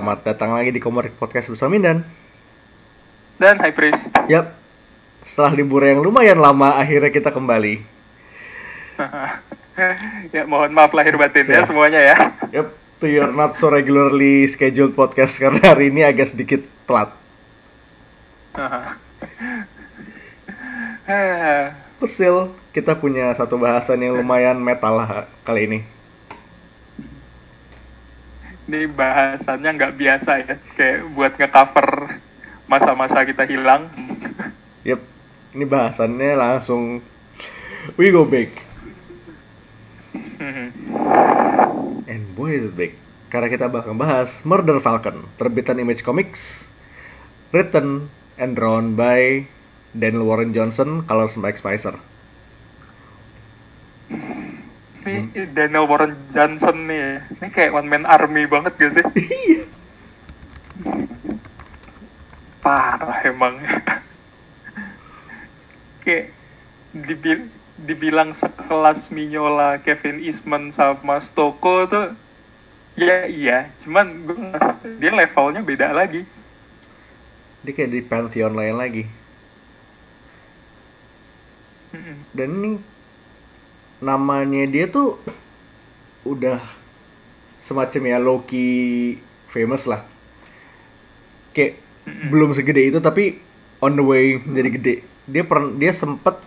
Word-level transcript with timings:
Selamat 0.00 0.24
datang 0.24 0.56
lagi 0.56 0.72
di 0.72 0.80
Komorik 0.80 1.12
Podcast 1.20 1.52
bersama 1.52 1.76
Mindan. 1.76 2.00
Dan 3.36 3.60
High 3.60 3.76
Priest. 3.76 4.08
Yap, 4.32 4.56
setelah 5.28 5.52
libur 5.52 5.84
yang 5.84 6.00
lumayan 6.00 6.40
lama, 6.40 6.72
akhirnya 6.72 7.12
kita 7.12 7.28
kembali. 7.28 7.84
ya 10.32 10.48
mohon 10.48 10.72
maaf 10.72 10.96
lahir 10.96 11.20
batin 11.20 11.44
ya, 11.52 11.60
Ya. 11.60 11.68
semuanya 11.68 12.00
ya. 12.00 12.16
Yap, 12.48 12.72
to 12.96 13.12
your 13.12 13.28
not 13.28 13.60
so 13.60 13.68
regularly 13.68 14.48
scheduled 14.48 14.96
podcast 14.96 15.36
karena 15.36 15.76
hari 15.76 15.92
ini 15.92 16.00
agak 16.00 16.32
sedikit 16.32 16.64
telat. 16.88 17.12
Still, 22.08 22.56
kita 22.72 22.96
punya 22.96 23.36
satu 23.36 23.60
bahasan 23.60 24.00
yang 24.00 24.16
lumayan 24.16 24.64
metal 24.64 24.96
lah 24.96 25.28
kali 25.44 25.68
ini. 25.68 25.99
Ini 28.70 28.86
bahasannya 28.86 29.66
nggak 29.66 29.98
biasa 29.98 30.46
ya, 30.46 30.54
kayak 30.78 31.10
buat 31.18 31.34
ngecover 31.34 32.22
masa-masa 32.70 33.26
kita 33.26 33.42
hilang. 33.42 33.90
Yap, 34.86 35.02
ini 35.58 35.66
bahasannya 35.66 36.38
langsung 36.38 37.02
we 37.98 38.14
go 38.14 38.22
big. 38.22 38.54
And 42.06 42.22
boy 42.38 42.62
is 42.62 42.70
it 42.70 42.78
big. 42.78 42.94
Karena 43.26 43.50
kita 43.50 43.66
bakal 43.66 43.98
bahas 43.98 44.46
Murder 44.46 44.78
Falcon, 44.78 45.26
terbitan 45.34 45.82
Image 45.82 46.06
Comics, 46.06 46.70
written 47.50 48.06
and 48.38 48.54
drawn 48.54 48.94
by 48.94 49.50
Daniel 49.98 50.30
Warren 50.30 50.54
Johnson, 50.54 51.02
colors 51.10 51.34
Mike 51.34 51.58
Spicer. 51.58 51.98
Ini 55.00 55.48
Daniel 55.56 55.88
Warren 55.88 56.12
Johnson 56.36 56.84
nih, 56.84 57.24
ini 57.40 57.48
kayak 57.48 57.72
one 57.72 57.88
man 57.88 58.04
army 58.04 58.44
banget 58.44 58.76
gak 58.76 58.92
sih? 59.00 59.04
Iya. 59.16 59.62
Parah 62.60 63.24
emang. 63.24 63.56
kayak 66.04 66.32
dibil 66.92 67.48
dibilang 67.80 68.36
sekelas 68.36 69.08
Mignola, 69.08 69.80
Kevin 69.80 70.20
Eastman 70.20 70.68
sama 70.72 71.20
Stoko 71.24 71.88
tuh 71.88 72.12
ya 73.00 73.24
iya, 73.24 73.72
cuman 73.80 74.28
gue 74.28 74.36
ngerasa 74.36 74.72
dia 75.00 75.12
levelnya 75.16 75.64
beda 75.64 75.88
lagi. 75.96 76.20
Dia 77.64 77.72
kayak 77.72 77.92
di 77.92 78.00
pantheon 78.04 78.52
lain 78.52 78.76
lagi. 78.76 79.04
Dan 82.36 82.48
ini 82.60 82.70
namanya 84.00 84.64
dia 84.64 84.88
tuh 84.88 85.20
udah 86.24 86.60
semacam 87.60 88.02
ya 88.08 88.18
Loki 88.18 88.70
famous 89.52 89.84
lah. 89.84 90.02
Kayak 91.52 91.80
belum 92.32 92.56
segede 92.56 92.88
itu 92.88 92.98
tapi 92.98 93.38
on 93.84 93.96
the 93.96 94.04
way 94.04 94.40
menjadi 94.40 94.70
gede. 94.76 94.94
Dia 95.28 95.44
pernah 95.44 95.70
dia 95.76 95.92
sempet 95.92 96.40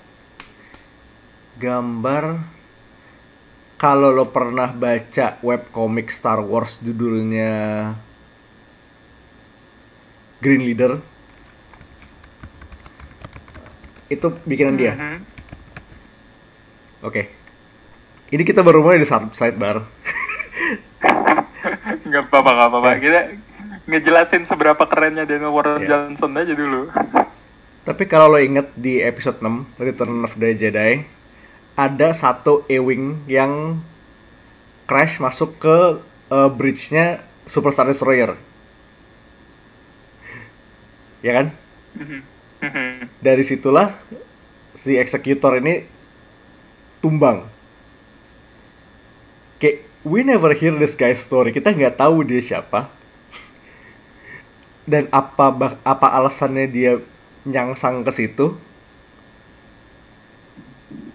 gambar 1.62 2.42
kalau 3.78 4.10
lo 4.10 4.26
pernah 4.34 4.74
baca 4.74 5.38
webcomic 5.46 6.10
Star 6.10 6.42
Wars 6.42 6.80
judulnya 6.82 7.94
Green 10.42 10.64
Leader 10.66 11.00
itu 14.12 14.28
bikinan 14.48 14.76
dia. 14.76 14.94
Mhm. 14.96 15.18
Oke. 17.04 17.43
Ini 18.34 18.42
kita 18.42 18.66
baru 18.66 18.82
mulai 18.82 18.98
di 18.98 19.06
side- 19.06 19.30
sidebar. 19.38 19.86
Nggak 22.10 22.24
apa-apa, 22.30 22.50
nggak 22.52 22.70
apa-apa. 22.70 22.90
Ya. 22.90 22.98
Kita 23.00 23.20
ngejelasin 23.86 24.44
seberapa 24.46 24.84
kerennya 24.84 25.24
Daniel 25.24 25.54
Warren 25.54 25.86
Ya. 25.86 26.10
Johnson 26.10 26.34
aja 26.36 26.54
dulu. 26.54 26.90
Tapi 27.84 28.04
kalau 28.08 28.34
lo 28.34 28.40
inget 28.40 28.72
di 28.74 29.04
episode 29.04 29.38
6 29.38 29.68
Return 29.78 30.24
of 30.24 30.34
the 30.36 30.56
Jedi 30.56 31.04
ada 31.76 32.10
satu 32.16 32.64
A-Wing 32.66 33.28
yang 33.28 33.82
crash 34.86 35.20
masuk 35.20 35.60
ke 35.60 35.78
eh, 36.30 36.50
bridge-nya 36.50 37.20
Super 37.44 37.76
Star 37.76 37.86
Destroyer. 37.86 38.34
Ya 41.20 41.32
kan? 41.34 41.48
Mhm. 41.96 42.20
Mhm. 42.64 42.92
Dari 43.20 43.44
situlah 43.44 43.92
si 44.74 44.96
eksekutor 44.96 45.60
ini 45.60 45.84
tumbang. 47.00 47.48
Kayak 49.64 49.88
we 50.04 50.28
never 50.28 50.52
hear 50.52 50.76
this 50.76 51.00
guy's 51.00 51.24
story. 51.24 51.56
Kita 51.56 51.72
nggak 51.72 51.96
tahu 51.96 52.28
dia 52.28 52.44
siapa. 52.44 52.92
Dan 54.84 55.08
apa 55.16 55.80
apa 55.88 56.08
alasannya 56.12 56.68
dia 56.68 57.00
nyangsang 57.48 58.04
ke 58.04 58.12
situ. 58.12 58.60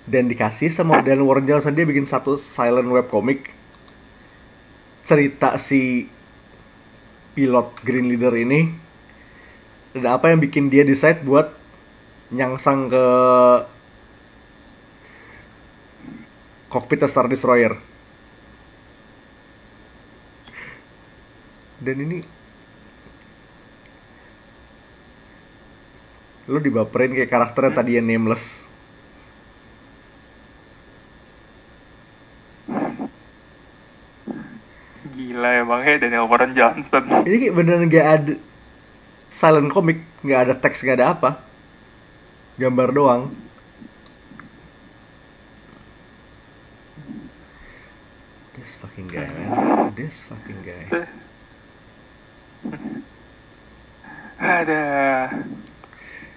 Dan 0.09 0.33
dikasih 0.33 0.73
sama 0.73 1.05
Dan 1.05 1.29
Warren 1.29 1.45
Johnson 1.45 1.77
dia 1.77 1.85
bikin 1.85 2.09
satu 2.09 2.41
silent 2.41 2.89
webcomic 2.89 3.53
cerita 5.05 5.61
si 5.61 6.09
pilot 7.37 7.69
Green 7.85 8.13
Leader 8.13 8.33
ini 8.37 8.69
dan 9.97 10.05
apa 10.21 10.29
yang 10.29 10.41
bikin 10.43 10.69
dia 10.69 10.85
decide 10.85 11.25
buat 11.25 11.49
nyangsang 12.29 12.93
ke 12.93 13.05
kokpit 16.69 17.01
Star 17.09 17.25
Destroyer. 17.25 17.88
Dan 21.79 21.97
ini 22.03 22.19
lu 26.49 26.59
dibaperin 26.59 27.13
kayak 27.13 27.31
karakter 27.31 27.69
yang 27.69 27.77
tadinya 27.77 28.03
nameless. 28.09 28.65
Gila 35.13 35.51
emang 35.61 35.85
ya 35.85 36.01
Daniel 36.01 36.27
Warren 36.27 36.57
Johnson. 36.57 37.05
Ini 37.29 37.37
kayak 37.47 37.55
beneran 37.55 37.87
gak 37.93 38.09
ada 38.09 38.35
silent 39.29 39.71
comic, 39.71 40.03
nggak 40.25 40.41
ada 40.49 40.55
teks, 40.57 40.83
nggak 40.83 40.99
ada 40.99 41.09
apa. 41.15 41.31
Gambar 42.59 42.89
doang. 42.91 43.23
This 48.59 48.75
fucking 48.83 49.07
guy, 49.07 49.31
man. 49.31 49.95
This 49.95 50.27
fucking 50.27 50.59
guy. 50.67 51.07
Ada. 54.39 54.85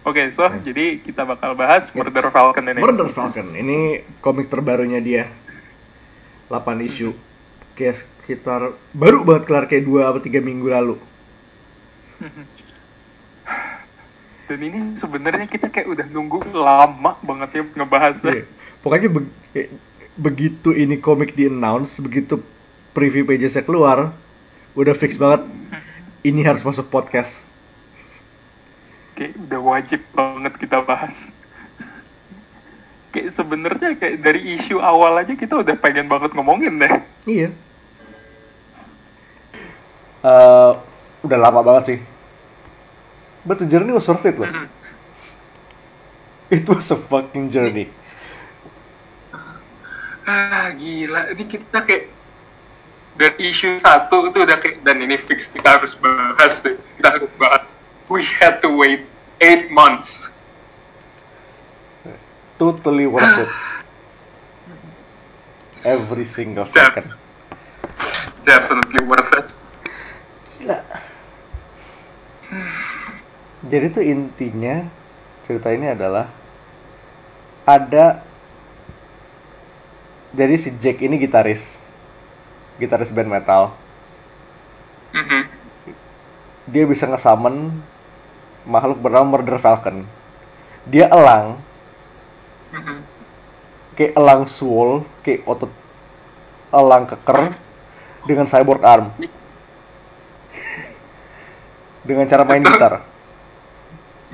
Oke, 0.01 0.33
so 0.33 0.49
jadi 0.65 0.97
kita 0.97 1.21
bakal 1.21 1.53
bahas 1.53 1.93
Murder 1.93 2.33
Falcon 2.33 2.65
ini. 2.65 2.81
Murder 2.81 3.09
Falcon. 3.13 3.53
Ini 3.53 4.01
komik 4.17 4.49
terbarunya 4.49 4.97
dia. 4.97 5.29
8 6.49 6.57
isu. 6.89 7.13
Kayak 7.77 8.01
sekitar 8.01 8.73
baru 8.91 9.21
banget 9.21 9.43
kelar 9.45 9.65
kayak 9.69 9.85
2 9.85 10.01
atau 10.01 10.21
3 10.21 10.41
minggu 10.41 10.67
lalu. 10.73 10.95
Dan 14.49 14.59
ini 14.67 14.79
sebenarnya 14.97 15.47
kita 15.47 15.69
kayak 15.69 15.87
udah 15.87 16.07
nunggu 16.09 16.49
lama 16.51 17.15
banget 17.21 17.61
ya 17.61 17.63
ngebahasnya. 17.77 18.41
Iya. 18.41 18.45
Pokoknya 18.81 19.09
be- 19.13 19.33
kayak 19.53 19.69
begitu 20.17 20.73
ini 20.73 20.97
komik 20.97 21.37
di 21.37 21.47
announce, 21.47 22.01
begitu 22.01 22.41
preview 22.91 23.23
pagesnya 23.23 23.63
keluar, 23.63 24.11
udah 24.75 24.96
fix 24.97 25.16
banget 25.16 25.46
ini 26.22 26.41
harus 26.46 26.62
masuk 26.62 26.90
podcast. 26.94 27.41
Kayak 29.18 29.38
udah 29.50 29.62
wajib 29.62 30.02
banget 30.14 30.53
kita 30.62 30.82
bahas. 30.85 31.14
Kayak 33.12 33.35
sebenarnya 33.35 33.90
kayak 34.00 34.23
dari 34.23 34.56
isu 34.56 34.79
awal 34.79 35.20
aja 35.20 35.34
kita 35.35 35.59
udah 35.59 35.76
pengen 35.76 36.08
banget 36.08 36.32
ngomongin 36.38 36.79
deh. 36.79 36.94
Iya. 37.28 37.50
Eh, 40.22 40.72
udah 41.26 41.38
lama 41.38 41.62
banget 41.66 41.84
sih. 41.85 42.00
But 43.41 43.58
the 43.58 43.66
journey 43.66 43.90
was 43.90 44.06
worth 44.06 44.26
it 44.29 44.38
loh. 44.38 44.50
It 46.53 46.68
was 46.70 46.94
a 46.94 46.97
fucking 47.00 47.50
journey. 47.50 47.90
Ah 50.29 50.70
gila, 50.78 51.34
ini 51.34 51.44
kita 51.50 51.82
kayak 51.82 52.06
dari 53.16 53.52
isu 53.52 53.79
satu 53.79 54.31
itu 54.31 54.43
udah 54.43 54.58
kayak 54.59 54.84
dan 54.87 55.03
ini 55.03 55.19
fix 55.19 55.52
kita 55.52 55.79
harus 55.79 55.96
bahas 55.99 56.63
deh, 56.63 56.79
kita 56.96 57.09
harus 57.19 57.31
bahas. 57.35 57.63
We 58.08 58.23
had 58.23 58.59
to 58.63 58.69
wait 58.72 59.08
eight 59.40 59.72
months. 59.72 60.31
Totally 62.59 63.08
worth 63.08 63.47
it. 63.47 63.52
Every 65.97 66.28
single 66.29 66.69
second. 66.69 67.09
Definitely 68.46 69.02
worth 69.08 69.31
it. 69.34 69.47
Gila. 70.59 70.78
Jadi 73.66 73.85
tuh 73.93 74.03
intinya 74.05 74.85
cerita 75.46 75.73
ini 75.73 75.90
adalah 75.90 76.29
ada 77.66 78.23
jadi 80.31 80.55
si 80.55 80.69
Jack 80.79 81.03
ini 81.03 81.19
gitaris 81.19 81.81
gitaris 82.81 83.13
band 83.13 83.29
metal 83.29 83.78
Mhm. 85.13 85.41
dia 86.72 86.83
bisa 86.87 87.05
ngesummon 87.05 87.83
makhluk 88.66 88.99
bernama 89.01 89.37
Murder 89.37 89.57
Falcon. 89.57 90.05
Dia 90.87 91.09
elang, 91.09 91.61
Mhm. 92.73 92.97
kayak 93.97 94.13
elang 94.17 94.43
soul, 94.49 95.05
kayak 95.22 95.45
otot 95.45 95.69
elang 96.72 97.05
keker 97.05 97.53
dengan 98.25 98.47
cyborg 98.47 98.81
arm. 98.81 99.11
Dengan 102.01 102.25
cara 102.25 102.43
main 102.47 102.63
Betul. 102.66 102.73
gitar. 102.77 102.93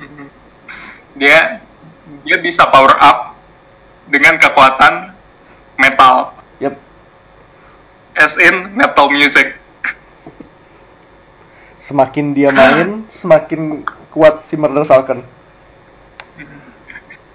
Mhm. 0.00 0.26
Dia 1.18 1.60
dia 2.24 2.36
bisa 2.40 2.64
power 2.70 2.96
up 2.96 3.36
dengan 4.08 4.40
kekuatan 4.40 5.12
metal, 5.76 6.32
Yap, 6.58 6.74
as 8.18 8.34
in 8.36 8.74
metal 8.74 9.08
music. 9.08 9.54
semakin 11.78 12.36
dia 12.36 12.52
main, 12.52 13.00
semakin 13.08 13.80
kuat 14.12 14.44
si 14.52 14.60
Murder 14.60 14.84
Falcon. 14.84 15.24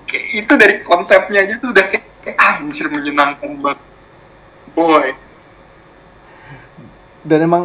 Kayak 0.06 0.26
itu 0.46 0.54
dari 0.54 0.76
konsepnya 0.86 1.42
aja 1.42 1.58
tuh 1.58 1.74
udah 1.74 1.90
kayak, 1.90 2.06
kayak 2.22 2.38
anjir 2.38 2.86
menyenangkan 2.86 3.50
banget. 3.58 3.82
Boy. 4.78 5.18
Dan 7.26 7.40
emang 7.50 7.64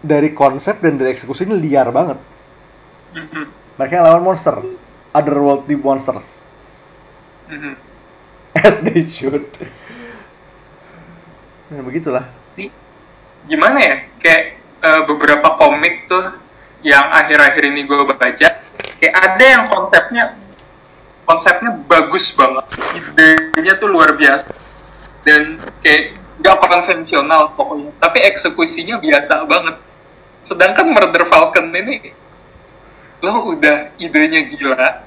dari 0.00 0.32
konsep 0.32 0.80
dan 0.80 0.96
dari 0.96 1.12
eksekusinya 1.12 1.52
liar 1.52 1.92
banget. 1.92 2.16
Mhm. 3.12 3.76
Mereka 3.76 4.00
lawan 4.00 4.24
monster, 4.24 4.56
otherworldly 5.12 5.76
monsters, 5.76 6.24
Mhm. 7.52 7.76
as 8.64 8.80
they 8.80 9.04
should. 9.04 9.44
Nah, 11.68 11.84
begitulah. 11.84 12.24
Gimana 13.46 13.78
ya? 13.78 13.96
Kayak 14.22 14.42
eh, 14.82 15.02
beberapa 15.06 15.48
komik 15.58 16.06
tuh 16.10 16.42
yang 16.82 17.14
akhir-akhir 17.14 17.62
ini 17.62 17.86
gue 17.86 18.02
baca, 18.10 18.48
kayak 18.98 19.14
ada 19.14 19.44
yang 19.44 19.64
konsepnya 19.70 20.34
konsepnya 21.22 21.70
bagus 21.86 22.34
banget, 22.34 22.66
idenya 22.98 23.78
tuh 23.78 23.86
luar 23.86 24.18
biasa 24.18 24.50
dan 25.22 25.62
kayak 25.78 26.18
nggak 26.42 26.58
konvensional 26.58 27.54
pokoknya, 27.54 27.94
tapi 28.02 28.18
eksekusinya 28.26 28.98
biasa 28.98 29.46
banget. 29.46 29.78
Sedangkan 30.42 30.90
Murder 30.90 31.22
Falcon 31.30 31.70
ini 31.70 32.10
lo 33.22 33.54
udah 33.54 33.94
idenya 34.02 34.42
gila, 34.50 35.06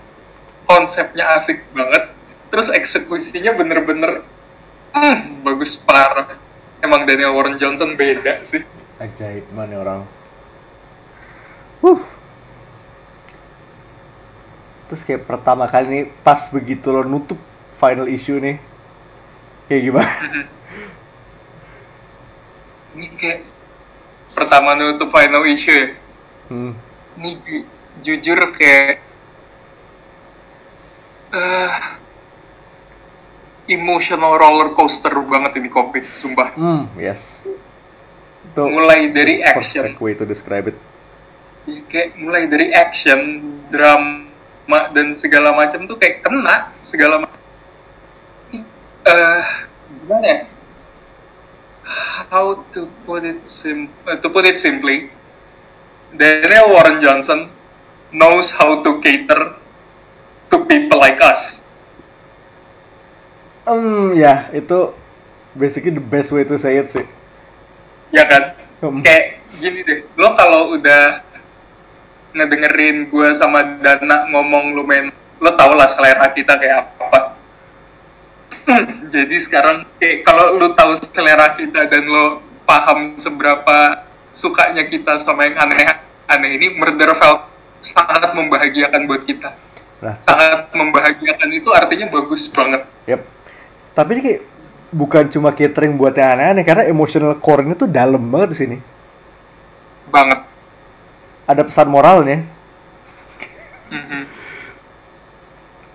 konsepnya 0.64 1.36
asik 1.36 1.60
banget, 1.76 2.08
terus 2.48 2.72
eksekusinya 2.72 3.52
bener-bener 3.60 4.24
hmm, 4.96 5.44
bagus 5.44 5.76
parah. 5.84 6.40
Emang 6.86 7.10
Daniel 7.10 7.34
Warren 7.34 7.58
Johnson 7.58 7.98
beda 7.98 8.46
sih. 8.46 8.62
Ajaib 9.02 9.50
mana 9.58 9.82
orang. 9.82 10.02
Huh. 11.82 12.00
Terus 14.86 15.02
kayak 15.02 15.26
pertama 15.26 15.66
kali 15.66 15.86
nih 15.90 16.04
pas 16.22 16.46
begitu 16.54 16.94
lo 16.94 17.02
nutup 17.02 17.42
final 17.82 18.06
issue 18.06 18.38
nih. 18.38 18.62
Kayak 19.66 19.82
gimana? 19.90 20.14
Ini 22.96 23.08
kayak 23.18 23.42
pertama 24.38 24.78
nutup 24.78 25.10
final 25.10 25.44
issue 25.50 25.74
ya. 25.74 25.88
Hmm. 26.54 26.78
Ini 27.18 27.30
ju- 27.42 27.68
jujur 28.06 28.40
kayak 28.54 29.02
eh 31.34 31.74
emotional 33.66 34.38
roller 34.38 34.74
coaster 34.78 35.12
banget 35.26 35.58
ini 35.58 35.70
komik, 35.70 36.06
sumpah. 36.14 36.54
Hmm, 36.54 36.86
yes. 36.96 37.42
Itu 38.46 38.62
Mulai 38.70 39.10
dari 39.10 39.42
action, 39.42 39.98
way 39.98 40.14
to 40.14 40.24
describe 40.24 40.70
it. 40.70 40.78
ya, 41.66 41.82
kayak 41.90 42.14
mulai 42.22 42.46
dari 42.46 42.70
action, 42.70 43.42
drama 43.74 44.94
dan 44.94 45.18
segala 45.18 45.50
macam 45.58 45.90
tuh 45.90 45.98
kayak 45.98 46.22
kena 46.22 46.70
segala 46.86 47.26
macam. 47.26 47.42
Eh, 49.06 49.44
gimana 50.06 50.26
ya? 50.26 50.40
How 52.30 52.66
to 52.74 52.90
put 53.06 53.22
it 53.22 53.46
sim 53.46 53.90
eh, 54.06 54.18
to 54.18 54.30
put 54.30 54.46
it 54.46 54.58
simply, 54.58 55.10
Daniel 56.14 56.70
Warren 56.74 57.02
Johnson 57.02 57.50
knows 58.14 58.54
how 58.54 58.82
to 58.86 59.02
cater 59.02 59.58
to 60.50 60.56
people 60.66 61.02
like 61.02 61.18
us. 61.22 61.65
Hmm, 63.66 64.14
ya, 64.14 64.50
itu 64.54 64.94
basically 65.58 65.90
the 65.92 66.04
best 66.04 66.30
way 66.30 66.46
to 66.46 66.56
say 66.56 66.78
it 66.78 66.92
sih. 66.92 67.06
ya 68.14 68.24
kan 68.30 68.56
Hmm. 68.80 69.02
kayak 69.02 69.40
gini 69.58 69.82
deh 69.82 70.04
lo 70.20 70.36
kalau 70.36 70.76
udah 70.76 71.24
ngedengerin 72.36 73.08
gue 73.08 73.28
sama 73.34 73.80
Dana 73.80 74.28
ngomong 74.30 74.76
lumayan 74.76 75.10
lo 75.40 75.52
tau 75.56 75.72
lah 75.74 75.88
selera 75.88 76.28
kita 76.36 76.60
kayak 76.60 76.92
apa 77.00 77.20
jadi 79.16 79.36
sekarang 79.40 79.88
kayak 79.98 80.28
kalau 80.28 80.60
lo 80.60 80.76
tahu 80.76 81.00
selera 81.00 81.56
kita 81.56 81.88
dan 81.88 82.04
lo 82.04 82.44
paham 82.68 83.16
seberapa 83.16 84.04
sukanya 84.30 84.84
kita 84.86 85.16
sama 85.24 85.48
yang 85.48 85.56
aneh-aneh 85.56 86.52
ini 86.60 86.68
Murder 86.76 87.16
Falcon 87.16 87.48
sangat 87.80 88.32
membahagiakan 88.36 89.08
buat 89.08 89.24
kita 89.24 89.56
Nah, 90.04 90.20
sangat 90.28 90.76
membahagiakan 90.76 91.50
itu 91.56 91.72
artinya 91.72 92.12
bagus 92.12 92.52
banget 92.52 92.84
yep. 93.08 93.24
Tapi 93.96 94.10
ini 94.16 94.22
kayak 94.22 94.42
bukan 94.92 95.26
cuma 95.34 95.50
catering 95.56 95.96
buat 95.98 96.14
yang 96.16 96.38
aneh-aneh 96.38 96.64
karena 96.68 96.84
emotional 96.88 97.36
core-nya 97.40 97.76
tuh 97.76 97.90
dalam 97.90 98.22
banget 98.32 98.50
di 98.54 98.58
sini. 98.60 98.78
banget 100.12 100.40
Ada 101.46 101.62
pesan 101.66 101.90
moralnya. 101.90 102.42
Mhm. 103.92 104.26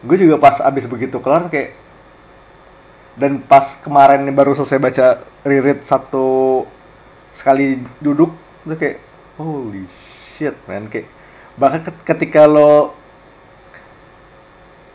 gue 0.01 0.17
juga 0.17 0.41
pas 0.41 0.57
abis 0.65 0.89
begitu 0.89 1.21
kelar 1.21 1.53
kayak 1.53 1.77
dan 3.21 3.37
pas 3.45 3.77
kemarin 3.85 4.25
baru 4.33 4.57
selesai 4.57 4.81
baca 4.81 5.07
reread 5.45 5.85
satu 5.85 6.65
sekali 7.37 7.77
duduk 8.01 8.33
itu 8.65 8.75
kayak 8.81 8.97
holy 9.37 9.85
shit 10.33 10.57
man 10.65 10.89
kayak 10.89 11.05
bahkan 11.61 11.85
ket- 11.85 12.05
ketika 12.09 12.49
lo 12.49 12.97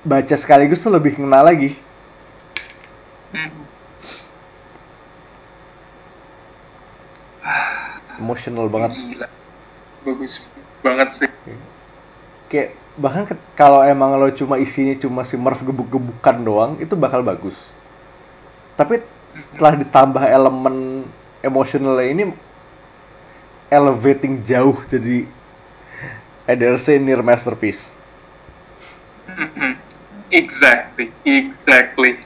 baca 0.06 0.36
sekaligus 0.38 0.82
tuh 0.82 0.94
lebih 0.94 1.18
kenal 1.18 1.46
lagi. 1.46 1.74
Emotional 8.18 8.68
banget 8.72 8.92
Gila. 8.98 9.27
Bagus 10.06 10.34
banget 10.86 11.10
sih. 11.18 11.30
kayak 12.48 12.77
bahkan 12.96 13.25
kalau 13.58 13.82
emang 13.84 14.15
lo 14.15 14.30
cuma 14.32 14.62
isinya 14.62 14.96
cuma 14.96 15.25
si 15.25 15.36
Murph 15.36 15.65
gebuk-gebukan 15.65 16.38
doang 16.46 16.72
itu 16.80 16.94
bakal 16.96 17.25
bagus 17.25 17.58
tapi 18.80 19.01
setelah 19.36 19.75
ditambah 19.75 20.24
elemen 20.24 21.04
emosionalnya 21.44 22.08
ini 22.08 22.24
elevating 23.68 24.46
jauh 24.46 24.77
jadi 24.88 25.27
I 26.46 26.54
dare 26.54 26.77
say 26.77 27.01
near 27.01 27.25
masterpiece. 27.25 27.89
Exactly, 30.32 31.13
exactly. 31.25 32.18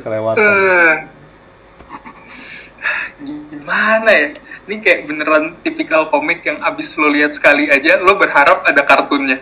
Kelewatan 0.00 0.48
Eh, 0.48 0.92
gimana 3.20 4.10
ya? 4.10 4.26
Ini 4.64 4.76
kayak 4.78 5.00
beneran 5.10 5.44
tipikal 5.60 6.08
komik 6.08 6.46
yang 6.46 6.62
abis 6.62 6.94
lo 6.94 7.10
lihat 7.10 7.34
sekali 7.34 7.66
aja, 7.68 7.98
lo 7.98 8.14
berharap 8.16 8.62
ada 8.64 8.82
kartunnya. 8.86 9.38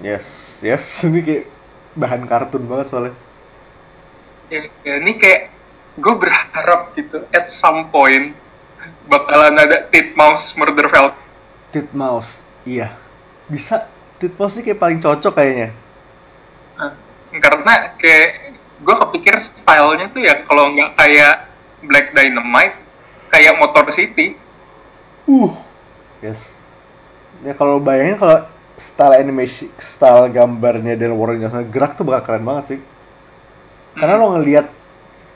yes 0.00 0.58
yes 0.64 0.84
ini 1.08 1.20
kayak 1.20 1.44
bahan 1.92 2.24
kartun 2.24 2.64
banget 2.64 2.88
soalnya 2.88 3.14
Ya, 4.50 4.66
ya, 4.82 4.98
ini 4.98 5.14
kayak 5.14 5.46
gue 5.94 6.14
berharap 6.16 6.90
gitu, 6.98 7.22
at 7.30 7.46
some 7.46 7.86
point 7.86 8.34
bakalan 9.06 9.54
ada 9.54 9.86
Titmouse 9.86 10.58
Murder 10.58 10.90
Falcon. 10.90 11.14
Titmouse 11.70 12.42
iya 12.64 12.98
bisa 13.46 13.86
Titmouse 14.18 14.58
sih 14.58 14.62
kayak 14.62 14.78
paling 14.78 14.98
cocok 14.98 15.32
kayaknya 15.32 15.70
Nah, 16.74 16.92
karena 17.38 17.74
kayak 17.94 18.49
gue 18.80 18.94
kepikir 18.98 19.36
stylenya 19.36 20.08
tuh 20.08 20.20
ya 20.20 20.40
kalau 20.42 20.70
nggak 20.70 20.96
kayak 20.96 21.34
Black 21.80 22.12
Dynamite, 22.12 22.76
kayak 23.28 23.56
Motor 23.56 23.88
City. 23.90 24.36
uh 25.24 25.52
yes 26.20 26.42
ya 27.40 27.52
kalau 27.52 27.78
bayangin 27.78 28.16
kalau 28.16 28.44
style 28.74 29.14
animation 29.14 29.68
style 29.76 30.28
gambarnya 30.28 30.96
dan 30.96 31.12
Warren 31.12 31.38
Johnson 31.38 31.64
gerak 31.66 31.94
tuh 31.94 32.04
bakal 32.04 32.24
keren 32.26 32.44
banget 32.44 32.64
sih 32.66 32.80
karena 33.92 34.16
lo 34.16 34.34
ngelihat 34.34 34.68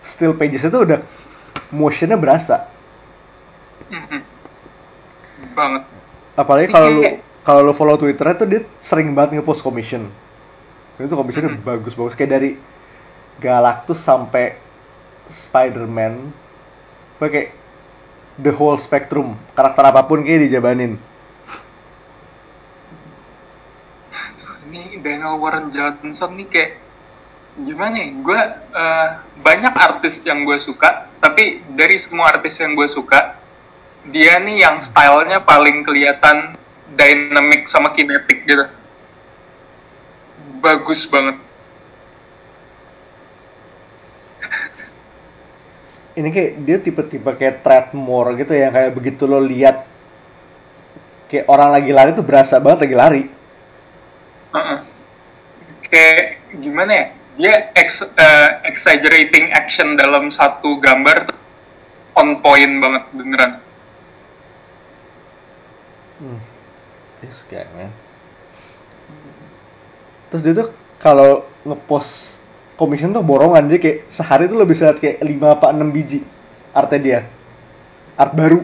still 0.02 0.32
pages 0.32 0.64
itu 0.64 0.74
udah 0.74 1.00
motionnya 1.70 2.16
berasa 2.16 2.68
Mhm. 3.84 4.20
Banget. 5.52 5.82
apalagi 6.34 6.66
kalau 6.68 6.88
lu 6.90 7.00
Iya. 7.00 7.12
kalau 7.40 7.60
lu 7.62 7.72
follow 7.72 7.94
twitternya 7.94 8.34
tuh 8.34 8.48
dia 8.48 8.60
sering 8.80 9.12
banget 9.12 9.38
ngepost 9.38 9.60
commission 9.60 10.08
itu 10.96 11.12
commissionnya 11.12 11.54
Mhm. 11.54 11.62
bagus 11.62 11.92
bagus 11.92 12.14
kayak 12.14 12.30
dari 12.32 12.50
Galactus 13.42 13.98
sampai 13.98 14.54
Spider-Man 15.26 16.30
pakai 17.18 17.50
the 18.38 18.50
whole 18.50 18.76
spectrum 18.76 19.38
karakter 19.54 19.84
apa 19.86 20.02
pun 20.04 20.22
kayak 20.22 20.50
dijabanin. 20.50 20.98
Ini 24.74 24.98
Daniel 24.98 25.38
Warren 25.38 25.70
Johnson 25.70 26.34
nih 26.34 26.48
kayak 26.50 26.70
gimana 27.62 27.94
ya? 27.94 28.08
Gue 28.18 28.40
uh, 28.74 29.08
banyak 29.38 29.74
artis 29.74 30.18
yang 30.26 30.42
gue 30.42 30.58
suka 30.58 31.06
tapi 31.22 31.62
dari 31.72 31.94
semua 31.94 32.34
artis 32.34 32.58
yang 32.58 32.74
gue 32.74 32.90
suka 32.90 33.38
dia 34.10 34.36
nih 34.42 34.66
yang 34.66 34.82
stylenya 34.82 35.40
paling 35.40 35.86
kelihatan 35.86 36.58
dynamic 36.98 37.70
sama 37.70 37.94
kinetic 37.94 38.44
gitu. 38.44 38.66
Bagus 40.58 41.06
banget 41.06 41.38
ini 46.14 46.28
kayak 46.30 46.50
dia 46.62 46.78
tipe-tipe 46.78 47.30
kayak 47.34 47.66
Treadmore 47.66 48.38
gitu 48.38 48.54
ya 48.54 48.70
kayak 48.70 48.94
begitu 48.94 49.26
lo 49.26 49.42
lihat 49.42 49.82
kayak 51.26 51.50
orang 51.50 51.74
lagi 51.74 51.90
lari 51.90 52.10
tuh 52.14 52.22
berasa 52.22 52.62
banget 52.62 52.86
lagi 52.86 52.96
lari 52.96 53.22
uh 54.54 54.58
-uh. 54.58 54.78
kayak 55.90 56.38
gimana 56.62 56.92
ya 56.94 57.06
dia 57.34 57.54
ex, 57.74 58.06
uh, 58.06 58.50
exaggerating 58.62 59.50
action 59.50 59.98
dalam 59.98 60.30
satu 60.30 60.78
gambar 60.78 61.34
tuh 61.34 61.38
on 62.14 62.38
point 62.38 62.78
banget 62.78 63.04
beneran 63.10 63.52
hmm. 66.22 66.38
this 67.26 67.42
guy 67.50 67.66
man 67.74 67.90
terus 70.30 70.42
dia 70.46 70.54
tuh 70.62 70.70
kalau 71.02 71.42
ngepost 71.66 72.38
commission 72.74 73.14
tuh 73.14 73.22
borongan 73.22 73.70
jadi 73.70 73.80
kayak 73.80 73.98
sehari 74.10 74.50
tuh 74.50 74.56
lo 74.58 74.66
bisa 74.66 74.90
lihat 74.90 74.98
kayak 74.98 75.18
5 75.22 75.54
apa 75.54 75.66
6 75.70 75.94
biji 75.94 76.20
artnya 76.74 77.00
dia 77.00 77.20
art 78.18 78.34
baru 78.34 78.60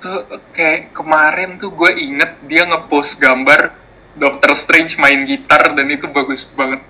tuh 0.00 0.24
kayak 0.56 0.96
kemarin 0.96 1.60
tuh 1.60 1.70
gue 1.76 1.92
inget 2.00 2.32
dia 2.48 2.64
ngepost 2.64 3.20
gambar 3.20 3.76
Doctor 4.16 4.56
Strange 4.58 4.98
main 4.98 5.22
gitar 5.28 5.70
dan 5.76 5.86
itu 5.86 6.10
bagus 6.10 6.42
banget. 6.50 6.82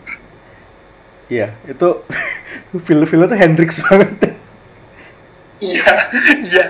Iya, 1.28 1.52
itu 1.68 1.88
feel-feel 2.86 3.28
tuh 3.28 3.36
Hendrix 3.36 3.82
banget. 3.84 4.34
Iya, 5.60 5.92
iya. 6.40 6.66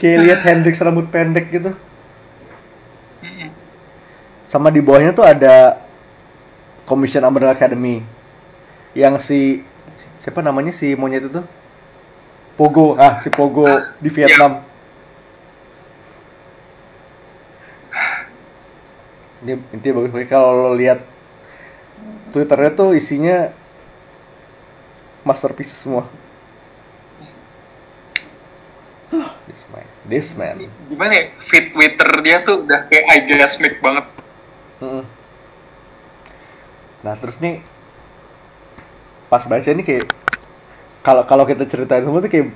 Kayak 0.00 0.18
lihat 0.24 0.40
Hendrix 0.46 0.80
rambut 0.80 1.12
pendek 1.12 1.52
gitu. 1.52 1.76
Sama 4.48 4.72
di 4.72 4.80
bawahnya 4.80 5.12
tuh 5.12 5.26
ada 5.26 5.85
Commission 6.86 7.26
Umbrella 7.26 7.52
Academy. 7.52 8.00
Yang 8.96 9.14
si 9.26 9.40
siapa 10.24 10.40
namanya 10.40 10.72
si 10.72 10.94
monyet 10.96 11.28
itu? 11.28 11.42
Pogo, 12.56 12.96
ah 12.96 13.20
si 13.20 13.28
Pogo 13.28 13.68
ah, 13.68 13.92
di 14.00 14.08
Vietnam. 14.08 14.62
Iya. 14.62 14.66
ini 19.46 19.62
intinya 19.70 20.02
bagus 20.02 20.10
bagus 20.10 20.26
kalau 20.26 20.50
lo 20.50 20.70
lihat 20.74 20.98
twitternya 22.34 22.74
tuh 22.74 22.98
isinya 22.98 23.54
masterpiece 25.22 25.70
semua 25.70 26.10
this 29.46 29.62
man 29.70 29.86
this 30.10 30.28
man 30.34 30.56
gimana 30.90 31.12
ya 31.14 31.24
fit 31.38 31.70
twitter 31.70 32.10
dia 32.26 32.42
tuh 32.42 32.66
udah 32.66 32.90
kayak 32.90 33.06
ideasmic 33.22 33.78
banget 33.78 34.06
mm 34.82 35.04
nah 37.06 37.14
terus 37.14 37.38
nih 37.38 37.62
pas 39.30 39.46
baca 39.46 39.68
ini 39.70 39.86
kayak 39.86 40.10
kalau 41.06 41.22
kalau 41.22 41.46
kita 41.46 41.62
ceritain 41.70 42.02
semua 42.02 42.18
tuh 42.18 42.30
kayak 42.30 42.50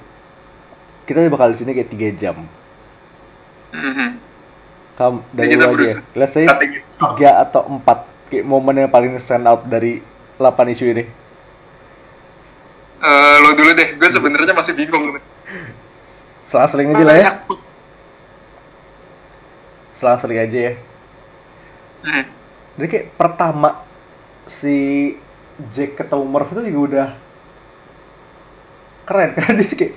kita 1.06 1.30
bakal 1.30 1.54
di 1.54 1.58
sini 1.62 1.70
kayak 1.70 1.90
tiga 1.94 2.08
jam 2.18 2.36
mm 3.70 3.92
-hmm 3.94 4.30
Kam 5.00 5.24
dari 5.32 5.56
aja. 5.56 5.72
Ya. 5.72 5.96
Let's 6.12 6.36
say 6.36 6.44
tiga 6.44 7.40
atau 7.40 7.64
empat 7.64 8.04
kayak 8.28 8.44
momen 8.44 8.84
yang 8.84 8.92
paling 8.92 9.16
stand 9.16 9.48
out 9.48 9.64
dari 9.64 10.04
8 10.36 10.76
isu 10.76 10.84
ini. 10.92 11.04
Uh, 13.00 13.36
lo 13.40 13.56
dulu 13.56 13.72
deh, 13.72 13.96
gue 13.96 14.08
sebenarnya 14.12 14.52
masih 14.52 14.76
bingung. 14.76 15.16
Selang-seling 16.44 16.92
aja 16.92 17.04
lah 17.08 17.16
ya. 17.16 17.30
Selang-seling 19.96 20.36
aja 20.36 20.58
ya. 20.68 20.72
Hmm. 22.04 22.24
Jadi 22.76 22.86
kayak 22.92 23.06
pertama 23.16 23.80
si 24.50 25.14
Jack 25.70 25.94
ketemu 25.94 26.26
Murph 26.26 26.50
itu 26.50 26.74
juga 26.74 26.80
udah 26.90 27.08
keren 29.06 29.30
karena 29.38 29.62
dia 29.62 29.70
kayak 29.78 29.94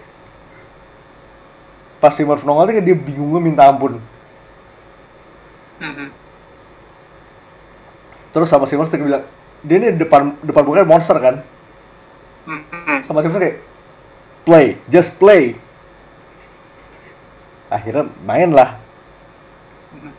pas 1.97 2.13
si 2.13 2.21
Murph 2.21 2.45
nongol 2.45 2.69
dia 2.69 2.93
bingung 2.93 3.41
minta 3.41 3.65
ampun 3.65 3.97
hmm 5.81 6.23
Terus 8.33 8.49
sama 8.49 8.65
si 8.65 8.73
monster 8.73 8.97
bilang, 8.97 9.21
dia 9.61 9.77
ini 9.77 9.93
depan 9.93 10.33
depan 10.41 10.65
bukan 10.65 10.89
monster 10.89 11.13
kan? 11.21 11.45
Mm-hmm. 12.49 13.05
Sama 13.05 13.21
si 13.21 13.29
monster 13.29 13.45
kayak, 13.45 13.57
play, 14.41 14.65
just 14.89 15.13
play. 15.21 15.53
Akhirnya 17.69 18.09
main 18.25 18.49
lah. 18.49 18.81
Mm-hmm. 19.93 20.13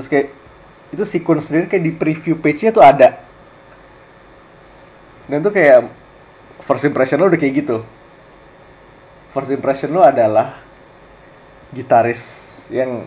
Terus 0.00 0.08
kayak 0.08 0.28
itu 0.88 1.04
sequence 1.04 1.52
sendiri 1.52 1.68
kayak 1.68 1.84
di 1.84 1.92
preview 1.92 2.34
page-nya 2.38 2.72
tuh 2.72 2.84
ada. 2.84 3.20
Dan 5.28 5.44
tuh 5.44 5.52
kayak 5.52 5.88
first 6.64 6.88
impression 6.88 7.20
lo 7.20 7.28
udah 7.28 7.40
kayak 7.40 7.54
gitu. 7.64 7.84
First 9.36 9.52
impression 9.52 9.92
lo 9.92 10.00
adalah 10.00 10.56
gitaris 11.76 12.48
yang 12.72 13.04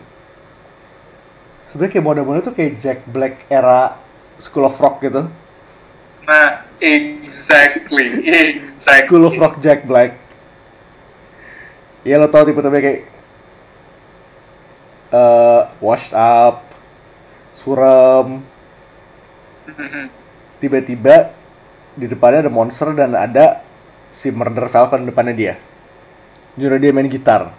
sebenarnya 1.70 1.92
kayak 1.98 2.06
model-model 2.06 2.42
tuh 2.46 2.54
kayak 2.54 2.78
Jack 2.78 2.98
Black 3.10 3.42
era 3.50 3.98
School 4.38 4.66
of 4.70 4.78
Rock 4.78 5.02
gitu. 5.02 5.26
Nah, 6.22 6.62
exactly, 6.78 8.22
exactly. 8.22 9.10
School 9.10 9.26
of 9.26 9.34
Rock 9.38 9.58
Jack 9.58 9.82
Black. 9.82 10.14
Ya 12.06 12.18
lo 12.18 12.30
tau 12.30 12.46
tipe-tipe 12.46 12.78
kayak 12.78 13.00
uh, 15.14 15.70
washed 15.78 16.14
up, 16.14 16.66
suram. 17.58 18.40
Mm-hmm. 19.68 20.06
Tiba-tiba 20.58 21.34
di 21.96 22.06
depannya 22.08 22.48
ada 22.48 22.52
monster 22.52 22.94
dan 22.96 23.12
ada 23.12 23.60
si 24.08 24.32
Murder 24.32 24.68
Falcon 24.72 25.04
depannya 25.04 25.34
dia. 25.34 25.54
Nyuruh 26.56 26.78
dia 26.80 26.92
main 26.92 27.08
gitar. 27.08 27.52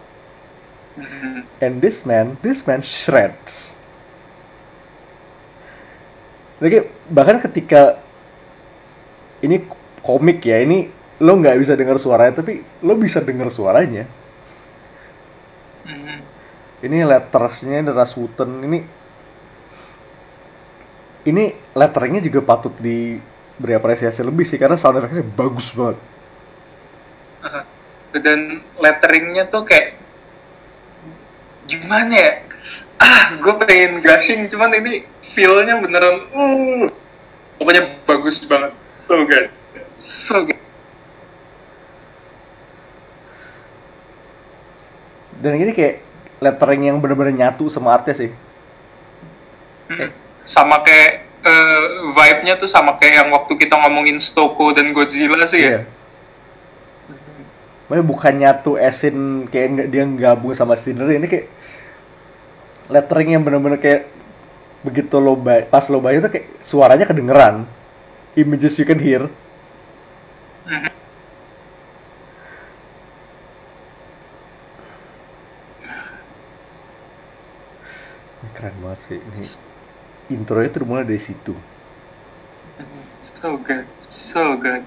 Mm-hmm. 0.98 1.64
And 1.64 1.74
this 1.82 2.06
man, 2.06 2.38
this 2.46 2.66
man 2.66 2.86
shreds 2.86 3.84
lagi 6.64 6.80
bahkan 7.12 7.44
ketika 7.44 8.00
ini 9.44 9.68
komik 10.00 10.40
ya 10.48 10.64
ini 10.64 10.88
lo 11.20 11.36
nggak 11.36 11.60
bisa 11.60 11.76
dengar 11.76 12.00
suaranya 12.00 12.40
tapi 12.40 12.64
lo 12.88 12.96
bisa 12.96 13.20
dengar 13.20 13.52
suaranya 13.52 14.08
mm-hmm. 15.84 16.18
ini 16.88 16.98
lettersnya 17.04 17.84
dari 17.84 17.92
Rasputin 17.92 18.64
ini 18.64 18.80
ini 21.24 21.56
letteringnya 21.72 22.22
juga 22.24 22.44
patut 22.44 22.76
diberi 22.80 23.74
apresiasi 23.76 24.20
lebih 24.24 24.44
sih 24.44 24.60
karena 24.60 24.76
sound 24.76 25.00
effectnya 25.00 25.24
bagus 25.24 25.72
banget. 25.72 25.98
Dan 28.24 28.62
letteringnya 28.78 29.48
tuh 29.48 29.64
kayak 29.64 29.96
gimana 31.68 32.14
ya? 32.14 32.34
Ah 33.00 33.36
gue 33.40 33.54
pengen 33.64 34.04
gushing 34.04 34.48
cuman 34.52 34.72
ini 34.80 35.08
feelnya 35.34 35.80
beneran 35.82 36.28
uh, 36.32 36.86
pokoknya 37.58 37.84
bagus 38.04 38.44
banget. 38.46 38.72
So 39.00 39.24
good. 39.24 39.48
So 39.96 40.48
good. 40.48 40.62
Dan 45.44 45.60
ini 45.60 45.76
kayak 45.76 46.00
lettering 46.40 46.88
yang 46.88 47.04
bener-bener 47.04 47.36
nyatu 47.36 47.68
sama 47.68 47.96
artnya 47.96 48.16
sih. 48.16 48.32
Hmm. 49.92 50.23
Sama 50.44 50.84
kayak 50.84 51.24
uh, 51.44 52.12
vibe-nya 52.12 52.60
tuh 52.60 52.68
sama 52.68 53.00
kayak 53.00 53.26
yang 53.26 53.30
waktu 53.32 53.54
kita 53.56 53.76
ngomongin 53.80 54.20
Stoko 54.20 54.76
dan 54.76 54.92
Godzilla 54.92 55.48
sih 55.48 55.62
yeah. 55.64 55.84
ya 55.84 56.04
Makanya 57.94 58.10
bukan 58.10 58.34
nyatu 58.40 58.72
esin 58.80 59.46
kayak 59.52 59.92
dia 59.92 60.02
gabung 60.08 60.56
sama 60.56 60.80
scenery 60.80 61.20
ini 61.20 61.28
kayak 61.28 61.46
lettering 62.90 63.36
yang 63.36 63.44
bener-bener 63.46 63.78
kayak 63.78 64.08
begitu 64.82 65.16
lo 65.20 65.38
bay 65.38 65.64
pas 65.68 65.88
lo 65.94 66.00
bayar 66.00 66.26
tuh 66.26 66.32
kayak 66.34 66.48
suaranya 66.66 67.06
kedengeran. 67.06 67.70
Images 68.34 68.82
you 68.82 68.88
can 68.90 68.98
hear. 68.98 69.30
Keren 78.58 78.74
banget 78.82 79.00
sih 79.06 79.18
ini 79.22 79.73
intronya 80.32 80.70
tuh 80.72 80.86
mulai 80.88 81.04
dari 81.04 81.20
situ 81.20 81.56
So 83.24 83.56
good, 83.56 83.88
so 84.04 84.60
good. 84.60 84.84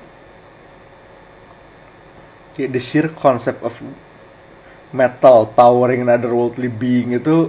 Kayak 2.52 2.70
the 2.76 2.80
sheer 2.80 3.08
concept 3.08 3.64
of 3.64 3.72
metal 4.92 5.48
powering 5.48 6.04
another 6.04 6.36
worldly 6.36 6.68
being 6.68 7.16
itu 7.16 7.48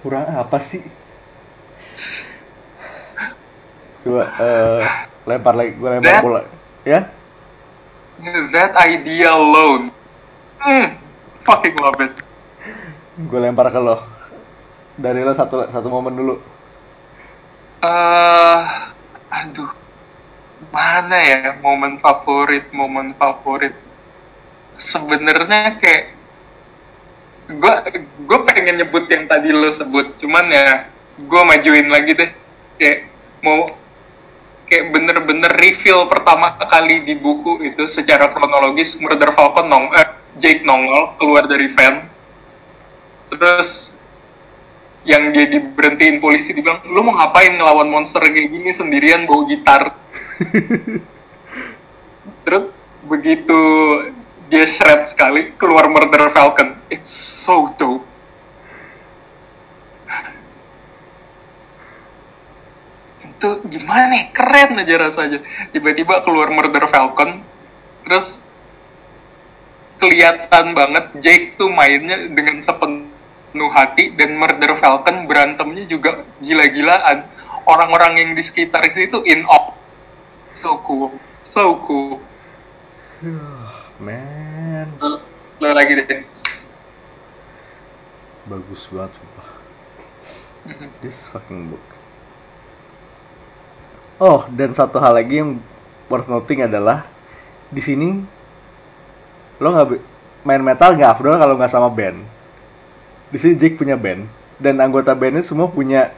kurang 0.00 0.24
apa 0.32 0.56
sih? 0.64 0.80
Coba 4.00 4.32
eh, 4.36 4.80
lempar 5.28 5.52
lagi, 5.52 5.76
gue 5.76 5.88
lempar 5.88 6.08
That- 6.08 6.24
bola. 6.24 6.40
Ya? 6.88 7.08
That 8.52 8.72
idea 8.80 9.28
alone, 9.28 9.92
mm, 10.64 10.88
fucking 11.44 11.76
love 11.76 12.00
it. 12.00 12.16
Gue 13.28 13.40
lempar 13.44 13.68
ke 13.68 13.76
lo. 13.76 14.13
Dari 14.96 15.20
lo 15.26 15.32
satu 15.34 15.56
satu 15.70 15.88
momen 15.90 16.14
dulu. 16.18 16.34
eh 17.84 18.62
aduh, 19.38 19.70
mana 20.74 21.18
ya 21.32 21.40
momen 21.64 21.92
favorit, 22.04 22.64
momen 22.78 23.14
favorit. 23.20 23.74
Sebenarnya 24.78 25.78
kayak 25.80 26.04
gue 27.60 27.74
gue 28.28 28.38
pengen 28.48 28.76
nyebut 28.80 29.04
yang 29.12 29.24
tadi 29.28 29.52
lo 29.52 29.68
sebut, 29.70 30.16
cuman 30.20 30.46
ya 30.50 30.88
gue 31.20 31.42
majuin 31.50 31.88
lagi 31.90 32.12
deh. 32.16 32.30
Kayak 32.78 32.98
mau 33.44 33.68
kayak 34.68 34.90
bener-bener 34.90 35.52
reveal 35.60 36.08
pertama 36.08 36.56
kali 36.56 37.04
di 37.04 37.14
buku 37.14 37.62
itu 37.68 37.84
secara 37.86 38.32
kronologis 38.32 38.96
Murder 38.98 39.30
Falcon 39.36 39.68
nong 39.68 39.86
eh, 39.94 40.08
Jake 40.40 40.64
nongol 40.66 41.14
keluar 41.20 41.46
dari 41.46 41.68
van 41.70 42.08
terus 43.30 43.93
yang 45.04 45.36
dia 45.36 45.44
diberhentiin 45.48 46.18
polisi 46.18 46.56
dibilang 46.56 46.80
lu 46.88 47.04
mau 47.04 47.20
ngapain 47.20 47.60
ngelawan 47.60 47.92
monster 47.92 48.24
kayak 48.24 48.48
gini 48.48 48.72
sendirian 48.72 49.28
bawa 49.28 49.42
gitar? 49.48 49.82
Terus 52.48 52.72
begitu 53.04 53.60
dia 54.48 54.64
shred 54.64 55.04
sekali 55.04 55.52
keluar 55.60 55.92
Murder 55.92 56.32
Falcon. 56.32 56.80
It's 56.88 57.12
so 57.12 57.68
dope. 57.76 58.04
Itu 63.24 63.60
gimana 63.68 64.08
nih? 64.08 64.32
Keren 64.32 64.80
aja 64.80 64.94
rasanya. 65.00 65.44
Tiba-tiba 65.72 66.24
keluar 66.24 66.48
Murder 66.48 66.88
Falcon 66.88 67.44
terus 68.04 68.44
kelihatan 69.96 70.76
banget 70.76 71.04
Jake 71.16 71.56
tuh 71.56 71.72
mainnya 71.72 72.28
dengan 72.28 72.60
sepenuh 72.60 73.03
hati 73.70 74.10
dan 74.18 74.34
Murder 74.34 74.74
Falcon 74.74 75.30
berantemnya 75.30 75.86
juga 75.86 76.26
gila-gilaan. 76.42 77.26
Orang-orang 77.64 78.20
yang 78.20 78.30
di 78.36 78.42
sekitar 78.44 78.84
situ 78.92 79.24
in 79.24 79.46
awe. 79.46 79.72
So 80.52 80.78
cool. 80.84 81.14
So 81.46 81.78
cool. 81.86 82.20
Man, 84.04 84.90
lo, 84.98 85.22
lo 85.62 85.66
lagi 85.70 85.96
deh. 85.96 86.26
Bagus 88.44 88.90
banget 88.92 89.12
sumpah. 89.16 89.48
This 91.00 91.24
fucking 91.30 91.72
book. 91.72 91.86
Oh, 94.18 94.46
dan 94.52 94.76
satu 94.76 94.98
hal 94.98 95.16
lagi 95.16 95.42
yang 95.42 95.58
worth 96.06 96.28
noting 96.28 96.62
adalah 96.62 97.08
di 97.72 97.82
sini 97.82 98.22
lo 99.58 99.68
nggak 99.74 99.88
main 100.46 100.62
metal 100.62 100.94
nggak 100.94 101.18
afdol 101.18 101.40
kalau 101.40 101.54
nggak 101.56 101.72
sama 101.72 101.88
band. 101.90 102.33
Di 103.34 103.42
sini 103.42 103.58
Jake 103.58 103.74
punya 103.74 103.98
band 103.98 104.30
dan 104.62 104.78
anggota 104.78 105.10
bandnya 105.10 105.42
semua 105.42 105.66
punya 105.66 106.14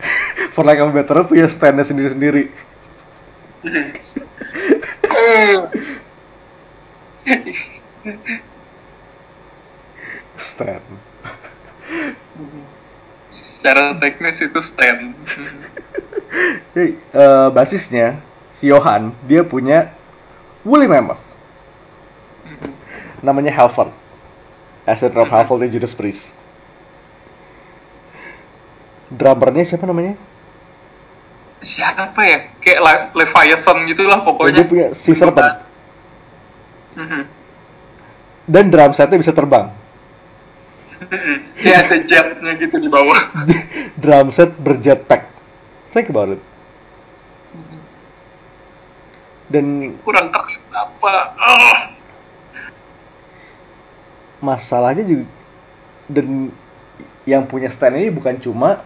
for 0.56 0.64
like 0.64 0.80
a 0.80 0.88
better 0.88 1.28
punya 1.28 1.44
standnya 1.44 1.84
sendiri-sendiri. 1.84 2.48
Stand. 10.40 10.88
secara 13.60 13.92
teknis 14.00 14.40
itu 14.40 14.56
stand 14.64 15.12
Jadi, 16.72 16.96
eh, 16.96 17.48
basisnya 17.52 18.16
si 18.56 18.72
Johan 18.72 19.12
dia 19.28 19.44
punya 19.44 19.92
woolly 20.64 20.88
mammoth. 20.88 21.20
Namanya 23.20 23.52
Halford. 23.52 23.99
Acid 24.84 25.12
Rob 25.12 25.28
Halford 25.28 25.66
dan 25.66 25.70
Judas 25.70 25.92
Priest. 25.92 26.32
Drummernya 29.10 29.66
siapa 29.66 29.84
namanya? 29.84 30.14
siapa 31.60 32.16
ya 32.24 32.48
kayak 32.56 32.80
Le- 32.80 33.08
Leviathan 33.20 33.84
gitulah 33.84 34.24
Oh, 34.24 34.32
pokoknya 34.32 34.64
dia 34.64 34.64
punya 34.64 34.86
si 34.96 35.12
serpent. 35.12 35.60
Mhm. 36.96 37.22
Dan 38.48 38.72
drum 38.72 38.96
setnya 38.96 39.20
bisa 39.20 39.36
terbang. 39.36 39.68
Kayak 41.60 41.78
ada 41.84 41.96
jetnya 42.00 42.52
gitu 42.56 42.80
di 42.80 42.88
bawah 42.88 43.20
drum 44.00 44.32
set 44.32 44.56
berjetpack. 44.56 45.28
Think 45.92 46.08
about 46.08 46.32
it. 46.32 46.42
Dan 49.52 49.98
kurang 50.00 50.32
keren 50.32 50.62
apa 50.72 51.12
Ah. 51.36 51.78
Masalahnya 54.40 55.04
juga 55.04 55.26
dan 56.10 56.50
yang 57.28 57.46
punya 57.46 57.70
stand 57.70 58.00
ini 58.00 58.10
bukan 58.10 58.40
cuma 58.40 58.82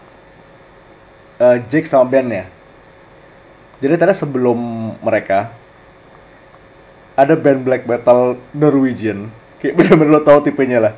eh, 1.41 1.59
Jake 1.71 1.89
sama 1.89 2.05
bandnya 2.07 2.51
jadi 3.83 3.99
ternyata 3.99 4.17
sebelum 4.17 4.59
mereka 5.03 5.51
ada 7.15 7.37
band 7.39 7.63
black 7.63 7.85
metal 7.87 8.41
Norwegian. 8.57 9.31
Kayak 9.63 9.77
bener-bener 9.77 10.13
lo 10.19 10.21
tau 10.25 10.43
tipenya 10.43 10.79
lah. 10.83 10.95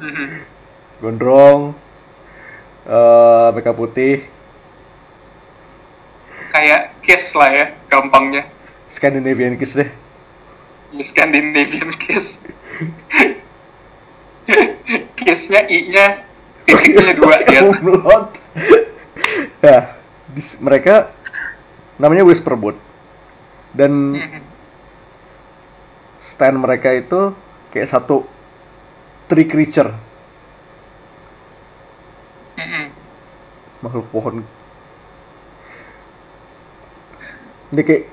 Mhm. 0.00 0.48
gondrong 1.00 1.76
eh 2.88 3.48
mereka 3.52 3.72
putih. 3.72 4.24
Kayak 6.52 6.96
kiss 7.04 7.32
lah 7.36 7.54
ya 7.54 7.66
gampangnya. 7.86 8.48
Scandinavian 8.90 9.54
Kiss 9.60 9.78
deh. 9.78 9.88
Scandinavian 11.06 11.94
kiss 11.94 12.42
kissnya 15.14 15.62
i 15.68 15.78
nya 15.88 16.06
titiknya 16.66 17.14
dua 17.14 17.36
Umlaut. 17.70 18.34
ya 19.60 19.94
di- 20.26 20.58
mereka 20.58 21.12
namanya 22.00 22.24
Whisperwood 22.24 22.76
dan 23.70 23.92
Mhm. 24.16 24.40
stand 26.18 26.56
mereka 26.58 26.90
itu 26.92 27.36
kayak 27.70 27.88
satu 27.88 28.26
tree 29.28 29.46
creature 29.46 29.92
Mhm. 32.58 32.84
makhluk 33.80 34.06
pohon 34.10 34.42
dia 37.70 37.84
kayak 37.86 38.04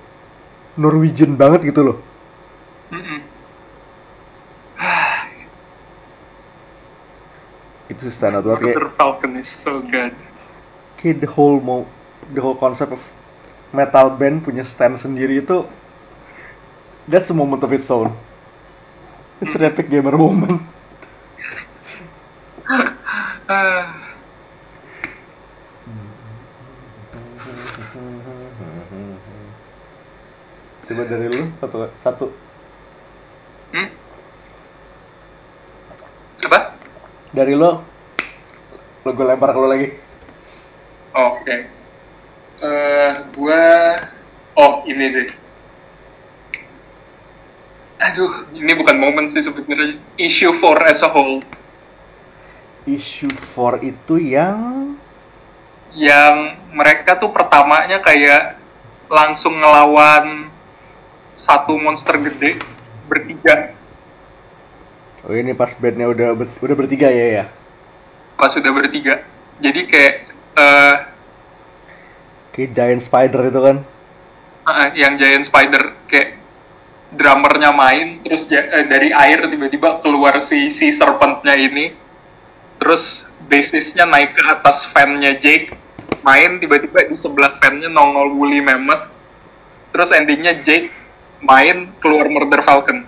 Norwegian 0.77 1.33
banget 1.33 1.73
gitu 1.73 1.81
loh 1.81 1.97
Itu 7.87 8.03
sih 8.03 8.13
stand 8.13 8.35
out 8.35 8.43
banget 8.43 8.75
kayak, 8.75 8.99
Falcon 8.99 9.39
is 9.39 9.47
so 9.47 9.79
good. 9.79 10.11
kayak 10.99 11.23
the 11.23 11.29
whole 11.29 11.61
mau 11.63 11.87
the 12.35 12.41
whole 12.43 12.57
concept 12.57 12.91
of 12.91 13.01
metal 13.71 14.11
band 14.11 14.43
punya 14.43 14.65
stand 14.67 14.99
sendiri 14.99 15.39
itu 15.39 15.63
that's 17.07 17.31
a 17.31 17.35
moment 17.37 17.63
of 17.63 17.71
its 17.71 17.87
own. 17.87 18.11
It's 19.39 19.55
an 19.55 19.63
epic 19.63 19.87
gamer 19.87 20.17
moment. 20.17 20.59
Coba 30.87 31.03
dari 31.07 31.27
lu 31.31 31.51
satu 31.59 31.77
satu 32.03 32.27
Hmm? 33.67 33.91
Coba? 36.39 36.71
Dari 37.31 37.53
lo 37.55 37.83
lo 39.03 39.09
gue 39.11 39.25
lempar 39.25 39.51
ke 39.55 39.59
lo 39.59 39.69
lagi 39.69 39.89
Oke. 41.17 41.65
Eh, 42.61 43.11
gua 43.33 43.65
oh 44.53 44.85
ini 44.85 45.09
sih. 45.09 45.25
Aduh, 47.97 48.45
ini 48.53 48.69
bukan 48.77 49.01
momen 49.01 49.25
sih 49.33 49.41
sebenarnya. 49.41 49.97
Issue 50.21 50.53
4 50.53 50.93
as 50.93 51.01
a 51.01 51.09
whole 51.09 51.41
issue 52.87 53.29
4 53.53 53.83
itu 53.83 54.15
yang 54.17 54.95
yang 55.91 56.55
mereka 56.71 57.19
tuh 57.19 57.29
pertamanya 57.35 57.99
kayak 57.99 58.55
langsung 59.11 59.59
ngelawan 59.59 60.47
satu 61.35 61.75
monster 61.75 62.15
gede 62.17 62.63
bertiga 63.11 63.76
oh 65.25 65.33
ini 65.33 65.57
pas 65.57 65.73
bandnya 65.73 66.05
udah 66.11 66.29
ber- 66.37 66.59
udah 66.61 66.75
bertiga 66.77 67.09
ya 67.09 67.27
ya? 67.41 67.45
Pas 68.37 68.53
sudah 68.53 68.69
bertiga. 68.69 69.25
Jadi 69.57 69.89
kayak 69.89 70.15
eh 70.57 70.95
kayak 72.53 72.69
giant 72.73 73.01
spider 73.01 73.41
itu 73.49 73.59
kan? 73.61 73.77
Uh, 74.67 74.91
yang 74.99 75.15
giant 75.15 75.47
spider 75.47 75.95
kayak 76.11 76.37
drummernya 77.13 77.71
main 77.71 78.19
terus 78.19 78.51
ja- 78.51 78.67
eh, 78.67 78.85
dari 78.85 79.15
air 79.15 79.47
tiba-tiba 79.47 80.03
keluar 80.03 80.43
si 80.43 80.69
si 80.69 80.93
serpentnya 80.93 81.57
ini. 81.57 81.95
Terus 82.77 83.25
bassisnya 83.49 84.05
naik 84.05 84.37
ke 84.37 84.43
atas 84.45 84.85
fannya 84.85 85.33
Jake 85.41 85.73
main 86.21 86.59
tiba-tiba 86.61 87.07
di 87.09 87.15
sebelah 87.17 87.57
fannya 87.57 87.89
nongol 87.89 88.37
Woolly 88.37 88.61
Mammoth. 88.61 89.09
Terus 89.89 90.13
endingnya 90.13 90.61
Jake 90.61 90.93
main 91.41 91.89
keluar 91.97 92.29
Murder 92.29 92.61
Falcon. 92.61 93.05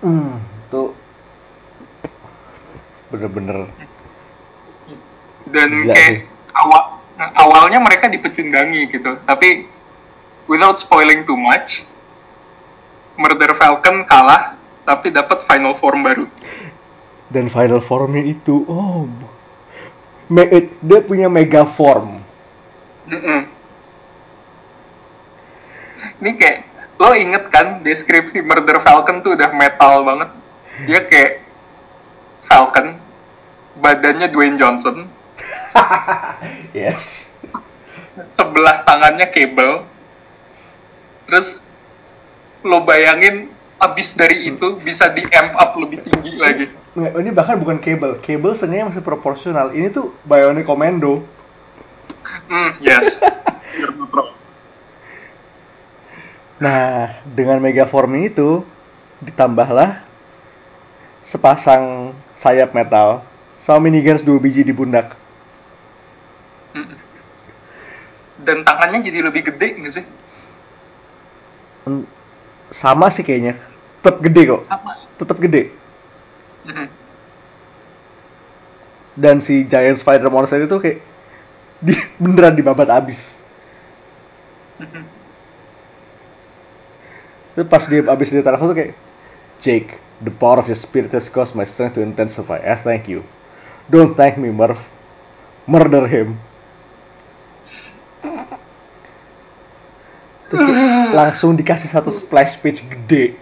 Hmm, 0.00 0.40
itu 0.68 0.92
bener-bener 3.06 3.70
dan 5.46 5.70
Gila 5.70 5.94
kayak 5.94 6.10
sih. 6.10 6.18
awal 6.52 6.82
awalnya 7.34 7.78
mereka 7.78 8.06
dipecundangi 8.06 8.90
gitu 8.90 9.16
tapi 9.22 9.70
without 10.44 10.74
spoiling 10.74 11.22
too 11.22 11.36
much 11.36 11.86
Murder 13.14 13.54
Falcon 13.54 14.02
kalah 14.04 14.58
tapi 14.82 15.08
dapat 15.08 15.42
final 15.42 15.72
form 15.72 16.02
baru 16.02 16.26
dan 17.26 17.46
final 17.46 17.78
formnya 17.78 18.22
itu 18.22 18.66
oh 18.66 19.06
me- 20.26 20.50
eh, 20.50 20.66
dia 20.78 21.00
punya 21.00 21.26
mega 21.26 21.62
form 21.62 22.18
Mm-mm. 23.06 23.46
Ini 26.16 26.30
kayak 26.34 26.58
lo 26.96 27.14
inget 27.14 27.44
kan 27.48 27.80
deskripsi 27.80 28.40
Murder 28.40 28.80
Falcon 28.80 29.20
tuh 29.20 29.36
udah 29.36 29.52
metal 29.52 30.02
banget. 30.02 30.30
Dia 30.84 31.00
kayak 31.04 31.45
Falcon, 32.46 32.96
badannya 33.78 34.30
Dwayne 34.30 34.56
Johnson, 34.56 35.10
yes. 36.76 37.32
Sebelah 38.32 38.84
tangannya 38.84 39.28
cable. 39.28 39.84
Terus 41.28 41.60
lo 42.64 42.82
bayangin 42.82 43.52
abis 43.76 44.16
dari 44.16 44.48
itu 44.48 44.80
bisa 44.80 45.12
di 45.12 45.22
amp 45.28 45.52
up 45.58 45.76
lebih 45.76 46.00
tinggi 46.00 46.34
lagi. 46.40 46.64
Nggak, 46.96 47.12
ini 47.20 47.30
bahkan 47.34 47.56
bukan 47.60 47.78
cable. 47.82 48.16
Cable 48.24 48.56
sengaja 48.56 48.88
masih 48.88 49.04
proporsional. 49.04 49.76
Ini 49.76 49.92
tuh 49.92 50.16
Bionic 50.24 50.64
Commando. 50.64 51.22
Hmm, 52.48 52.72
yes. 52.80 53.20
Nah, 56.56 57.12
dengan 57.36 57.60
megaform 57.60 58.16
itu 58.32 58.64
ditambahlah 59.20 60.05
sepasang 61.26 62.14
sayap 62.38 62.70
metal 62.78 63.08
sama 63.60 63.78
miniguns 63.90 64.22
dua 64.26 64.38
biji 64.38 64.62
di 64.62 64.72
pundak. 64.72 65.12
Dan 68.46 68.62
tangannya 68.68 69.00
jadi 69.00 69.20
lebih 69.24 69.42
gede 69.52 69.68
nggak 69.80 69.92
sih? 69.96 70.04
Hmm, 71.86 72.04
Sama 72.72 73.08
sih 73.12 73.22
kayaknya. 73.26 73.56
Tetap 74.02 74.18
gede 74.24 74.42
kok. 74.48 74.62
Sama. 74.66 74.92
Tetap 75.18 75.38
gede. 75.42 75.62
Mhm. 76.66 76.86
Dan 79.16 79.40
si 79.40 79.64
giant 79.64 79.96
spider 79.96 80.28
monster 80.28 80.60
itu 80.60 80.76
kayak 80.76 80.98
di, 81.82 81.94
beneran 82.22 82.56
dibabat 82.56 82.88
abis. 82.92 83.38
Mhm. 84.78 85.06
Terus 87.56 87.68
pas 87.72 87.82
dia 87.88 88.00
abis 88.04 88.28
dia 88.32 88.42
taraf 88.44 88.60
tuh 88.60 88.76
kayak 88.76 88.92
Jake, 89.64 89.90
the 90.20 90.30
power 90.30 90.58
of 90.58 90.68
your 90.68 90.78
spirit 90.78 91.12
has 91.12 91.28
caused 91.28 91.54
my 91.54 91.64
strength 91.64 91.94
to 91.94 92.02
intensify. 92.02 92.60
I 92.64 92.76
thank 92.76 93.08
you. 93.08 93.24
Don't 93.90 94.16
thank 94.16 94.38
me, 94.38 94.48
Murph. 94.50 94.80
Murder 95.66 96.06
him. 96.06 96.38
Langsung 101.12 101.58
dikasih 101.58 101.90
satu 101.90 102.14
splash 102.14 102.56
page 102.62 102.86
gede. 102.86 103.34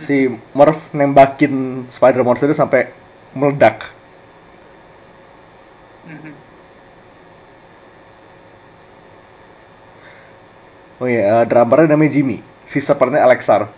Si 0.00 0.32
Murph 0.56 0.80
nembakin 0.96 1.84
spider 1.92 2.24
monster 2.24 2.48
itu 2.48 2.56
sampai 2.56 2.88
meledak. 3.36 3.84
Mhm. 6.08 6.32
Oh 11.00 11.08
iya, 11.08 11.40
eh, 11.40 11.44
drummernya 11.48 11.96
namanya 11.96 12.12
Jimmy. 12.12 12.44
Si 12.68 12.76
supportnya 12.84 13.24
Alexar. 13.24 13.72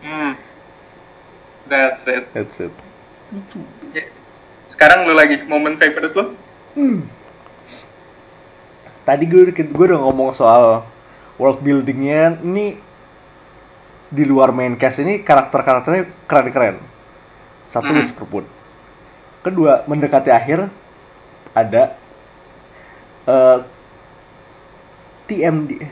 Hmm. 0.00 0.47
That's 1.68 2.04
it. 2.08 2.24
That's 2.32 2.58
it. 2.58 2.72
Ya. 3.92 4.08
Sekarang 4.68 5.04
lu 5.04 5.12
lagi 5.16 5.44
momen 5.44 5.76
favorite 5.76 6.16
lu? 6.16 6.24
Hmm. 6.76 7.00
Tadi 9.04 9.24
gue 9.24 9.52
gue 9.52 9.84
udah 9.88 10.00
ngomong 10.04 10.36
soal 10.36 10.84
world 11.40 11.60
buildingnya 11.64 12.40
ini 12.44 12.76
di 14.08 14.24
luar 14.24 14.52
main 14.52 14.76
cast 14.76 15.00
ini 15.00 15.20
karakter-karakternya 15.20 16.08
keren-keren. 16.28 16.76
Satu 17.68 17.92
Hmm. 17.92 18.00
Whisperwood. 18.00 18.46
Kedua, 19.44 19.84
mendekati 19.84 20.32
akhir 20.32 20.68
ada 21.52 21.96
eh, 23.28 23.58
TMD 25.28 25.84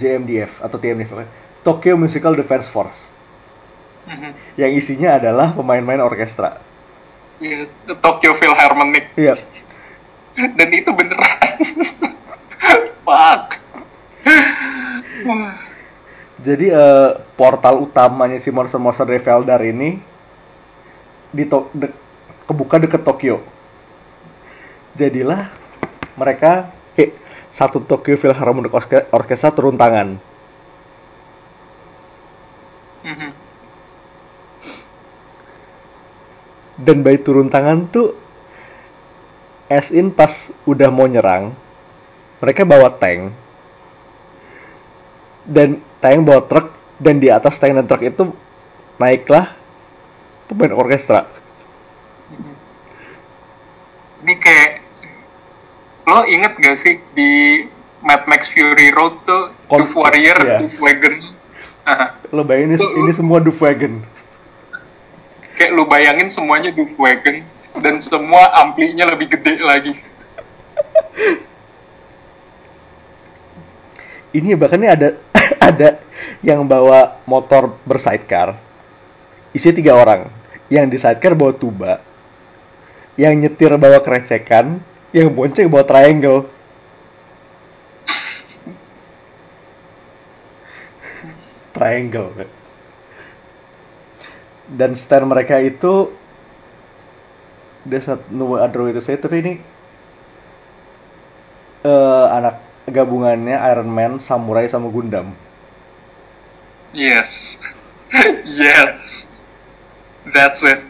JMDF 0.00 0.64
atau 0.64 0.80
TMDF 0.80 1.12
Tokyo 1.60 2.00
Musical 2.00 2.32
Defense 2.32 2.68
Force 2.68 3.17
Mhm. 4.08 4.30
yang 4.56 4.72
isinya 4.72 5.20
adalah 5.20 5.52
pemain-pemain 5.52 6.00
orkestra. 6.00 6.56
Iya, 7.38 7.68
Tokyo 8.00 8.32
Philharmonic. 8.32 9.12
Iya, 9.14 9.36
Dan 10.34 10.68
itu 10.70 10.90
beneran. 10.90 11.60
Fuck. 13.02 13.58
Jadi 16.38 16.70
eh, 16.70 17.10
portal 17.34 17.82
utamanya 17.82 18.38
si 18.38 18.48
monster-monster 18.48 19.04
dari 19.04 19.18
Veldar 19.18 19.60
ini 19.60 19.98
di 21.28 21.44
to- 21.44 21.68
de- 21.74 21.92
kebuka 22.46 22.78
deket 22.78 23.02
Tokyo. 23.02 23.42
Jadilah 24.94 25.50
mereka 26.14 26.70
eh, 26.94 27.10
satu 27.50 27.82
Tokyo 27.82 28.14
Philharmonic 28.14 28.70
Orke- 28.70 29.10
Orkestra 29.10 29.50
turun 29.50 29.74
tangan. 29.74 30.16
Mhm. 33.02 33.30
Dan 36.78 37.02
by 37.02 37.18
turun 37.18 37.50
tangan 37.50 37.90
tuh 37.90 38.14
as 39.66 39.90
in 39.90 40.14
pas 40.14 40.54
udah 40.64 40.88
mau 40.88 41.10
nyerang, 41.10 41.52
mereka 42.38 42.62
bawa 42.62 42.88
tank. 42.94 43.34
Dan 45.42 45.82
tank 45.98 46.22
bawa 46.22 46.46
truk 46.46 46.70
dan 47.02 47.18
di 47.18 47.28
atas 47.28 47.58
tank 47.58 47.74
dan 47.74 47.86
truk 47.90 48.02
itu 48.06 48.30
naiklah 48.96 49.52
pemain 50.46 50.72
orkestra. 50.72 51.26
Ini 54.22 54.34
kayak 54.38 54.72
lo 56.08 56.24
inget 56.24 56.52
gak 56.58 56.76
sih 56.80 56.98
di 57.12 57.62
Mad 58.02 58.24
Max 58.30 58.48
Fury 58.50 58.94
Road 58.94 59.18
tuh 59.26 59.50
Kon- 59.66 59.84
Doof 59.84 59.94
Warrior, 59.98 60.38
iya. 60.42 60.58
Doof 60.62 60.78
Wagon. 60.80 61.14
Lo 62.32 62.42
bayangin 62.44 62.76
ini, 62.76 62.86
ini 63.04 63.12
semua 63.12 63.42
Wagon. 63.42 64.00
Kayak 65.58 65.74
lu 65.74 65.84
bayangin 65.90 66.30
semuanya 66.30 66.70
Doof 66.70 66.94
Wagon 66.94 67.42
dan 67.82 67.98
semua 67.98 68.54
amplinya 68.62 69.10
lebih 69.10 69.34
gede 69.34 69.58
lagi. 69.58 69.94
Ini 74.30 74.54
bahkan 74.54 74.78
ini 74.78 74.88
ada 74.92 75.08
ada 75.68 75.88
yang 76.46 76.62
bawa 76.62 77.18
motor 77.26 77.74
bersidecar. 77.82 78.54
Isi 79.50 79.74
tiga 79.74 79.98
orang. 79.98 80.30
Yang 80.70 80.86
di 80.94 80.98
sidecar 81.02 81.34
bawa 81.34 81.50
tuba. 81.56 81.98
Yang 83.18 83.34
nyetir 83.42 83.74
bawa 83.74 83.98
kerecekan. 83.98 84.78
Yang 85.10 85.28
bonceng 85.34 85.66
bawa 85.66 85.82
triangle. 85.82 86.46
triangle. 91.78 92.34
Dan 94.68 94.92
stand 94.92 95.24
mereka 95.24 95.56
itu 95.64 96.12
there's 97.88 98.04
not 98.04 98.20
no 98.28 98.60
other 98.60 98.84
way 98.84 98.92
to 98.92 99.00
say 99.00 99.16
it, 99.16 99.24
tapi 99.24 99.40
ini 99.40 99.54
eh, 101.88 102.26
anak 102.28 102.60
gabungannya 102.88 103.56
Iron 103.72 103.88
Man, 103.88 104.12
Samurai 104.20 104.68
sama 104.68 104.92
Gundam. 104.92 105.32
Yes. 106.92 107.60
yes. 108.44 109.28
That's 110.32 110.64
it. 110.64 110.80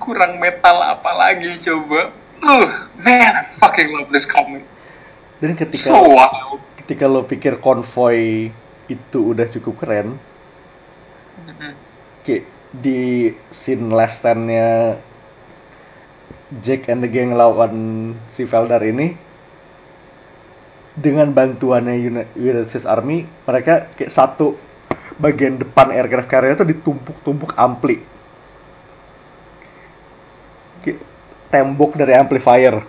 Kurang 0.00 0.40
metal 0.40 0.80
apa 0.80 1.10
lagi 1.12 1.60
coba? 1.60 2.08
Uh, 2.40 2.88
man, 3.00 3.40
I 3.40 3.44
fucking 3.60 3.92
love 3.92 4.08
this 4.08 4.24
comic. 4.24 4.64
Dan 5.42 5.58
ketika 5.58 5.90
So 5.90 5.98
wild. 6.14 6.60
ketika 6.82 7.04
lo 7.10 7.24
pikir 7.26 7.58
konvoy 7.58 8.50
itu 8.86 9.18
udah 9.32 9.46
cukup 9.48 9.74
keren, 9.80 10.20
kayak 12.24 12.44
di 12.74 13.30
scene 13.50 13.88
last 13.90 14.20
stand-nya 14.20 14.98
Jack 16.62 16.86
and 16.86 17.02
the 17.02 17.10
gang 17.10 17.34
lawan 17.34 17.74
si 18.30 18.46
Veldar 18.46 18.82
ini 18.84 19.14
dengan 20.94 21.34
bantuannya 21.34 21.98
Uni- 21.98 22.30
United 22.38 22.70
States 22.70 22.86
Army 22.86 23.26
mereka 23.42 23.90
kayak 23.98 24.12
satu 24.14 24.54
bagian 25.18 25.58
depan 25.58 25.90
aircraft 25.90 26.30
carrier 26.30 26.54
itu 26.54 26.66
ditumpuk-tumpuk 26.66 27.54
ampli. 27.54 27.98
Kayak 30.82 30.98
tembok 31.50 31.94
dari 31.94 32.12
amplifier 32.14 32.82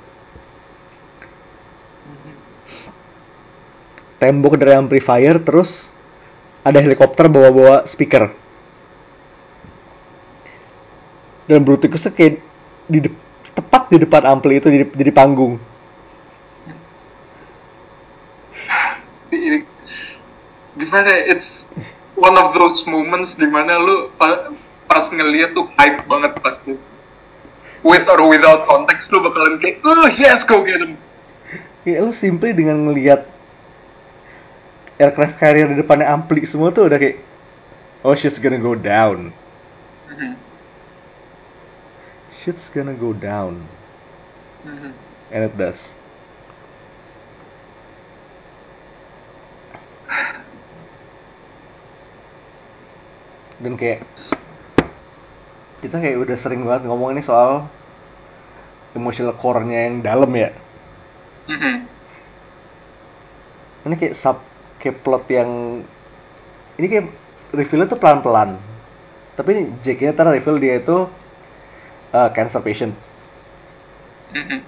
tembok 4.19 4.56
dari 4.56 4.73
amplifier 4.75 5.38
terus 5.43 5.91
ada 6.65 6.82
helikopter 6.82 7.30
bawa-bawa 7.30 7.86
speaker. 7.86 8.32
Dan 11.45 11.62
Bruticus 11.62 12.01
tuh 12.01 12.10
kayak 12.10 12.41
di 12.89 13.06
tepat 13.54 13.93
di 13.93 14.01
depan 14.01 14.25
ampli 14.25 14.58
itu 14.58 14.67
jadi, 14.73 14.86
jadi 14.89 15.12
panggung. 15.13 15.62
Gimana 20.75 21.08
ya, 21.08 21.38
it's 21.38 21.69
one 22.17 22.36
of 22.36 22.58
those 22.58 22.84
moments 22.89 23.38
di 23.38 23.45
mana 23.45 23.78
lu 23.78 24.10
pa- 24.17 24.51
pas 24.89 25.06
ngeliat 25.08 25.54
tuh 25.54 25.69
hype 25.78 26.04
banget 26.10 26.34
pasti. 26.41 26.73
With 27.86 28.10
or 28.10 28.25
without 28.25 28.65
context 28.65 29.13
lu 29.13 29.21
bakalan 29.21 29.62
kayak 29.62 29.86
oh 29.86 30.10
yes 30.17 30.41
go 30.41 30.65
get 30.65 30.82
him. 30.82 30.97
Ya 31.86 32.01
lu 32.01 32.10
simply 32.10 32.58
dengan 32.58 32.89
ngelihat 32.89 33.35
aircraft 34.95 35.36
carrier 35.36 35.67
di 35.67 35.75
depannya 35.75 36.08
ampli 36.08 36.47
semua 36.47 36.71
tuh 36.71 36.88
udah 36.88 36.95
kayak 36.95 37.19
oh 38.08 38.15
shit's 38.15 38.39
gonna 38.39 38.60
go 38.60 38.75
down 38.75 39.36
Mhm. 40.08 40.39
shit's 42.31 42.71
gonna 42.71 42.95
go 42.95 43.12
down 43.12 43.67
Mhm. 44.63 44.91
and 45.36 45.41
it 45.43 45.53
does 45.60 45.91
dan 53.60 53.73
kayak 53.79 54.03
kita 55.79 55.95
kayak 55.99 56.17
udah 56.23 56.38
sering 56.39 56.63
banget 56.63 56.88
ngomong 56.88 57.15
ini 57.15 57.23
soal 57.23 57.67
emotional 58.95 59.36
core-nya 59.36 59.91
yang 59.91 59.99
dalam 59.99 60.31
ya 60.31 60.55
Mhm. 61.51 61.75
ini 63.86 63.95
kayak 63.99 64.15
sub 64.15 64.39
kayak 64.86 65.02
plot 65.02 65.26
yang 65.34 65.82
ini 66.78 66.86
kayak 66.86 67.06
reveal 67.58 67.89
tuh 67.89 67.98
pelan-pelan. 67.98 68.62
Tapi 69.34 69.50
ini 69.58 69.63
Jack-nya 69.82 70.13
ntar 70.13 70.30
reveal 70.30 70.62
dia 70.62 70.78
itu 70.78 71.10
uh, 72.13 72.30
cancer 72.30 72.62
patient. 72.62 72.93
Mhm. 74.36 74.62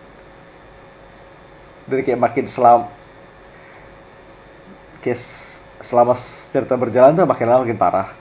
dan 1.87 2.03
kayak 2.03 2.19
makin 2.19 2.45
selam 2.51 2.91
kayak 4.99 5.19
selama 5.79 6.19
cerita 6.51 6.75
berjalan 6.75 7.15
tuh 7.15 7.23
makin 7.23 7.47
lama 7.47 7.63
makin 7.63 7.79
parah. 7.79 8.11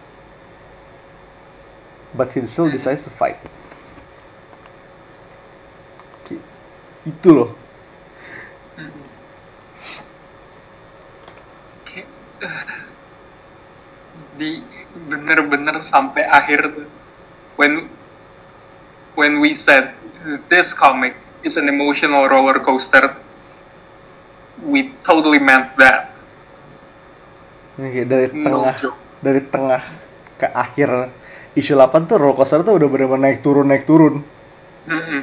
But 2.14 2.32
he 2.32 2.46
still 2.46 2.70
decides 2.70 3.02
to 3.04 3.10
fight. 3.10 3.36
Itu 7.06 7.28
loh 7.30 7.50
Mhm. 8.76 8.92
Kayak, 11.88 12.06
eh, 12.06 12.35
di 14.36 14.60
bener-bener 15.08 15.80
sampai 15.80 16.24
akhir 16.24 16.72
when 17.56 17.88
when 19.16 19.40
we 19.40 19.52
said 19.52 19.92
this 20.48 20.72
comic 20.72 21.16
is 21.40 21.56
an 21.56 21.68
emotional 21.68 22.28
roller 22.28 22.60
coaster 22.60 23.16
we 24.64 24.92
totally 25.04 25.40
meant 25.40 25.72
that 25.76 26.12
kayak 27.76 28.08
dari 28.08 28.26
No 28.32 28.64
tengah 28.64 28.74
joke. 28.76 28.98
dari 29.20 29.40
tengah 29.44 29.82
ke 30.36 30.48
akhir 30.48 31.12
isu 31.56 31.76
8 31.76 32.08
tuh 32.08 32.16
roller 32.16 32.36
coaster 32.36 32.60
tuh 32.64 32.76
udah 32.76 32.88
bener-bener 32.88 33.32
naik 33.32 33.40
turun 33.44 33.68
naik 33.68 33.84
turun 33.84 34.24
Mhm. 34.86 35.00
Hmm. 35.02 35.22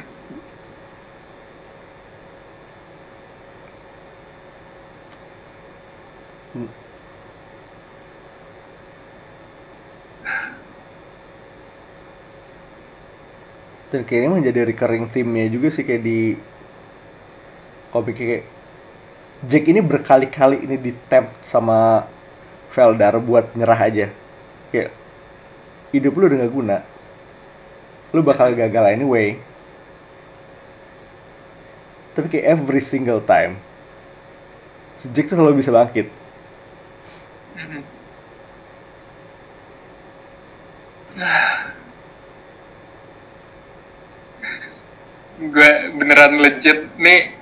Dan 13.94 14.02
kayaknya 14.02 14.42
menjadi 14.42 14.66
recurring 14.66 15.06
theme-nya 15.06 15.46
juga 15.46 15.70
sih 15.70 15.86
kayak 15.86 16.02
di 16.02 16.34
komik 17.94 18.18
kayak 18.18 18.42
Jack 19.46 19.70
ini 19.70 19.78
berkali-kali 19.78 20.66
ini 20.66 20.74
di 20.74 20.90
sama 21.46 22.02
Veldar 22.74 23.22
buat 23.22 23.54
nyerah 23.54 23.78
aja. 23.78 24.06
Kayak 24.74 24.90
hidup 25.94 26.16
lu 26.18 26.26
udah 26.26 26.38
gak 26.42 26.54
guna. 26.54 26.76
Lu 28.10 28.26
bakal 28.26 28.50
gagal 28.58 28.98
anyway. 28.98 29.38
Tapi 32.18 32.26
kayak 32.34 32.58
every 32.58 32.82
single 32.82 33.22
time 33.22 33.62
si 34.98 35.06
Jack 35.14 35.30
tuh 35.30 35.38
selalu 35.38 35.62
bisa 35.62 35.70
bangkit. 35.70 36.10
Mhm. 37.54 37.82
gue 45.40 45.70
beneran 45.94 46.38
legit 46.38 46.90
nih. 46.98 47.34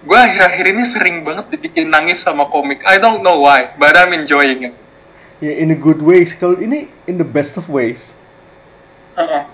Gue 0.00 0.16
akhir-akhir 0.16 0.64
ini 0.72 0.82
sering 0.86 1.16
banget 1.28 1.52
dibikin 1.52 1.92
nangis 1.92 2.24
sama 2.24 2.48
komik. 2.48 2.80
I 2.88 2.96
don't 2.96 3.20
know 3.20 3.44
why 3.44 3.76
but 3.76 3.94
I'm 3.94 4.16
enjoying 4.16 4.72
it. 4.72 4.74
Ya 5.40 5.56
in 5.56 5.72
a 5.72 5.78
good 5.78 6.00
ways 6.00 6.36
kalau 6.36 6.56
ini 6.60 6.88
in 7.08 7.16
the 7.20 7.26
best 7.26 7.56
of 7.56 7.68
ways. 7.68 8.12
Uh-uh. 9.16 9.44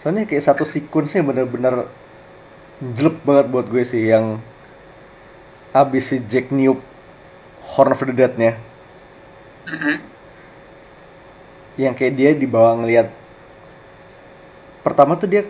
soalnya 0.00 0.24
kayak 0.24 0.44
satu 0.48 0.64
sequence-nya 0.64 1.20
bener-bener 1.20 1.84
jelek 2.80 3.20
banget 3.20 3.46
buat 3.52 3.68
gue 3.68 3.84
sih 3.84 4.08
yang 4.08 4.40
abis 5.76 6.16
si 6.16 6.16
Jack 6.24 6.48
niup 6.48 6.80
Horn 7.76 7.92
of 7.92 8.00
the 8.02 8.16
Dead-nya. 8.16 8.56
Mhm. 9.68 9.96
yang 11.78 11.94
kayak 11.96 12.16
dia 12.18 12.30
dibawa 12.36 12.76
ngeliat 12.76 13.08
pertama 14.80 15.16
tuh 15.16 15.28
dia 15.28 15.42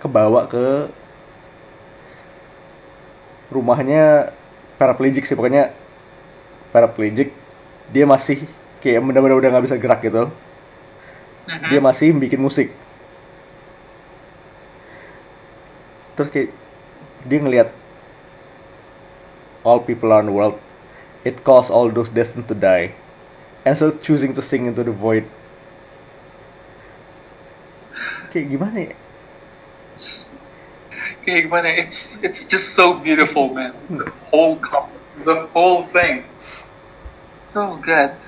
kebawa 0.00 0.44
ke 0.48 0.88
rumahnya 3.48 4.34
paraplegic 4.76 5.24
sih 5.24 5.36
pokoknya 5.38 5.72
paraplegic. 6.74 7.30
Dia 7.92 8.04
masih 8.08 8.42
kayak 8.80 9.04
bener-bener 9.04 9.38
udah 9.38 9.48
nggak 9.54 9.64
bisa 9.64 9.76
gerak 9.80 10.00
gitu. 10.04 10.28
Dia 11.70 11.80
masih 11.80 12.12
bikin 12.16 12.40
musik. 12.40 12.72
Terus 16.16 16.28
kayak 16.30 16.50
dia 17.24 17.38
ngelihat 17.40 17.68
all 19.64 19.80
people 19.80 20.12
around 20.12 20.28
the 20.28 20.34
world 20.36 20.56
it 21.24 21.40
calls 21.40 21.72
all 21.72 21.88
those 21.88 22.12
destined 22.12 22.44
to 22.48 22.56
die. 22.56 22.92
And 23.64 23.72
still 23.72 23.96
choosing 24.04 24.36
to 24.36 24.44
sing 24.44 24.68
into 24.68 24.84
the 24.84 24.92
void 24.92 25.24
kayak 28.34 28.50
gimana 28.50 28.78
ya? 28.90 28.94
Kayak 31.22 31.40
gimana 31.46 31.66
ya, 31.70 31.74
it's 31.86 32.18
it's 32.26 32.42
just 32.50 32.74
so 32.74 32.98
beautiful 32.98 33.54
man. 33.54 33.70
The 33.86 34.10
whole 34.34 34.58
comic 34.58 34.98
the 35.22 35.46
whole 35.54 35.86
thing. 35.86 36.26
So 37.46 37.78
good. 37.78 38.18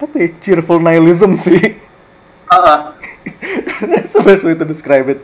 Apa 0.00 0.16
ya? 0.16 0.28
Cheerful 0.40 0.80
nihilism 0.80 1.36
sih. 1.36 1.76
Uh 2.48 2.96
that's 3.84 4.16
the 4.16 4.24
best 4.24 4.42
way 4.48 4.56
to 4.56 4.64
describe 4.64 5.12
it. 5.12 5.20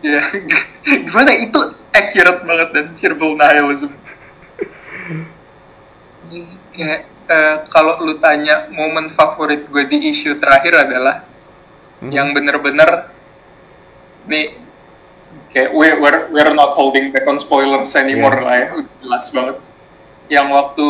Ya 0.00 0.24
gimana? 1.04 1.36
Itu 1.36 1.76
accurate 1.92 2.48
banget 2.48 2.68
dan 2.72 2.86
cheerful 2.96 3.36
nihilism. 3.36 3.92
Kayak 6.72 7.04
eh, 7.28 7.56
kalau 7.68 8.00
lu 8.00 8.16
tanya 8.16 8.72
momen 8.72 9.12
favorit 9.12 9.68
gue 9.68 9.84
di 9.84 10.08
issue 10.08 10.40
terakhir 10.40 10.88
adalah 10.88 11.29
Mhm. 12.00 12.10
yang 12.10 12.28
bener-bener 12.32 13.12
nih 14.24 14.56
kayak 15.52 15.70
we 15.76 15.92
we're, 15.96 16.32
we're 16.32 16.54
not 16.54 16.72
holding 16.72 17.12
back 17.12 17.28
on 17.28 17.36
spoilers 17.36 17.92
anymore 17.92 18.34
Yeah. 18.34 18.46
lah 18.46 18.56
ya. 18.56 18.68
Udah 18.80 18.94
jelas 19.00 19.24
banget. 19.30 19.56
Yang 20.30 20.46
waktu 20.48 20.86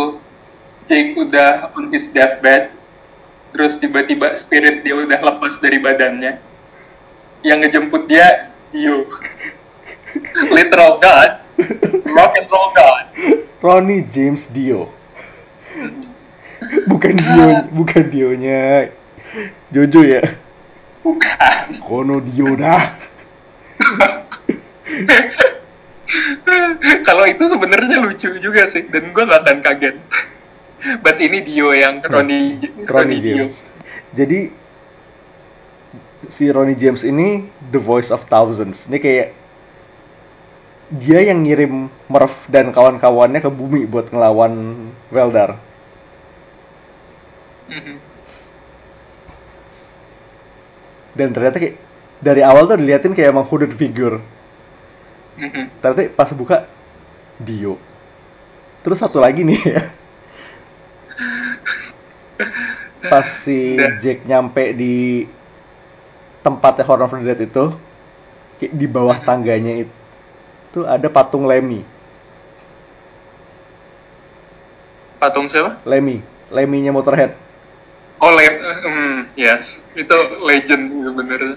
Jake 0.85 1.13
udah 1.17 1.71
on 1.75 1.91
his 1.91 2.11
deathbed 2.11 2.71
terus 3.51 3.77
tiba-tiba 3.77 4.31
spirit 4.35 4.87
dia 4.87 4.95
udah 4.95 5.19
lepas 5.19 5.59
dari 5.59 5.79
badannya. 5.79 6.39
Yang 7.43 7.59
ngejemput 7.67 8.07
dia 8.07 8.53
Dio 8.71 9.07
literal 10.57 10.99
god. 10.99 11.43
Rock 12.07 12.33
and 12.39 12.49
roll 12.49 12.71
god. 12.73 13.05
Ronnie 13.61 14.07
James 14.07 14.47
Dio. 14.49 14.89
Bukan 16.87 17.13
Dio, 17.17 17.49
bukan 17.73 18.05
Dionya. 18.09 18.89
Jojo 19.71 20.01
ya. 20.03 20.23
Bukan 21.01 21.81
Kono 21.81 22.21
Dio 22.21 22.57
dah. 22.57 22.97
kalau 27.07 27.25
itu 27.27 27.45
sebenarnya 27.47 28.03
lucu 28.03 28.35
juga 28.43 28.67
sih 28.67 28.91
dan 28.91 29.15
gue 29.15 29.25
gak 29.25 29.47
akan 29.47 29.59
kaget 29.63 29.97
but 31.01 31.21
ini 31.21 31.45
Dio 31.45 31.73
yang 31.77 32.03
Ronnie 32.03 32.59
Ronnie 32.85 32.89
Ronnie 32.89 33.21
Dio 33.21 33.37
James. 33.47 33.57
Jadi 34.11 34.51
si 36.29 36.51
Ronnie 36.51 36.77
James 36.77 37.07
ini 37.07 37.47
the 37.71 37.81
voice 37.81 38.11
of 38.11 38.27
thousands. 38.27 38.91
Ini 38.91 38.99
kayak 38.99 39.29
dia 40.91 41.23
yang 41.23 41.47
ngirim 41.47 41.87
Murph 42.11 42.51
dan 42.51 42.75
kawan-kawannya 42.75 43.39
ke 43.39 43.51
bumi 43.53 43.87
buat 43.87 44.11
ngelawan 44.11 44.91
Veldar. 45.15 45.55
Mhm. 47.71 47.95
Dan 51.17 51.35
ternyata 51.35 51.59
kayak 51.59 51.77
dari 52.21 52.45
awal 52.45 52.69
tuh 52.69 52.77
diliatin 52.79 53.17
kayak 53.17 53.33
emang 53.33 53.47
hooded 53.49 53.73
figure. 53.75 54.21
Mhm. 55.41 55.81
Ternyata 55.81 56.13
pas 56.13 56.31
buka 56.37 56.69
Dio. 57.41 57.81
Terus 58.85 59.01
satu 59.01 59.21
lagi 59.21 59.45
nih 59.45 59.61
ya. 59.61 59.83
Pas 63.09 63.25
si. 63.25 63.77
Jack 64.01 64.25
nyampe 64.29 64.77
di 64.77 65.25
tempatnya 66.41 66.85
Horn 66.89 67.05
of 67.05 67.13
the 67.13 67.25
Dead 67.25 67.41
itu, 67.45 67.65
kayak 68.61 68.73
di 68.73 68.87
bawah 68.89 69.17
tangganya 69.21 69.85
itu, 69.85 69.95
tuh 70.73 70.85
ada 70.89 71.09
patung 71.13 71.45
Lemmy. 71.45 71.85
patung 75.21 75.53
siapa 75.53 75.77
Lemmy, 75.85 76.25
Lemmy-nya 76.49 76.97
Motorhead. 76.97 77.37
Oh 78.21 78.31
le 78.37 78.45
hmm, 78.47 79.17
yes. 79.35 79.83
Itu 79.97 80.17
legend 80.45 80.93
bener 81.17 81.57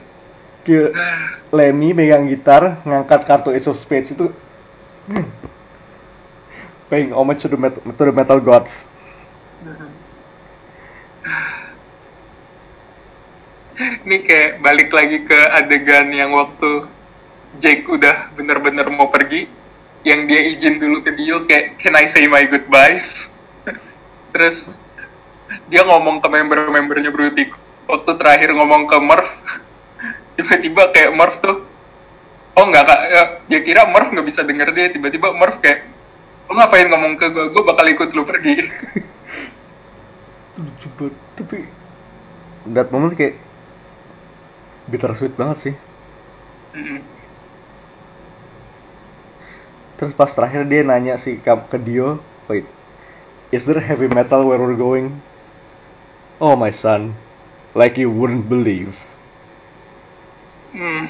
Kayak 0.63 0.95
Lemmy 1.57 1.91
megang 1.93 2.31
gitar, 2.31 2.79
ngangkat 2.87 3.27
kartu 3.27 3.51
Ace 3.51 3.67
of 3.67 3.77
Spades 3.77 4.15
itu. 4.15 4.31
Paying 6.89 7.11
homage 7.11 7.43
to 7.43 7.51
the 7.51 7.59
metal, 7.59 7.83
to 7.83 8.03
the 8.07 8.15
metal 8.15 8.39
gods. 8.39 8.87
ini 14.05 14.21
kayak 14.21 14.61
balik 14.61 14.93
lagi 14.93 15.25
ke 15.25 15.39
adegan 15.49 16.13
yang 16.13 16.31
waktu 16.35 16.85
Jake 17.57 17.85
udah 17.85 18.33
bener-bener 18.33 18.89
mau 18.89 19.09
pergi 19.13 19.45
yang 20.03 20.27
dia 20.27 20.41
izin 20.51 20.83
dulu 20.83 20.99
ke 21.05 21.15
Dio 21.15 21.47
kayak 21.47 21.79
can 21.79 21.95
I 21.95 22.05
say 22.09 22.27
my 22.27 22.43
goodbyes? 22.49 23.29
Terus 24.33 24.69
dia 25.67 25.81
ngomong 25.83 26.23
ke 26.23 26.27
member-membernya 26.27 27.11
Brutik 27.13 27.53
waktu 27.89 28.11
terakhir 28.15 28.55
ngomong 28.55 28.87
ke 28.87 28.97
Murph 28.99 29.31
tiba-tiba 30.39 30.89
kayak 30.91 31.11
Murph 31.13 31.37
tuh 31.43 31.67
oh 32.53 32.65
nggak 32.69 32.85
kak 32.85 33.01
ya, 33.09 33.23
dia 33.49 33.59
kira 33.65 33.81
Murph 33.89 34.13
nggak 34.13 34.27
bisa 34.27 34.41
denger 34.45 34.71
dia 34.71 34.89
tiba-tiba 34.93 35.33
Murph 35.35 35.59
kayak 35.59 35.89
lo 36.47 36.59
ngapain 36.59 36.87
ngomong 36.91 37.15
ke 37.15 37.31
gue 37.31 37.45
gue 37.55 37.63
bakal 37.63 37.85
ikut 37.87 38.09
lu 38.11 38.23
pergi 38.27 38.53
lucu 40.57 40.87
banget. 40.97 41.15
Tapi 41.33 41.57
that 42.69 42.89
moment 42.93 43.13
kayak 43.17 43.41
bittersweet 44.87 45.33
banget 45.33 45.57
sih. 45.71 45.75
Mm-mm. 46.77 47.01
Terus 49.97 50.13
pas 50.17 50.29
terakhir 50.29 50.67
dia 50.67 50.81
nanya 50.83 51.15
sih 51.21 51.39
ke 51.39 51.77
Dio, 51.79 52.19
wait, 52.49 52.65
is 53.53 53.63
there 53.63 53.79
heavy 53.79 54.09
metal 54.09 54.43
where 54.45 54.59
we're 54.59 54.77
going? 54.77 55.21
Oh 56.43 56.59
my 56.59 56.75
son, 56.75 57.15
like 57.71 57.95
you 57.95 58.11
wouldn't 58.11 58.51
believe. 58.51 58.99
Hmm. 60.75 61.07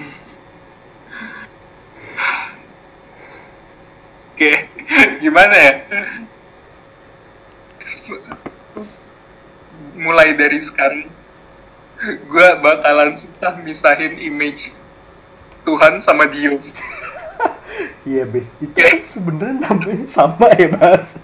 Oke, 4.38 4.70
gimana 5.26 5.58
ya? 5.58 5.74
Mulai 9.98 10.38
dari 10.38 10.62
sekarang, 10.62 11.10
gue 12.30 12.50
bakalan 12.62 13.18
susah 13.18 13.58
misahin 13.66 14.22
image 14.22 14.70
Tuhan 15.66 15.98
sama 15.98 16.30
Dio. 16.30 16.62
Iya, 18.06 18.30
bes. 18.30 18.46
Itu 18.62 18.70
Oke. 18.70 19.02
sebenarnya 19.02 19.66
namanya 19.66 20.06
sama 20.06 20.46
ya, 20.60 20.70
Mas. 20.78 21.18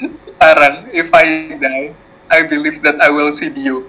Sekarang, 0.00 0.90
if 0.90 1.12
I 1.14 1.54
die, 1.60 1.94
I 2.30 2.46
believe 2.46 2.78
that 2.86 3.02
I 3.02 3.10
will 3.10 3.34
see 3.34 3.50
Dio. 3.50 3.82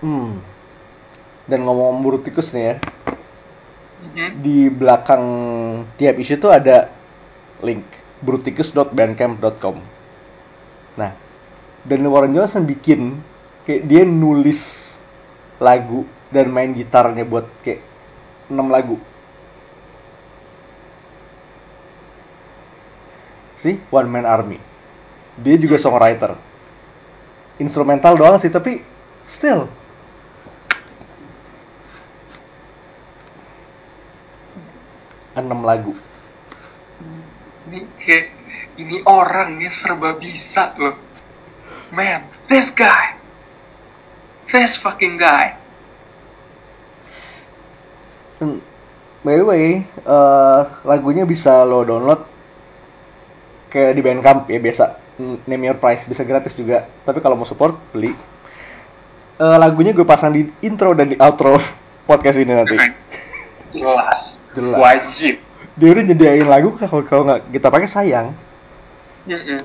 Hmm. 0.00 0.38
Dan 1.46 1.60
ngomong 1.62 2.02
Bruticus 2.02 2.50
nih 2.52 2.64
ya, 2.72 2.74
Mhm. 4.06 4.28
di 4.44 4.68
belakang 4.68 5.24
tiap 5.96 6.16
isu 6.20 6.36
tuh 6.36 6.52
ada 6.52 6.92
link 7.64 7.84
bruticus.bandcamp.com. 8.20 9.76
Nah, 10.96 11.12
dan 11.84 12.00
Warren 12.08 12.32
Johnson 12.32 12.64
bikin 12.64 13.20
kayak 13.68 13.82
dia 13.88 14.02
nulis 14.04 14.94
lagu 15.60 16.04
dan 16.32 16.52
main 16.52 16.72
gitarnya 16.76 17.24
buat 17.24 17.48
kayak 17.64 17.80
6 18.52 18.68
lagu. 18.68 18.96
Si 23.60 23.76
One 23.88 24.10
Man 24.10 24.26
Army. 24.28 24.58
Dia 25.36 25.56
juga 25.60 25.76
songwriter. 25.76 26.36
Instrumental 27.60 28.16
doang 28.16 28.36
sih, 28.36 28.52
tapi 28.52 28.80
still 29.28 29.68
enam 35.36 35.60
lagu. 35.64 35.92
Ini 37.68 37.80
kayak, 38.00 38.26
ini 38.80 38.96
orang 39.04 39.60
ya 39.60 39.68
serba 39.68 40.16
bisa 40.16 40.72
loh. 40.80 40.96
Man, 41.92 42.24
this 42.48 42.72
guy. 42.72 43.20
This 44.48 44.80
fucking 44.80 45.20
guy. 45.20 45.58
Hmm, 48.40 48.60
By 49.26 49.42
the 49.42 49.44
way, 49.44 49.82
eh, 49.82 50.62
lagunya 50.86 51.26
bisa 51.26 51.66
lo 51.66 51.82
download 51.82 52.35
kayak 53.70 53.92
di 53.96 54.02
Bandcamp 54.02 54.46
ya 54.50 54.58
biasa. 54.60 54.84
Hmm, 55.16 55.40
Name 55.48 55.72
your 55.72 55.78
price 55.80 56.04
bisa 56.04 56.22
gratis 56.22 56.52
juga. 56.52 56.84
Tapi 57.04 57.18
kalau 57.24 57.36
mau 57.40 57.48
support 57.48 57.76
beli. 57.90 58.12
Eh, 59.36 59.56
lagunya 59.60 59.92
gue 59.92 60.04
pasang 60.04 60.32
di 60.32 60.48
intro 60.64 60.96
dan 60.96 61.12
di 61.12 61.16
outro 61.20 61.60
podcast 62.08 62.40
ini 62.40 62.52
nanti. 62.52 62.76
Jelas. 63.72 64.44
Jelas. 64.56 64.78
Wajib. 64.80 65.34
Dia 65.76 65.88
udah 65.92 66.04
nyediain 66.08 66.48
lagu 66.48 66.72
kalau 66.80 67.04
kalau 67.04 67.22
nggak 67.28 67.52
kita 67.52 67.68
pakai 67.68 67.88
sayang. 67.88 68.32
Mm-mm. 69.28 69.60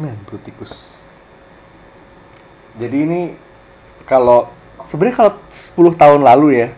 Man, 0.00 0.16
Bruticus. 0.24 0.72
Jadi 2.80 2.96
ini 3.04 3.20
kalau 4.08 4.48
sebenarnya 4.88 5.16
kalau 5.20 5.32
10 5.52 6.00
tahun 6.00 6.20
lalu 6.24 6.64
ya, 6.64 6.68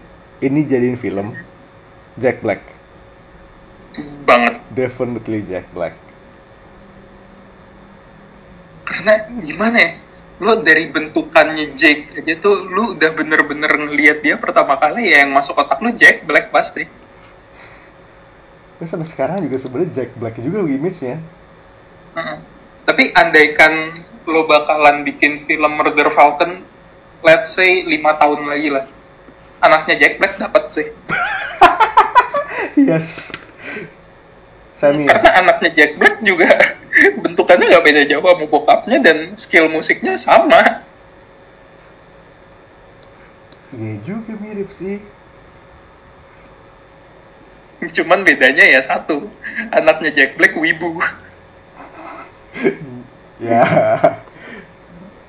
ini 0.43 0.67
jadiin 0.67 0.99
film 0.99 1.31
Jack 2.21 2.45
Black. 2.45 2.61
Banget. 4.29 4.61
Definitely 4.73 5.45
Jack 5.49 5.69
Black. 5.73 5.97
Karena 8.85 9.15
gimana 9.41 9.77
ya? 9.79 9.91
Lo 10.43 10.59
dari 10.59 10.91
bentukannya 10.91 11.77
Jake 11.79 12.19
aja 12.19 12.35
tuh 12.41 12.67
lu 12.67 12.99
udah 12.99 13.11
bener-bener 13.15 13.71
ngelihat 13.71 14.27
dia 14.27 14.35
pertama 14.35 14.75
kali 14.75 15.15
ya 15.15 15.23
yang 15.23 15.33
masuk 15.33 15.55
otak 15.55 15.79
lu 15.79 15.95
Jack 15.95 16.27
Black 16.27 16.51
pasti. 16.51 16.85
Tapi 18.77 18.87
sampai 18.91 19.07
sekarang 19.07 19.39
juga 19.47 19.63
sebenarnya 19.63 19.91
Jack 19.95 20.11
Black 20.19 20.35
juga 20.43 20.67
image-nya. 20.67 21.17
Heeh. 22.19 22.39
Tapi 22.83 23.15
andaikan 23.15 23.95
lo 24.27 24.43
bakalan 24.51 25.07
bikin 25.07 25.47
film 25.47 25.79
Murder 25.79 26.11
Falcon, 26.11 26.67
let's 27.23 27.55
say 27.55 27.87
5 27.87 28.21
tahun 28.21 28.41
lagi 28.51 28.69
lah. 28.75 28.85
Anaknya 29.63 29.95
Jack 29.95 30.19
Black 30.19 30.35
dapat 30.43 30.65
sih. 30.75 30.87
yes. 32.77 33.33
Sammy. 34.77 35.07
Karena 35.07 35.31
anaknya 35.39 35.71
Jack 35.71 35.95
Black 35.95 36.19
juga 36.27 36.51
bentukannya 37.23 37.71
nggak 37.71 37.85
beda 37.87 38.03
jauh 38.11 38.25
sama 38.27 38.45
bokapnya 38.51 38.99
dan 38.99 39.19
skill 39.39 39.71
musiknya 39.71 40.19
sama. 40.19 40.83
Iya 43.73 43.95
juga 44.05 44.35
mirip 44.43 44.69
sih. 44.77 44.99
Cuman 47.83 48.23
bedanya 48.23 48.63
ya 48.63 48.83
satu, 48.83 49.27
anaknya 49.71 50.11
Jack 50.15 50.35
Black 50.39 50.55
wibu. 50.59 50.99
ya. 53.43 53.63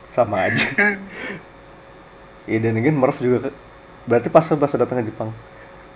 Sama 0.09 0.49
aja. 0.49 0.65
Iya 2.43 2.59
dan 2.59 2.75
again 2.75 2.99
Murph 2.99 3.23
juga 3.23 3.55
berarti 4.03 4.27
pas 4.27 4.43
pas 4.43 4.67
datang 4.75 4.99
ke 4.99 5.07
Jepang. 5.07 5.31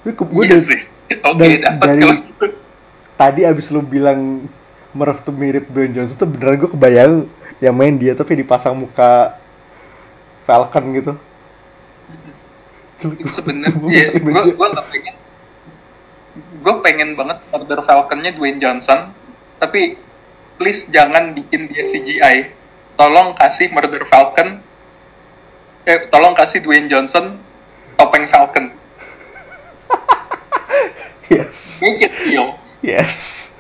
Gue 0.08 0.16
gue 0.16 0.44
iya 0.48 0.56
dari- 0.56 0.64
sih 0.64 0.80
oke 1.16 1.46
dapat 1.64 1.86
dari- 1.88 2.24
gitu 2.28 2.46
tadi 3.18 3.42
abis 3.44 3.74
lu 3.74 3.82
bilang 3.82 4.46
Murph 4.94 5.22
tuh 5.26 5.36
mirip 5.36 5.68
Dwayne 5.70 5.94
Johnson 5.94 6.18
tuh 6.18 6.30
beneran 6.30 6.58
gue 6.58 6.70
kebayang 6.72 7.14
yang 7.62 7.76
main 7.76 7.98
dia 7.98 8.14
tapi 8.14 8.38
dipasang 8.38 8.78
muka 8.78 9.38
Falcon 10.48 10.86
gitu. 10.96 11.14
itu 12.98 13.30
sebenarnya 13.30 13.78
gue 13.78 14.42
gue 14.58 14.70
pengen. 14.90 15.16
Gue 16.64 16.76
pengen 16.82 17.10
banget 17.14 17.38
Murder 17.54 17.82
Falconnya 17.86 18.32
Dwayne 18.34 18.58
Johnson 18.58 19.14
tapi 19.62 19.98
please 20.58 20.90
jangan 20.90 21.34
bikin 21.34 21.70
dia 21.70 21.86
CGI 21.86 22.54
tolong 22.98 23.38
kasih 23.38 23.70
Murder 23.70 24.02
Falcon 24.10 24.62
eh 25.86 26.10
tolong 26.10 26.34
kasih 26.34 26.66
Dwayne 26.66 26.90
Johnson 26.90 27.38
topeng 27.98 28.26
Falcon 28.26 28.74
yes, 31.30 31.80
make 31.82 32.02
it 32.02 32.14
real 32.26 32.56
yes. 32.82 33.54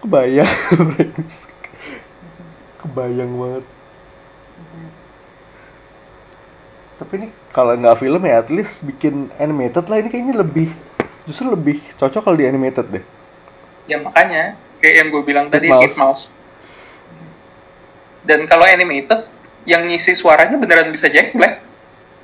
Kebayang, 0.00 0.48
kebayang 2.80 3.32
banget. 3.36 3.64
Tapi 6.96 7.12
ini 7.20 7.28
kalau 7.52 7.76
nggak 7.76 8.00
film 8.00 8.22
ya 8.24 8.40
at 8.40 8.48
least 8.48 8.80
bikin 8.86 9.28
animated 9.36 9.84
lah 9.86 10.00
ini 10.00 10.08
kayaknya 10.08 10.40
lebih 10.40 10.72
justru 11.28 11.52
lebih 11.52 11.78
cocok 12.00 12.22
kalau 12.26 12.36
di 12.38 12.48
animated 12.48 12.86
deh. 12.90 13.04
ya 13.90 13.98
makanya 13.98 14.54
kayak 14.78 14.94
yang 15.02 15.08
gue 15.10 15.22
bilang 15.26 15.46
tadi 15.50 15.66
Mouse. 15.66 15.82
Kid 15.82 15.94
Mouse 15.98 16.24
dan 18.22 18.46
kalau 18.46 18.66
animated 18.68 19.26
yang 19.70 19.86
ngisi 19.86 20.18
suaranya 20.18 20.58
beneran 20.58 20.90
bisa 20.90 21.06
Jack 21.06 21.30
Black 21.30 21.62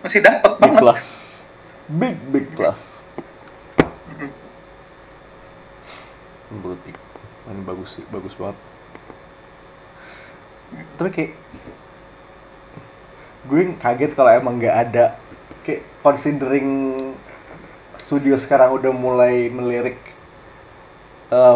masih 0.03 0.19
dapet 0.19 0.51
Big 0.59 0.63
banget 0.67 0.83
plus, 0.83 1.03
big 1.87 2.17
big 2.35 2.47
plus. 2.59 2.81
Mhm. 4.11 4.31
Menurut 6.51 6.83
bagus 7.63 7.89
sih, 7.95 8.05
bagus 8.11 8.35
banget. 8.35 8.59
Tapi 10.99 11.11
kayak 11.15 11.33
gue 13.47 13.63
kaget 13.79 14.13
kalau 14.19 14.31
emang 14.35 14.59
nggak 14.59 14.77
ada 14.91 15.15
kayak 15.63 15.87
considering 16.03 16.67
studio 18.03 18.35
sekarang 18.43 18.75
udah 18.75 18.91
mulai 18.91 19.47
melirik 19.47 19.99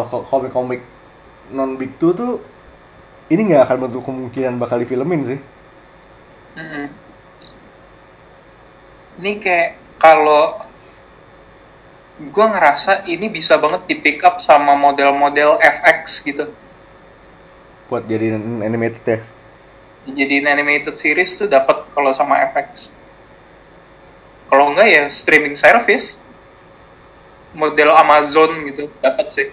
ko- 0.07 0.23
komik-komik 0.27 0.79
non 1.51 1.75
big 1.75 1.91
two 1.99 2.15
tuh 2.15 2.39
ini 3.27 3.51
nggak 3.51 3.67
akan 3.67 3.77
bentuk 3.87 4.03
kemungkinan 4.07 4.55
bakal 4.55 4.79
difilmin 4.79 5.35
sih. 5.35 5.39
Mm-mm. 6.57 6.85
Ini 9.21 9.31
kayak 9.39 9.69
kalau 10.01 10.59
gue 12.19 12.45
ngerasa 12.45 13.07
ini 13.07 13.31
bisa 13.31 13.55
banget 13.55 13.87
di 13.87 13.95
pick 13.97 14.19
up 14.27 14.43
sama 14.43 14.75
model-model 14.75 15.57
FX 15.57 16.21
gitu. 16.25 16.45
buat 17.91 18.07
jadi 18.07 18.39
animated 18.39 19.03
ya. 19.03 19.19
Jadi 20.07 20.47
animated 20.47 20.95
series 20.95 21.35
tuh 21.35 21.51
dapat 21.51 21.91
kalau 21.91 22.15
sama 22.15 22.39
FX. 22.47 22.87
Kalau 24.47 24.71
enggak 24.71 24.87
ya 24.87 25.03
streaming 25.11 25.59
service. 25.59 26.15
Model 27.51 27.91
Amazon 27.91 28.63
gitu 28.63 28.87
dapat 29.03 29.27
sih. 29.27 29.51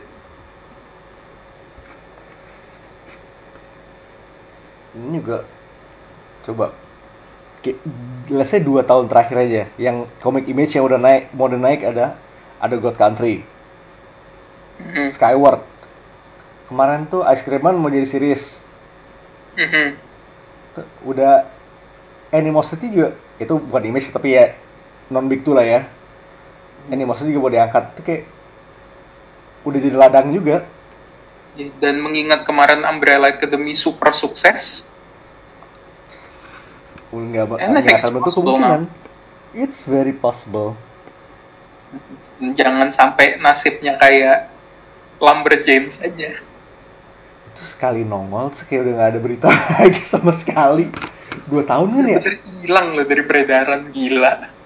ini 4.99 5.23
juga 5.23 5.47
coba 6.43 6.75
let's 8.31 8.51
say 8.55 8.63
dua 8.63 8.87
tahun 8.87 9.11
terakhir 9.11 9.37
aja 9.39 9.63
yang 9.81 10.07
komik 10.23 10.47
image 10.47 10.79
yang 10.79 10.87
udah 10.87 11.01
naik 11.01 11.33
mau 11.35 11.51
udah 11.51 11.59
naik 11.59 11.83
ada 11.83 12.15
ada 12.59 12.75
God 12.79 12.95
Country. 12.99 13.43
Mhm. 14.79 15.11
Skyward. 15.11 15.63
Kemarin 16.71 17.09
tuh 17.09 17.25
Ice 17.33 17.43
Cream 17.43 17.65
Man 17.65 17.81
mau 17.81 17.91
jadi 17.91 18.07
series. 18.07 18.61
Tuh, 20.77 20.87
udah 21.09 21.49
Animosity 22.29 22.93
juga 22.93 23.17
itu 23.41 23.57
bukan 23.57 23.89
image 23.89 24.13
tapi 24.13 24.37
ya 24.37 24.53
non 25.09 25.27
big 25.27 25.43
two 25.43 25.57
lah 25.57 25.65
ya. 25.65 25.81
Animosity 26.93 27.33
juga 27.33 27.49
mau 27.49 27.53
diangkat 27.53 27.85
itu 27.97 28.01
kayak 28.05 28.23
udah 29.65 29.79
jadi 29.81 29.97
ladang 29.97 30.29
juga. 30.31 30.63
Dan 31.59 31.99
mengingat 32.05 32.47
kemarin 32.47 32.87
Umbrella 32.87 33.35
Academy 33.35 33.75
super 33.75 34.15
sukses, 34.15 34.87
nggak 37.09 37.45
nggak 37.49 38.01
akan 38.05 38.11
is 38.11 38.15
bentuk 38.15 38.33
kemungkinan. 38.37 38.83
it's 39.57 39.81
very 39.89 40.13
possible. 40.13 40.77
Jangan 42.39 42.93
sampai 42.93 43.41
nasibnya 43.41 43.97
kayak 43.97 44.53
Lumberjanes 45.19 45.99
aja. 46.05 46.39
itu 47.49 47.63
sekali 47.67 48.07
nongol 48.07 48.55
kayak 48.55 48.87
udah 48.87 48.93
nggak 48.95 49.11
ada 49.17 49.21
berita 49.21 49.49
lagi 49.81 50.05
sama 50.05 50.31
sekali. 50.31 50.87
Dua 51.49 51.65
tahun 51.65 51.89
kan 51.97 52.05
ya? 52.07 52.21
Hilang 52.63 52.95
loh 52.95 53.07
dari 53.09 53.23
peredaran 53.25 53.89
gila. 53.91 54.59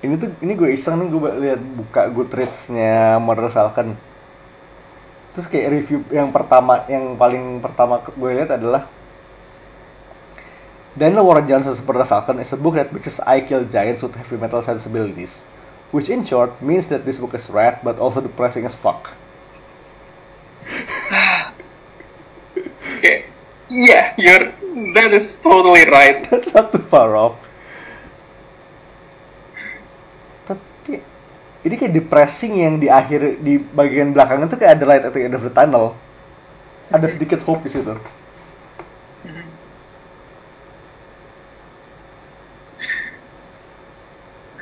ini 0.00 0.16
tuh 0.16 0.32
ini 0.40 0.52
gue 0.56 0.68
iseng 0.72 0.96
nih 0.96 1.08
gue 1.12 1.30
lihat 1.44 1.60
buka 1.60 2.08
Goodreads-nya 2.08 3.20
Murder 3.20 3.52
Falcon 3.52 4.00
terus 5.34 5.46
kayak 5.46 5.70
review 5.70 6.02
yang 6.10 6.34
pertama 6.34 6.84
yang 6.90 7.14
paling 7.14 7.62
pertama 7.62 8.02
gue 8.02 8.30
lihat 8.34 8.50
adalah 8.54 8.86
Daniel 10.98 11.22
Warren 11.22 11.46
Johnson's 11.46 11.78
Murder 11.86 12.02
Falcon 12.02 12.42
is 12.42 12.50
a 12.50 12.58
book 12.58 12.74
that 12.74 12.90
mixes 12.90 13.22
I 13.22 13.46
Kill 13.46 13.62
Giants 13.70 14.02
with 14.02 14.18
heavy 14.18 14.36
metal 14.36 14.62
sensibilities 14.62 15.38
which 15.94 16.10
in 16.10 16.26
short 16.26 16.58
means 16.62 16.86
that 16.90 17.06
this 17.06 17.22
book 17.22 17.34
is 17.34 17.46
rad 17.50 17.78
but 17.86 17.98
also 18.02 18.20
depressing 18.20 18.66
as 18.66 18.74
fuck 18.74 19.14
Kayak, 23.00 23.30
yeah, 23.70 24.12
you're 24.18 24.52
that 24.94 25.12
is 25.12 25.38
totally 25.38 25.84
right. 25.86 26.26
That's 26.30 26.54
not 26.54 26.72
too 26.72 26.78
far 26.78 27.16
off. 27.16 27.36
Ini 31.66 31.74
kayak 31.76 31.92
depressing 31.92 32.52
yang 32.64 32.74
di 32.80 32.88
akhir 32.88 33.40
di 33.44 33.60
bagian 33.60 34.16
belakangan 34.16 34.48
tuh 34.48 34.58
kayak 34.60 34.80
ada 34.80 34.84
light 34.88 35.04
at 35.04 35.12
the 35.12 35.22
end 35.24 35.36
of 35.36 35.44
the 35.44 35.52
tunnel. 35.52 35.92
Ada 36.90 37.06
sedikit 37.08 37.40
hope 37.46 37.62
di 37.66 37.70
situ. 37.72 37.94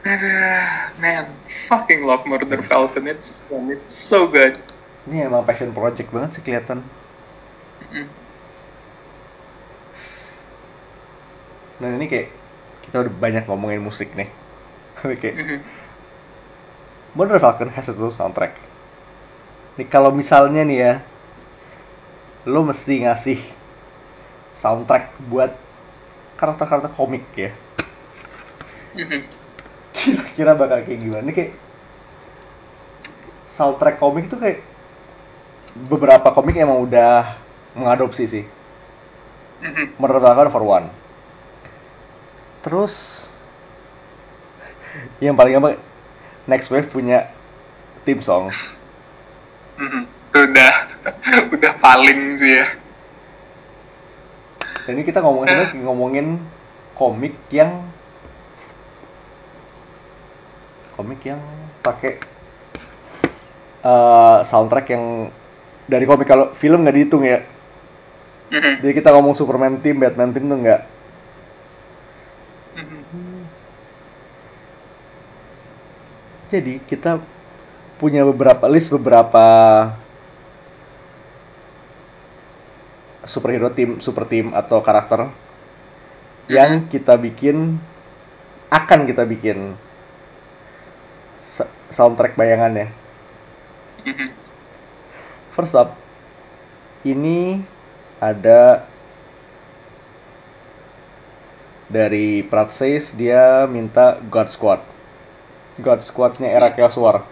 Man, 0.98 1.26
fucking 1.68 2.04
love 2.04 2.26
Murder 2.26 2.62
Falcon. 2.62 3.06
It's 3.06 3.42
it's 3.50 3.92
so 3.92 4.26
good. 4.26 4.58
Ini 5.08 5.28
emang 5.28 5.44
passion 5.46 5.72
project 5.72 6.08
banget 6.12 6.30
sih 6.38 6.42
kelihatan. 6.44 6.82
Mm. 7.92 8.08
Nah 11.78 11.90
ini 11.94 12.06
kayak 12.10 12.28
kita 12.86 13.06
udah 13.06 13.12
banyak 13.14 13.44
ngomongin 13.46 13.82
musik 13.82 14.10
nih. 14.18 14.28
Kayak 15.22 15.34
Mhm. 15.38 15.58
Murder 17.16 17.40
Falcon 17.40 17.72
has 17.72 17.88
a 17.88 17.94
total 17.96 18.12
soundtrack. 18.12 18.52
Nih 19.80 19.86
kalau 19.88 20.12
misalnya 20.12 20.66
nih 20.66 20.78
ya, 20.78 20.92
lo 22.44 22.66
mesti 22.66 23.06
ngasih 23.06 23.40
soundtrack 24.58 25.14
buat 25.30 25.54
karakter-karakter 26.36 26.92
komik 26.92 27.24
ya. 27.38 27.50
Mhm. 28.98 29.20
Kira-kira 29.94 30.52
bakal 30.58 30.84
kayak 30.84 31.00
gimana? 31.00 31.24
Ini 31.24 31.32
kayak 31.34 31.52
soundtrack 33.54 33.96
komik 33.98 34.30
tuh 34.30 34.38
kayak 34.38 34.62
beberapa 35.88 36.30
komik 36.34 36.58
emang 36.58 36.84
udah 36.84 37.38
mengadopsi 37.74 38.24
sih. 38.26 38.44
Mhm. 39.62 39.96
Murder 39.98 40.20
Falcon 40.22 40.50
for 40.52 40.62
one. 40.62 40.86
Terus 42.62 43.26
yang 45.22 45.38
paling 45.38 45.58
gampang 45.58 45.78
Next 46.48 46.72
Wave 46.72 46.88
punya 46.88 47.28
theme 48.08 48.24
song. 48.24 48.48
Itu 49.76 50.38
udah 50.48 50.72
udah 51.54 51.72
paling 51.76 52.40
sih 52.40 52.64
ya. 52.64 52.66
Dan 54.88 54.96
ini 54.96 55.04
kita 55.04 55.20
ngomongin 55.20 55.52
lagi 55.52 55.76
ngomongin 55.86 56.40
komik 56.96 57.36
yang 57.52 57.84
komik 60.96 61.20
yang 61.22 61.38
pakai 61.84 62.18
eh, 63.84 64.38
soundtrack 64.48 64.88
yang 64.90 65.28
dari 65.84 66.04
komik 66.08 66.26
kalau 66.26 66.56
film 66.56 66.82
nggak 66.82 66.96
dihitung 66.96 67.28
ya. 67.28 67.44
Mhm. 68.48 68.80
Jadi 68.80 68.92
kita 68.96 69.12
ngomong 69.12 69.36
Superman 69.36 69.84
team, 69.84 70.00
Batman 70.00 70.32
team 70.32 70.48
tuh 70.48 70.58
nggak. 70.64 70.80
Jadi 76.48 76.80
kita 76.88 77.20
punya 78.00 78.24
beberapa 78.24 78.64
list 78.70 78.88
beberapa 78.88 79.44
superhero 83.28 83.68
tim, 83.68 84.00
super 84.00 84.24
team 84.24 84.56
atau 84.56 84.80
karakter 84.80 85.28
yang 86.48 86.88
kita 86.88 87.20
bikin 87.20 87.76
akan 88.72 89.04
kita 89.04 89.28
bikin 89.28 89.76
soundtrack 91.92 92.32
bayangannya. 92.36 92.88
Mhm. 94.08 94.28
First 95.52 95.76
up, 95.76 95.92
ini 97.04 97.60
ada 98.22 98.88
dari 101.88 102.44
Pratsays 102.44 103.12
dia 103.16 103.64
minta 103.68 104.16
God 104.28 104.48
Squad. 104.52 104.80
God 105.78 106.02
Squad-nya 106.02 106.50
era 106.50 106.74
Chaos 106.74 106.98
War. 106.98 107.22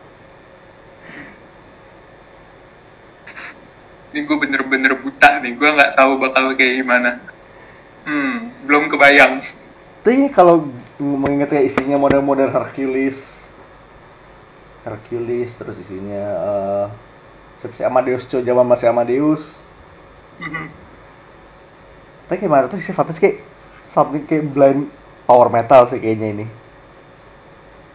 Ini 4.15 4.25
gue 4.25 4.37
bener-bener 4.39 4.97
buta 4.97 5.43
nih, 5.43 5.53
gue 5.59 5.69
nggak 5.77 5.93
tahu 5.99 6.13
bakal 6.23 6.55
kayak 6.57 6.81
gimana. 6.81 7.21
Hmm, 8.07 8.55
belum 8.65 8.89
kebayang. 8.89 9.43
Tapi 10.07 10.31
kalau 10.31 10.71
mengingat 11.03 11.51
ya 11.51 11.67
isinya 11.67 11.99
model-model 11.99 12.49
Hercules, 12.49 13.45
Hercules 14.87 15.51
terus 15.59 15.75
isinya 15.83 16.23
eh 16.23 16.87
siapa 17.59 17.75
sih 17.75 17.85
Amadeus 17.85 18.31
Cho 18.31 18.39
zaman 18.39 18.63
masih 18.63 18.95
Amadeus. 18.95 19.59
Mhm. 20.39 20.71
Tapi 22.31 22.39
gimana 22.39 22.71
tuh 22.71 22.79
sifatnya 22.79 23.19
sih 23.19 23.23
kayak 23.23 23.39
something 23.91 24.23
kayak 24.23 24.47
blind 24.55 24.87
power 25.27 25.51
metal 25.51 25.91
sih 25.91 25.99
kayaknya 25.99 26.29
ini. 26.39 26.47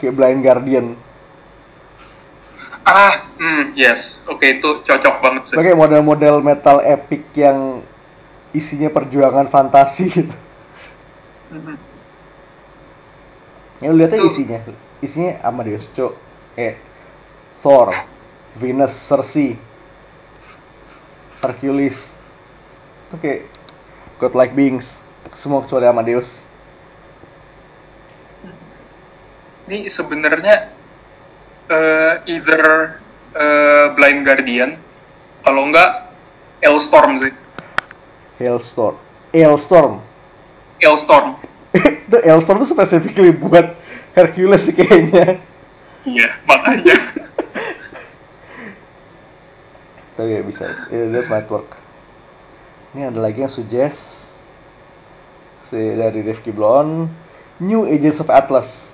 Kayak 0.02 0.18
blind 0.18 0.42
guardian. 0.42 0.88
Ah, 2.82 3.30
hmm, 3.38 3.78
yes. 3.78 4.26
Oke, 4.26 4.58
itu 4.58 4.82
cocok 4.82 5.16
banget 5.22 5.42
sih. 5.46 5.54
Kayak 5.54 5.78
model-model 5.78 6.42
metal 6.42 6.82
epic 6.82 7.22
yang 7.38 7.86
isinya 8.52 8.90
perjuangan 8.90 9.46
fantasi 9.48 10.10
gitu. 10.10 10.36
Mhm. 11.54 11.76
Ya 13.82 13.90
lu 13.94 13.98
lihat 14.02 14.18
aja 14.18 14.26
Tuh. 14.26 14.34
isinya. 14.34 14.60
Isinya 15.02 15.38
Amadeus 15.46 15.86
Cho, 15.94 16.14
eh 16.58 16.78
Thor, 17.62 17.94
Venus, 18.58 18.94
Cersei, 19.06 19.58
Hercules. 21.42 21.98
Itu 23.10 23.16
kayak 23.22 23.46
godlike 24.18 24.54
beings. 24.58 24.98
Semua 25.38 25.62
kecuali 25.66 25.86
Amadeus. 25.86 26.42
Ini 29.72 29.88
sebenarnya 29.88 30.68
eh, 31.72 32.14
either 32.28 32.62
eh, 33.32 33.86
Blind 33.96 34.28
Guardian, 34.28 34.76
kalau 35.48 35.72
enggak 35.72 36.12
Elstorm 36.60 37.16
sih. 37.24 37.32
Hailstorm. 38.36 39.00
Hailstorm. 39.32 40.04
Elstorm. 40.84 41.40
itu 42.12 42.18
Hailstorm 42.20 42.68
tuh 42.68 42.76
specifically 42.76 43.32
buat 43.32 43.80
Hercules 44.12 44.68
sih 44.68 44.76
kayaknya. 44.76 45.40
Iya, 46.04 46.36
makanya. 46.44 46.92
Tapi 50.20 50.36
ya 50.36 50.44
bisa. 50.44 50.68
That 50.92 51.32
might 51.32 51.48
work. 51.48 51.80
Ini 52.92 53.08
ada 53.08 53.24
lagi 53.24 53.48
yang 53.48 53.54
suggest 53.56 54.28
si 55.72 55.80
dari 55.96 56.20
Rifki 56.20 56.52
Blon 56.52 57.08
New 57.64 57.88
Agents 57.88 58.20
of 58.20 58.28
Atlas. 58.28 58.92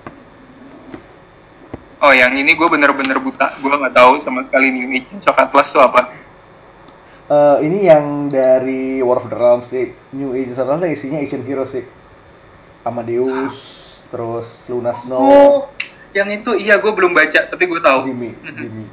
Oh, 1.98 2.14
yang 2.14 2.30
ini 2.38 2.54
gue 2.54 2.68
bener-bener 2.70 3.18
buta. 3.18 3.58
Gue 3.58 3.74
nggak 3.74 3.94
tahu 3.94 4.22
sama 4.22 4.46
sekali 4.46 4.70
nih 4.70 5.02
Agents 5.02 5.26
of 5.26 5.34
Atlas 5.34 5.74
itu 5.74 5.82
apa. 5.82 6.14
Eh, 7.28 7.56
ini 7.66 7.90
yang 7.90 8.30
dari 8.30 9.02
War 9.02 9.18
of 9.18 9.26
the 9.26 9.36
Realms 9.36 9.66
sih. 9.68 9.90
New 10.14 10.30
Agents 10.32 10.62
of 10.62 10.70
Atlas 10.70 10.94
isinya 10.94 11.18
action 11.18 11.42
hero 11.42 11.66
sih. 11.66 11.82
Amadeus, 12.86 13.58
terus 14.08 14.64
Luna 14.70 14.94
Snow, 14.94 15.20
Oh, 15.28 15.56
yang 16.14 16.30
itu 16.30 16.56
iya 16.56 16.78
gue 16.78 16.88
belum 16.88 17.12
baca, 17.12 17.50
tapi 17.50 17.66
gue 17.66 17.80
tahu. 17.82 18.06
Jimmy. 18.08 18.32
Jimmy, 18.46 18.84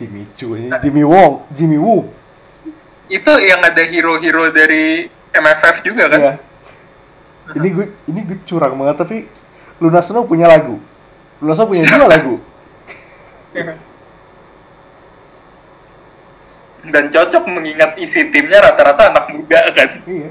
Jimmy 0.00 0.22
Chu, 0.34 0.58
Jimmy 0.82 1.04
Wong, 1.06 1.46
Jimmy 1.54 1.78
Woo. 1.78 2.08
Itu 3.06 3.32
yang 3.38 3.60
ada 3.62 3.84
hero-hero 3.84 4.50
dari 4.50 5.06
MFF 5.30 5.84
juga 5.84 6.08
kan? 6.08 6.18
Iya. 6.18 6.34
Ini 7.60 7.68
gue 7.76 7.86
ini 8.08 8.20
gue 8.24 8.38
curang 8.48 8.74
banget 8.80 8.96
tapi 9.04 9.16
Luna 9.78 10.00
Snow 10.00 10.24
punya 10.24 10.48
lagu. 10.48 10.80
Luna 11.44 11.52
Snow 11.52 11.68
punya 11.68 11.84
dua 11.84 12.08
lagu. 12.08 12.40
Dan 16.92 17.08
cocok 17.08 17.48
mengingat 17.48 17.96
isi 17.96 18.28
timnya 18.28 18.60
rata-rata 18.60 19.08
anak 19.08 19.32
muda 19.32 19.60
kan. 19.72 19.90
Iya. 20.04 20.30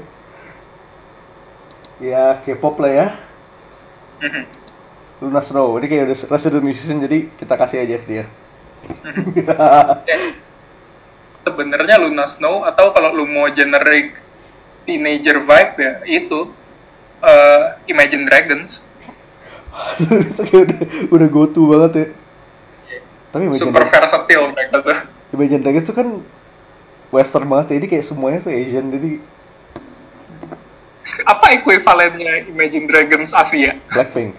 Ya 1.98 2.38
K-pop 2.46 2.78
lah 2.78 2.92
ya. 2.92 3.06
Mhm. 4.22 4.44
Luna 5.24 5.40
Snow. 5.42 5.78
Ini 5.80 5.86
kayak 5.88 6.04
udah 6.10 6.18
resident 6.30 6.62
musician 6.62 7.02
jadi 7.02 7.26
kita 7.34 7.54
kasih 7.58 7.78
aja 7.82 7.96
ke 7.98 8.06
dia. 8.06 8.24
Ya, 9.34 9.56
Sebenarnya 11.44 11.96
Luna 12.00 12.28
Snow 12.28 12.64
atau 12.64 12.92
kalau 12.92 13.12
lu 13.12 13.24
mau 13.28 13.48
generic 13.48 14.20
teenager 14.84 15.40
vibe 15.40 15.74
ya 15.80 15.92
itu 16.04 16.52
eh, 17.24 17.62
Imagine 17.88 18.28
Dragons. 18.28 18.84
udah 20.54 20.80
udah 21.10 21.28
go 21.28 21.50
to 21.50 21.66
banget 21.66 21.92
ya. 21.96 22.06
Tapi 23.34 23.50
Imagine, 23.50 23.66
Super 23.66 23.82
versatile 23.90 24.46
mereka 24.54 24.78
tuh. 24.78 24.94
Imagine 25.34 25.60
Dragons 25.66 25.86
tuh 25.90 25.96
kan 25.98 26.08
western 27.10 27.50
banget 27.50 27.74
ya. 27.74 27.76
Ini 27.82 27.86
kayak 27.90 28.06
semuanya 28.06 28.38
tuh 28.46 28.54
Asian 28.54 28.94
jadi 28.94 29.10
Apa 31.26 31.58
ekuivalennya 31.58 32.46
Imagine 32.46 32.86
Dragons 32.86 33.34
Asia? 33.34 33.74
Blackpink. 33.90 34.38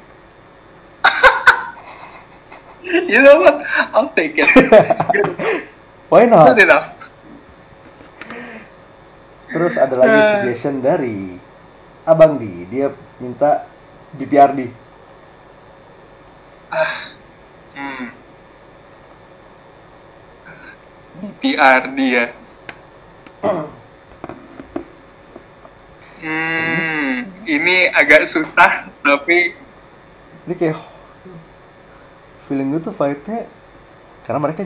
You 3.11 3.19
know 3.19 3.43
what? 3.43 3.59
I'll 3.91 4.15
take 4.15 4.39
it. 4.39 4.47
Why 6.13 6.29
not? 6.29 6.55
Good 6.55 6.63
enough. 6.63 6.95
Terus 9.51 9.75
ada 9.75 9.95
lagi 9.99 10.15
Eh. 10.15 10.31
suggestion 10.39 10.79
dari 10.79 11.35
Abang 12.07 12.39
Di. 12.39 12.63
Dia 12.71 12.93
minta 13.19 13.67
BPRD. 14.15 14.71
Hmm. 17.75 18.14
BPRD 21.25 21.97
ya. 22.05 22.25
Hmm, 26.25 27.29
ini 27.45 27.89
agak 27.93 28.25
susah 28.25 28.89
tapi 29.05 29.53
Ini 30.45 30.53
kayak 30.53 30.77
feeling 32.45 32.77
gue 32.77 32.81
tuh 32.85 32.93
vibe-nya 32.93 33.49
karena 34.25 34.39
mereka 34.41 34.61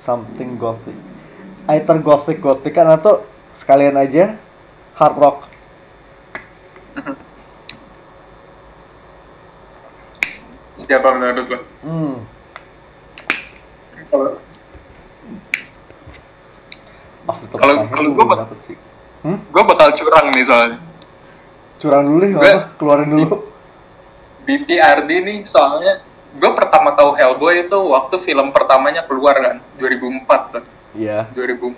something 0.00 0.56
gothic. 0.56 0.96
Either 1.68 2.00
gothic 2.00 2.40
gothic 2.40 2.72
kan 2.72 2.88
atau 2.88 3.20
sekalian 3.60 4.00
aja 4.00 4.40
hard 4.96 5.16
rock. 5.20 5.38
siapa 10.90 11.14
menurut 11.14 11.46
lo? 11.46 11.58
Hmm. 11.86 12.14
Kalau 14.10 14.32
Kalau- 17.52 17.86
kalau 17.88 18.08
gue 18.10 18.24
bak- 18.24 18.50
sih. 18.64 18.76
Hmm? 19.20 19.38
gue 19.42 19.62
bakal 19.62 19.88
curang 19.92 20.32
nih 20.32 20.44
soalnya. 20.44 20.78
Curang 21.76 22.02
dulu 22.02 22.18
deh, 22.18 22.30
nggak 22.30 22.40
Gue- 22.40 22.56
apa, 22.56 22.68
keluarin 22.76 23.08
dulu. 23.10 23.26
BPRD 24.42 25.10
nih 25.20 25.38
soalnya 25.44 26.00
gue 26.30 26.50
pertama 26.52 26.94
tahu 26.94 27.12
Hellboy 27.12 27.66
itu 27.66 27.78
waktu 27.86 28.16
film 28.18 28.50
pertamanya 28.50 29.04
keluar 29.04 29.36
kan 29.36 29.56
2004 29.76 30.40
kan. 30.50 30.64
Iya. 30.92 31.26
2004 31.30 31.76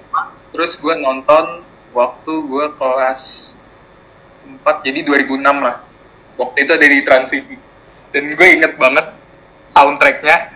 terus 0.50 0.76
gue 0.76 0.94
nonton 0.94 1.64
waktu 1.90 2.32
gue 2.42 2.66
kelas 2.76 3.52
4 4.60 4.84
jadi 4.84 5.00
2006 5.02 5.40
lah 5.58 5.80
waktu 6.34 6.56
itu 6.60 6.72
ada 6.72 6.86
di 6.86 7.00
Trans 7.00 7.28
TV 7.28 7.56
dan 8.10 8.22
gue 8.28 8.48
inget 8.50 8.76
banget 8.76 9.06
soundtracknya 9.66 10.52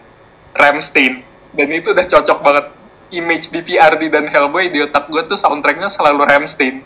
Ramstein 0.53 1.24
dan 1.53 1.68
itu 1.70 1.90
udah 1.90 2.07
cocok 2.07 2.38
banget 2.40 2.66
image 3.15 3.51
BPRD 3.51 4.11
dan 4.11 4.27
Hellboy 4.27 4.71
di 4.71 4.83
otak 4.83 5.07
gue 5.07 5.23
tuh 5.27 5.39
soundtracknya 5.39 5.91
selalu 5.91 6.27
Ramstein 6.27 6.83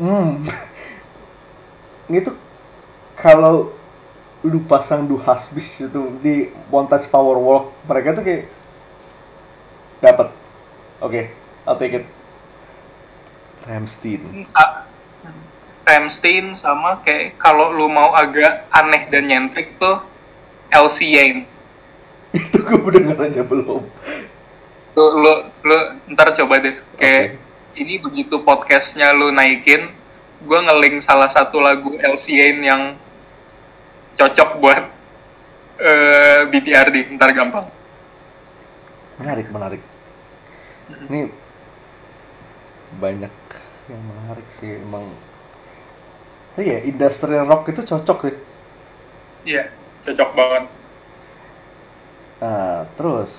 Hmm. 0.00 0.48
Ini 2.08 2.24
tuh 2.24 2.34
kalau 3.20 3.76
lu 4.40 4.64
pasang 4.64 5.04
Du 5.04 5.20
Hasbis 5.20 5.68
itu 5.76 6.00
di 6.24 6.48
montage 6.72 7.04
Power 7.12 7.36
Walk, 7.36 7.76
mereka 7.84 8.16
tuh 8.16 8.24
kayak 8.24 8.48
dapat. 10.00 10.32
Oke, 11.04 11.28
I'll 11.68 11.76
take 11.76 12.00
it. 12.00 12.08
Ramstein. 13.68 14.48
Ramstein 15.84 16.56
sama 16.56 17.04
kayak 17.04 17.36
kalau 17.36 17.68
lu 17.76 17.92
mau 17.92 18.16
agak 18.16 18.64
aneh 18.72 19.04
dan 19.12 19.28
nyentrik 19.28 19.76
tuh 19.76 20.00
LC 20.72 20.98
Yang 21.12 21.36
itu 22.40 22.58
gue 22.62 22.78
udah 22.80 23.20
aja 23.26 23.42
belum. 23.44 23.84
Lu, 24.98 25.04
lu, 25.22 25.32
lu 25.64 25.76
ntar 26.14 26.34
coba 26.34 26.58
deh. 26.58 26.76
Kayak 26.98 27.38
ini 27.78 28.02
begitu 28.02 28.42
podcastnya 28.42 29.14
lu 29.14 29.30
naikin, 29.30 29.90
gue 30.42 30.58
ngeling 30.58 30.98
salah 30.98 31.30
satu 31.30 31.62
lagu 31.62 31.94
LCN 32.00 32.56
yang 32.64 32.82
cocok 34.18 34.50
buat 34.58 34.82
eh 35.80 36.40
BTRD. 36.50 37.14
Ntar 37.14 37.30
gampang. 37.32 37.66
Menarik, 39.20 39.46
menarik. 39.52 39.82
Ini 40.90 41.30
banyak 42.98 43.34
yang 43.86 44.02
menarik 44.02 44.48
sih 44.58 44.80
emang. 44.82 45.06
Tapi 46.56 46.66
ya 46.66 46.78
industrial 46.82 47.46
rock 47.46 47.70
itu 47.70 47.86
cocok 47.86 48.18
sih. 48.26 48.36
Iya, 49.46 49.70
cocok 50.02 50.30
banget. 50.34 50.64
Nah, 52.40 52.88
terus 52.98 53.30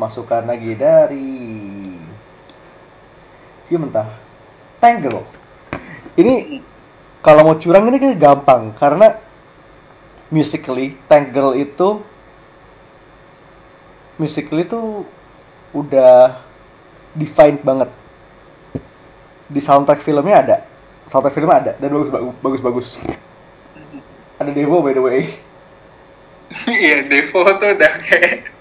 masukan 0.00 0.48
lagi 0.48 0.72
dari 0.76 1.32
dia 3.68 3.78
mentah 3.80 4.08
Tangle. 4.82 5.24
Ini 6.18 6.60
kalau 7.24 7.48
mau 7.48 7.56
curang 7.56 7.88
ini 7.88 7.96
kayak 7.96 8.20
gampang 8.20 8.76
karena 8.76 9.16
musically 10.28 10.98
Tangle 11.08 11.56
itu 11.56 12.04
musically 14.20 14.68
itu 14.68 15.08
udah 15.72 16.36
defined 17.16 17.64
banget. 17.64 17.88
Di 19.48 19.60
soundtrack 19.60 20.04
filmnya 20.04 20.36
ada. 20.44 20.56
Soundtrack 21.08 21.36
filmnya 21.36 21.56
ada 21.56 21.72
dan 21.80 21.88
bagus 21.88 22.10
bagus 22.40 22.60
bagus. 22.60 22.88
Ada 24.36 24.50
Devo 24.52 24.84
by 24.84 24.92
the 24.92 25.02
way. 25.02 25.22
Iya, 26.68 27.08
Devo 27.08 27.48
tuh 27.56 27.72
udah 27.72 27.92
kayak 28.04 28.52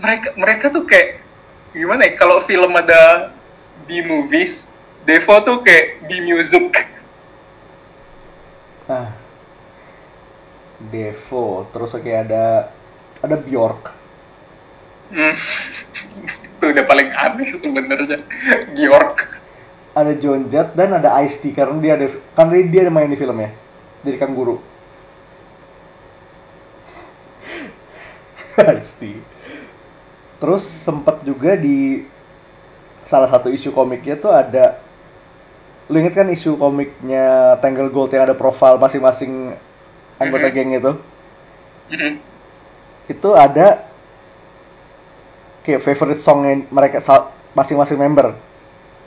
mereka 0.00 0.28
mereka 0.38 0.66
tuh 0.70 0.84
kayak 0.86 1.20
gimana 1.74 2.08
ya? 2.08 2.12
Kalau 2.18 2.42
film 2.42 2.72
ada 2.76 3.30
B 3.86 4.02
movies, 4.06 4.70
Devo 5.04 5.36
tuh 5.42 5.62
kayak 5.62 6.06
B 6.06 6.22
music. 6.22 6.86
Nah, 8.86 9.10
Devo, 10.92 11.66
terus 11.74 11.94
kayak 11.98 12.30
ada 12.30 12.70
ada 13.22 13.36
Bjork. 13.38 13.92
Hmm. 15.10 15.34
itu 16.56 16.64
udah 16.72 16.84
paling 16.88 17.08
aneh 17.12 17.50
sebenarnya. 17.54 18.18
Bjork. 18.74 19.36
ada 19.96 20.12
John 20.20 20.52
Jett 20.52 20.76
dan 20.76 20.92
ada 20.92 21.08
Ice 21.24 21.40
T 21.40 21.56
karena 21.56 21.80
dia 21.80 21.96
ada 21.96 22.12
karena 22.36 22.68
dia 22.68 22.84
ada 22.84 22.92
main 22.92 23.08
di 23.08 23.16
filmnya 23.16 23.48
jadi 24.04 24.20
kanguru 24.20 24.60
Ice 28.76 28.92
T 29.00 29.16
terus 30.36 30.64
sempat 30.84 31.24
juga 31.24 31.56
di 31.56 32.04
salah 33.06 33.30
satu 33.30 33.48
isu 33.48 33.72
komiknya 33.72 34.18
tuh 34.18 34.34
ada 34.34 34.82
lu 35.86 36.02
inget 36.02 36.18
kan 36.18 36.26
isu 36.26 36.58
komiknya 36.58 37.56
Tangle 37.62 37.88
Gold 37.94 38.10
yang 38.10 38.26
ada 38.26 38.34
profil 38.34 38.74
masing-masing 38.76 39.54
anggota 40.18 40.50
geng 40.50 40.74
itu? 40.74 40.92
Itu 43.06 43.38
ada 43.38 43.86
kayak 45.62 45.82
favorite 45.86 46.22
songnya 46.26 46.66
mereka 46.74 46.98
masing-masing 47.54 48.02
member. 48.02 48.34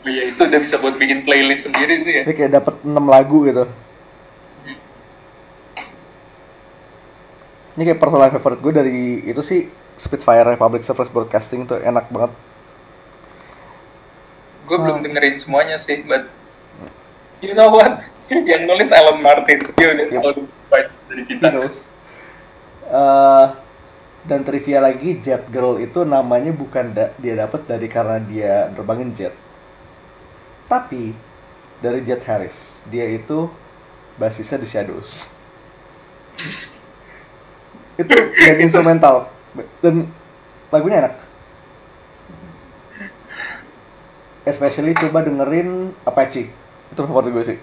Iya, 0.08 0.32
itu 0.32 0.48
udah 0.48 0.60
bisa 0.64 0.80
buat 0.80 0.96
bikin 0.96 1.28
playlist 1.28 1.68
sendiri 1.68 2.00
sih 2.08 2.14
ya. 2.20 2.24
Dia 2.24 2.36
kayak 2.36 2.52
dapat 2.64 2.76
6 2.88 2.96
lagu 3.04 3.44
gitu. 3.44 3.68
Ini 7.76 7.82
kayak 7.84 8.00
personal 8.00 8.32
favorite 8.32 8.64
gue 8.64 8.74
dari 8.76 9.00
itu 9.28 9.42
sih 9.44 9.68
Spitfire 10.00 10.56
Public 10.56 10.88
Service 10.88 11.12
Broadcasting 11.12 11.68
tuh 11.68 11.76
enak 11.78 12.08
banget. 12.08 12.32
Gue 14.64 14.78
belum 14.80 15.04
dengerin 15.04 15.36
semuanya 15.36 15.76
sih, 15.76 16.02
but 16.02 16.30
you 17.44 17.52
know 17.52 17.68
what? 17.68 18.00
Yang 18.32 18.64
nulis 18.64 18.90
Alan 18.90 19.20
Martin, 19.20 19.66
dia 19.76 19.88
udah 19.92 20.06
Yep. 20.08 20.22
tahu 20.24 20.42
baik 20.70 20.88
dari 21.10 21.24
kita. 21.26 21.46
Terus 21.52 21.76
eh, 22.86 23.46
dan 24.24 24.42
trivia 24.44 24.80
lagi 24.80 25.18
Jet 25.20 25.50
Girl 25.50 25.78
itu 25.78 26.06
namanya 26.06 26.54
bukan 26.54 26.94
da- 26.94 27.14
dia 27.18 27.34
dapat 27.36 27.66
dari 27.66 27.88
karena 27.90 28.22
dia 28.22 28.70
nerbangin 28.70 29.12
jet. 29.14 29.34
Tapi 30.70 31.12
dari 31.82 32.06
Jet 32.06 32.22
Harris. 32.24 32.56
Dia 32.86 33.10
itu 33.10 33.50
basisnya 34.16 34.62
The 34.62 34.70
Shadows. 34.70 35.34
itu 38.00 38.14
dan 38.16 38.56
Itu- 38.56 38.64
instrumental 38.64 39.28
dan 39.82 40.10
lagunya 40.70 41.06
enak. 41.06 41.16
Especially 44.46 44.98
coba 44.98 45.26
dengerin 45.26 45.94
Apache. 46.06 46.50
Itu 46.90 47.02
favorit 47.06 47.30
gue 47.34 47.46
sih. 47.56 47.60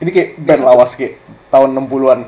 Ini 0.00 0.10
kayak 0.10 0.30
band 0.40 0.62
lawas 0.64 0.96
kayak 0.96 1.20
tahun 1.48 1.76
60-an. 1.76 2.20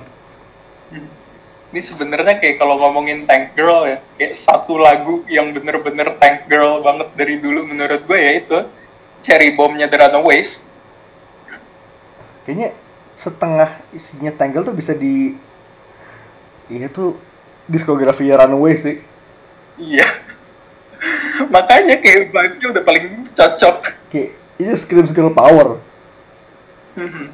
Ini 1.74 1.80
sebenarnya 1.82 2.40
kayak 2.40 2.56
kalau 2.62 2.78
ngomongin 2.78 3.26
Tank 3.26 3.58
Girl 3.58 3.84
ya, 3.84 3.98
kayak 4.16 4.32
satu 4.32 4.78
lagu 4.78 5.26
yang 5.26 5.50
bener-bener 5.52 6.14
Tank 6.16 6.46
Girl 6.48 6.80
banget 6.80 7.08
dari 7.18 7.36
dulu 7.42 7.66
menurut 7.66 8.06
gue 8.06 8.16
ya 8.16 8.32
itu 8.38 8.58
Cherry 9.20 9.52
Bomb-nya 9.58 9.90
The 9.90 9.98
Runaways. 9.98 10.64
kayaknya 12.46 12.70
setengah 13.18 13.82
isinya 13.90 14.30
Tangle 14.30 14.62
tuh 14.62 14.76
bisa 14.76 14.94
di 14.94 15.34
iya 16.70 16.86
tuh 16.86 17.18
diskografi 17.66 18.26
Runaway 18.26 18.74
sih 18.76 18.96
Iya. 19.76 20.08
Makanya 21.52 22.00
kayak 22.00 22.32
vibe-nya 22.32 22.66
udah 22.72 22.82
paling 22.82 23.06
cocok. 23.28 23.76
kayak 24.08 24.30
ini 24.56 24.72
screams 24.72 25.12
girl 25.12 25.28
power 25.30 25.76
Mhm. 26.96 27.28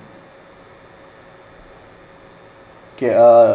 kayak 2.96 3.14
eh, 3.14 3.54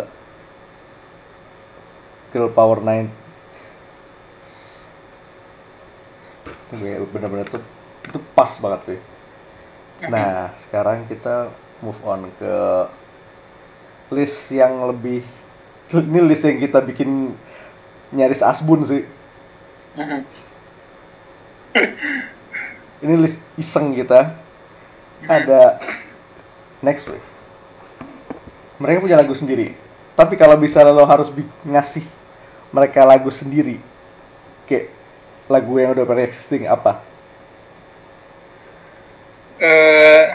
girl 2.31 2.47
power 2.49 2.79
9 2.79 3.11
Itu 6.47 6.73
kayak 6.79 6.99
bener-bener 7.11 7.47
tuh 7.47 7.63
itu 8.07 8.19
pas 8.31 8.51
banget 8.57 8.81
sih 8.87 8.99
nah 10.07 10.53
sekarang 10.55 11.09
kita 11.09 11.49
move 11.81 11.97
on 12.05 12.29
ke 12.37 12.53
list 14.07 14.47
yang 14.47 14.87
lebih 14.87 15.25
ini 16.11 16.19
list 16.23 16.43
yang 16.43 16.59
kita 16.59 16.79
bikin 16.83 17.35
nyaris 18.11 18.43
asbun 18.43 18.83
sih. 18.87 19.03
Ini 22.97 23.13
list 23.13 23.37
iseng 23.61 23.93
kita. 23.93 24.33
Ada 25.29 25.77
next 26.81 27.05
week. 27.09 27.21
Mereka 28.81 29.05
punya 29.05 29.17
lagu 29.21 29.37
sendiri. 29.37 29.77
Tapi 30.17 30.33
kalau 30.33 30.57
bisa 30.57 30.81
lo 30.81 31.05
harus 31.05 31.29
ngasih 31.61 32.05
mereka 32.73 33.05
lagu 33.05 33.29
sendiri 33.29 33.77
kayak 34.67 34.91
lagu 35.47 35.71
yang 35.79 35.95
udah 35.95 36.03
pernah 36.03 36.25
existing 36.27 36.67
apa? 36.67 36.99
Eh, 39.57 40.25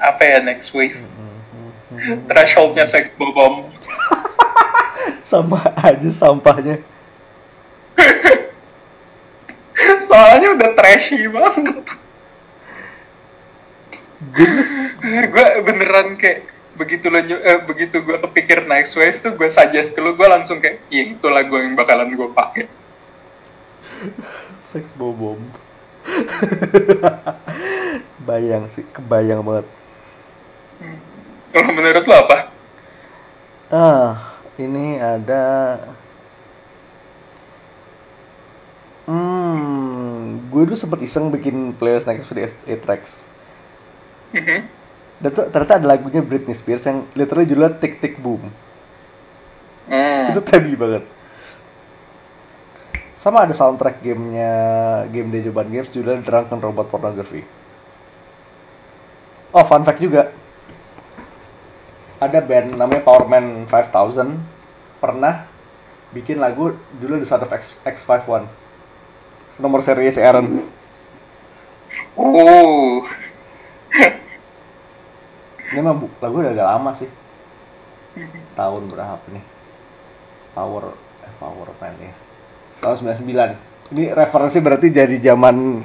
apa 0.00 0.22
ya 0.22 0.38
next 0.40 0.72
wave? 0.72 0.96
Thresholdnya 2.28 2.88
Sex 2.88 3.12
Bomb. 3.18 3.68
sama 5.34 5.58
aja 5.80 6.10
sampahnya. 6.14 6.78
Soalnya 10.08 10.48
udah 10.54 10.70
trashy 10.78 11.26
banget. 11.26 11.86
gue 15.04 15.46
beneran 15.62 16.16
kayak 16.16 16.48
begitu 16.74 17.06
lo 17.12 17.22
eh, 17.22 17.60
begitu 17.62 18.02
gue 18.02 18.18
kepikir 18.24 18.66
next 18.66 18.96
wave 18.96 19.20
tuh 19.20 19.36
gue 19.36 19.46
suggest 19.46 19.94
ke 19.94 20.00
lu 20.00 20.16
gue 20.16 20.26
langsung 20.26 20.58
kayak 20.58 20.82
iya 20.90 21.12
itu 21.12 21.26
lagu 21.28 21.54
yang 21.58 21.76
bakalan 21.76 22.14
gue 22.14 22.28
pakai. 22.30 22.64
Sex 24.72 24.86
bobom. 24.96 25.38
Bayang 28.24 28.68
sih 28.72 28.84
kebayang 28.92 29.44
banget 29.44 29.66
kalau 31.54 31.70
menurut 31.70 32.04
lo 32.04 32.16
apa 32.26 32.38
Ah, 33.74 34.38
ini 34.60 35.00
ada. 35.02 35.80
Hmm, 39.04 40.46
gue 40.46 40.62
dulu 40.62 40.78
sempet 40.78 41.02
iseng 41.02 41.32
bikin 41.34 41.74
playlist 41.74 42.06
next 42.06 42.30
di 42.30 42.44
8 42.44 42.78
tracks. 42.84 43.12
Mhm. 44.30 44.58
Dan 45.18 45.30
tuh 45.34 45.50
ternyata 45.50 45.82
ada 45.82 45.90
lagunya 45.90 46.22
Britney 46.22 46.54
Spears 46.54 46.86
yang 46.86 47.02
literally 47.18 47.50
judulnya 47.50 47.74
Tick 47.82 47.98
Tick 47.98 48.14
Boom. 48.22 48.46
Itu 50.30 50.40
tadi 50.44 50.72
banget. 50.78 51.04
Sama 53.18 53.48
ada 53.48 53.56
soundtrack 53.56 54.04
gamenya 54.04 54.52
game 55.08 55.32
Dejoban 55.32 55.72
Games 55.72 55.88
judulnya 55.90 56.20
Drunken 56.22 56.60
Robot 56.60 56.86
Pornography. 56.92 57.42
Oh, 59.50 59.64
fun 59.64 59.82
fact 59.82 59.98
juga. 59.98 60.28
Ada 62.24 62.40
band 62.40 62.80
namanya 62.80 63.04
Powerman 63.04 63.68
5000 63.68 64.32
pernah 64.96 65.44
bikin 66.16 66.40
lagu 66.40 66.72
dulu 66.96 67.20
The 67.20 67.28
Sound 67.28 67.44
of 67.44 67.52
X, 67.52 67.76
X51. 67.84 68.48
Nomor 69.60 69.84
seri 69.84 70.08
si 70.08 70.24
Aaron. 70.24 70.64
Oh. 72.16 73.04
ini 75.68 75.80
mah 75.84 76.00
lagu 76.24 76.40
udah 76.40 76.52
agak 76.56 76.68
lama 76.72 76.90
sih. 76.96 77.12
Tahun 78.56 78.82
berapa 78.88 79.26
nih? 79.28 79.44
Power 80.56 80.96
eh, 81.28 81.32
Power 81.36 81.68
Man 81.76 81.94
ya. 82.00 82.14
Tahun 82.80 83.20
99 83.20 83.92
ini 83.92 84.16
referensi 84.16 84.64
berarti 84.64 84.88
jadi 84.88 85.20
zaman 85.20 85.84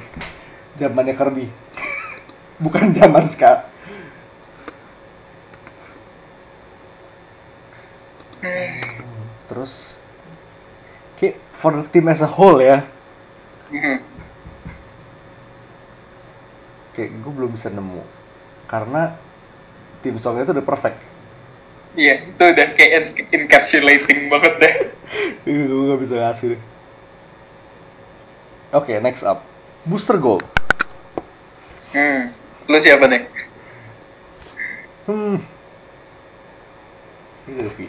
zamannya 0.80 1.14
Kirby. 1.20 1.46
Bukan 2.64 2.96
zaman 2.96 3.28
sekarang 3.28 3.69
terus 9.46 9.98
kayak 11.14 11.36
for 11.54 11.72
the 11.72 11.84
team 11.88 12.06
as 12.06 12.20
a 12.20 12.28
whole 12.28 12.56
ya 12.56 12.84
Mhm. 13.68 13.98
kayak 16.92 17.10
gue 17.16 17.32
belum 17.32 17.50
bisa 17.50 17.68
nemu 17.68 18.02
karena 18.66 19.14
tim 20.00 20.16
songnya 20.16 20.44
itu 20.44 20.54
udah 20.54 20.66
perfect 20.66 20.98
Iya, 21.90 22.22
itu 22.22 22.38
udah 22.38 22.66
kayak 22.78 22.92
en- 23.02 23.26
encapsulating 23.34 24.30
banget 24.30 24.54
deh. 24.58 24.74
gue 25.44 25.90
gak 25.90 26.00
bisa 26.00 26.14
ngasih 26.16 26.46
deh 26.54 26.62
oke 28.70 28.92
next 29.00 29.22
up 29.22 29.42
Booster 29.84 30.16
Gold 30.16 30.46
Hmm. 31.90 32.30
Lu 32.70 32.78
siapa 32.78 33.10
nih? 33.10 33.26
Hmm. 35.10 35.42
Ini 37.50 37.66
Devi. 37.66 37.86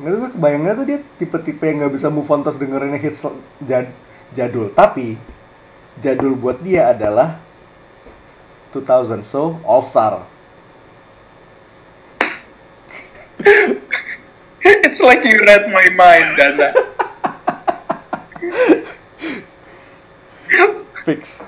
Nggak 0.00 0.12
tuh 0.16 0.32
kebayangnya 0.32 0.72
tuh 0.80 0.86
dia 0.88 0.98
tipe-tipe 1.20 1.60
yang 1.60 1.84
nggak 1.84 1.92
bisa 1.92 2.08
move 2.08 2.28
on 2.32 2.40
terus 2.40 2.56
dengerin 2.56 2.96
hits 2.96 3.20
jad- 3.68 3.92
jadul. 4.32 4.72
Tapi 4.72 5.20
jadul 6.00 6.32
buat 6.40 6.56
dia 6.64 6.96
adalah 6.96 7.36
2000 8.72 9.20
so 9.20 9.60
All 9.68 9.84
Star. 9.84 10.24
It's 14.60 15.00
like 15.00 15.24
you 15.24 15.40
read 15.44 15.68
my 15.68 15.86
mind, 15.96 16.28
Dana. 16.36 16.68
Fix. 21.04 21.40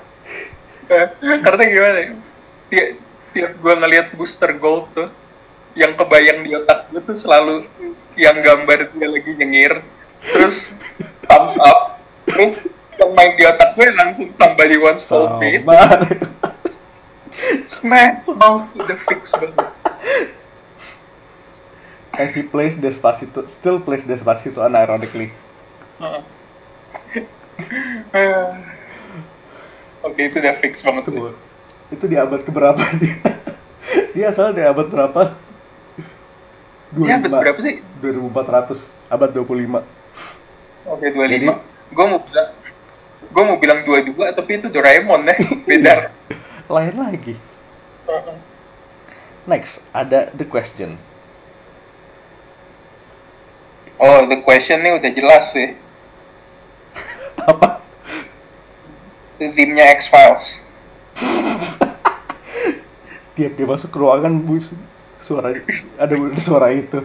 Karena 1.45 1.63
gimana 1.69 1.97
ya? 2.01 2.11
Tiap, 2.69 2.89
tiap 3.33 3.51
gue 3.61 3.73
ngeliat 3.77 4.07
booster 4.17 4.51
gold 4.57 4.89
tuh, 4.97 5.09
yang 5.73 5.97
kebayang 5.97 6.45
di 6.45 6.53
otak 6.53 6.89
gue 6.93 7.01
tuh 7.01 7.17
selalu 7.17 7.65
yang 8.13 8.45
gambar 8.45 8.93
dia 8.93 9.07
lagi 9.09 9.31
nyengir, 9.33 9.81
terus 10.21 10.77
thumbs 11.25 11.57
up, 11.57 11.97
terus 12.29 12.69
yang 13.01 13.11
main 13.17 13.33
di 13.33 13.43
otak 13.49 13.73
gue 13.73 13.89
langsung 13.97 14.29
somebody 14.37 14.77
once 14.77 15.09
told 15.09 15.41
me, 15.41 15.57
smack 17.65 18.21
mouth 18.29 18.69
udah 18.77 18.97
fix 19.09 19.33
banget. 19.33 19.73
And 22.13 22.29
he 22.29 22.45
plays 22.45 22.77
Despacito, 22.77 23.49
still 23.49 23.81
plays 23.81 24.05
Despacito 24.05 24.61
unironically. 24.61 25.33
Oke 30.05 30.21
itu 30.29 30.37
udah 30.37 30.53
fix 30.61 30.85
banget 30.85 31.09
sih. 31.09 31.17
Itu, 31.17 31.33
itu 31.89 32.05
di 32.05 32.21
abad 32.21 32.45
keberapa 32.45 32.77
dia? 33.01 33.17
dia 34.13 34.29
asal 34.29 34.53
di 34.53 34.61
abad 34.61 34.85
berapa? 34.93 35.33
Ya, 36.93 37.17
berapa 37.17 37.57
sih? 37.57 37.81
2400, 38.01 38.77
abad 39.09 39.29
25. 39.33 39.81
Oke 40.85 41.05
25. 41.09 41.25
Jadi- 41.25 41.49
Gue 41.93 42.05
mau 42.09 42.19
bilang 42.21 42.49
mau 43.33 43.57
bilang 43.57 43.79
22 43.81 44.33
tapi 44.33 44.61
itu 44.61 44.67
Doraemon 44.69 45.25
ya 45.25 45.35
beda. 45.69 45.93
Lain 46.69 46.95
lagi. 46.97 47.33
Next, 49.45 49.81
ada 49.89 50.29
the 50.33 50.45
question. 50.45 50.97
Oh 53.97 54.25
the 54.25 54.41
question 54.41 54.81
nih 54.81 55.01
udah 55.01 55.11
jelas 55.13 55.53
sih. 55.53 55.73
Apa? 57.49 57.81
Timnya 59.37 59.91
X 59.97 60.07
Files. 60.07 60.45
Tiap 63.33 63.53
dia 63.57 63.65
masuk 63.65 63.89
ke 63.89 63.97
ruangan, 63.97 64.33
bus 64.39 64.69
suara 65.23 65.55
ada 65.97 66.13
suara 66.43 66.67
itu. 66.75 66.99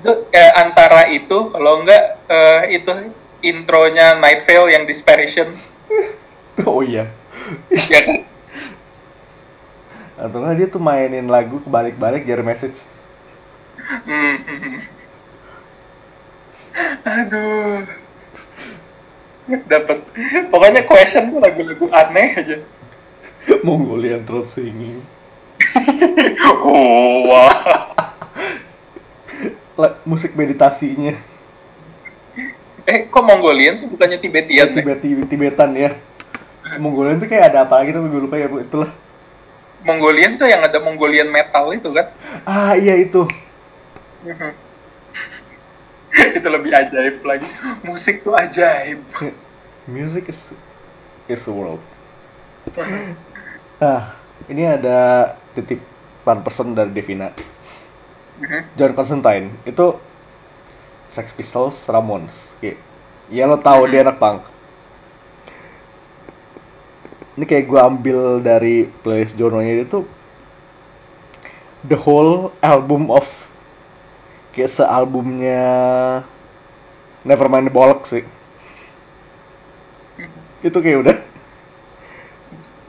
Itu 0.00 0.10
eh, 0.34 0.52
antara 0.58 1.06
itu 1.14 1.54
kalau 1.54 1.86
enggak 1.86 2.18
eh, 2.26 2.60
itu 2.82 2.90
intronya 3.46 4.18
Night 4.18 4.44
Vale 4.44 4.74
yang 4.74 4.84
Disparition. 4.84 5.54
Oh 6.68 6.84
iya. 6.84 7.08
ya 7.72 8.00
kan? 8.04 8.18
Atau 10.20 10.44
nggak 10.44 10.56
dia 10.60 10.68
tuh 10.68 10.82
mainin 10.82 11.32
lagu 11.32 11.56
kebalik-balik 11.64 12.28
jadi 12.28 12.44
message. 12.44 12.76
Hmm, 14.04 14.36
hmm, 14.44 14.58
hmm. 14.60 14.76
Aduh. 17.08 17.88
Dapat. 19.48 19.98
Pokoknya 20.52 20.82
question 20.84 21.32
tuh 21.32 21.40
lagu-lagu 21.40 21.86
aneh 21.90 22.28
aja. 22.36 22.56
Mongolian 23.64 24.22
throat 24.28 24.52
singing. 24.52 25.00
Oh, 26.60 27.24
wah. 27.30 27.54
La- 29.80 29.96
musik 30.04 30.36
meditasinya. 30.36 31.16
Eh, 32.84 33.06
kok 33.08 33.24
Mongolian 33.24 33.76
sih 33.76 33.86
bukannya 33.88 34.18
Tibetian? 34.20 34.76
deh? 34.76 34.82
Tibet, 34.82 34.98
Tibet, 35.00 35.26
Tibetan 35.30 35.70
ya. 35.76 35.96
Mongolian 36.78 37.18
tuh 37.18 37.26
kayak 37.26 37.50
ada 37.54 37.66
apa 37.66 37.82
lagi 37.82 37.90
tapi 37.90 38.06
gue 38.06 38.20
lupa 38.22 38.36
ya 38.38 38.46
bu 38.46 38.62
itulah. 38.62 38.90
Mongolian 39.80 40.36
tuh 40.36 40.46
yang 40.46 40.60
ada 40.60 40.76
Mongolian 40.78 41.32
metal 41.32 41.72
itu 41.72 41.88
kan? 41.90 42.12
Ah 42.44 42.76
iya 42.76 42.94
itu. 43.00 43.24
itu 46.38 46.48
lebih 46.48 46.72
ajaib 46.74 47.22
lagi. 47.22 47.46
Musik 47.86 48.26
tuh 48.26 48.34
ajaib. 48.34 49.00
Music 49.86 50.30
is 50.30 50.40
is 51.30 51.42
the 51.46 51.54
world. 51.54 51.82
Nah, 53.80 54.12
ini 54.44 54.68
ada 54.68 55.32
titipan 55.56 56.44
pesan 56.44 56.76
dari 56.76 56.92
Devina. 56.92 57.32
John 58.76 58.92
Constantine 58.92 59.56
itu 59.64 59.96
Sex 61.08 61.32
Pistols, 61.32 61.80
Ramones. 61.88 62.36
Kayak, 62.60 62.76
ya 63.32 63.48
lo 63.48 63.56
tahu 63.56 63.88
dia 63.88 64.04
anak 64.04 64.20
punk. 64.20 64.44
Ini 67.40 67.44
kayak 67.48 67.72
gue 67.72 67.80
ambil 67.80 68.20
dari 68.44 68.84
playlist 69.00 69.32
Jono-nya 69.40 69.80
itu 69.80 70.04
the 71.88 71.96
whole 71.96 72.52
album 72.60 73.08
of 73.08 73.24
kayak 74.54 74.70
sealbumnya 74.70 75.62
Nevermind 77.22 77.68
the 77.68 77.72
Bollocks 77.74 78.10
sih. 78.10 78.24
Itu 80.60 80.78
kayak 80.80 80.98
udah 81.04 81.16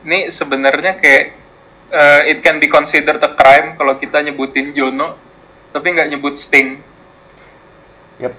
Ini 0.02 0.34
sebenarnya 0.34 0.98
kayak 0.98 1.26
eh, 1.94 2.22
it 2.34 2.42
can 2.42 2.58
be 2.58 2.66
considered 2.66 3.22
a 3.22 3.32
crime 3.38 3.78
kalau 3.78 4.00
kita 4.02 4.18
nyebutin 4.26 4.74
Jono, 4.74 5.14
tapi 5.70 5.94
nggak 5.94 6.10
nyebut 6.10 6.40
Sting. 6.42 6.82
Yep. 8.18 8.34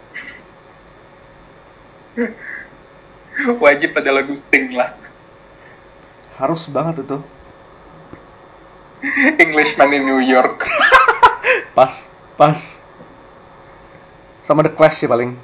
Wajib 3.62 3.94
ada 3.94 4.10
lagu 4.10 4.34
Sting 4.34 4.74
lah. 4.74 4.98
Harus 6.34 6.66
banget 6.66 7.06
itu. 7.06 7.18
Englishman 9.42 9.94
in 9.94 10.02
New 10.06 10.22
York. 10.22 10.66
Pas, 11.78 12.04
pas. 12.36 12.81
Sama 14.42 14.66
The 14.66 14.72
Clash 14.74 15.02
sih 15.02 15.08
paling. 15.10 15.34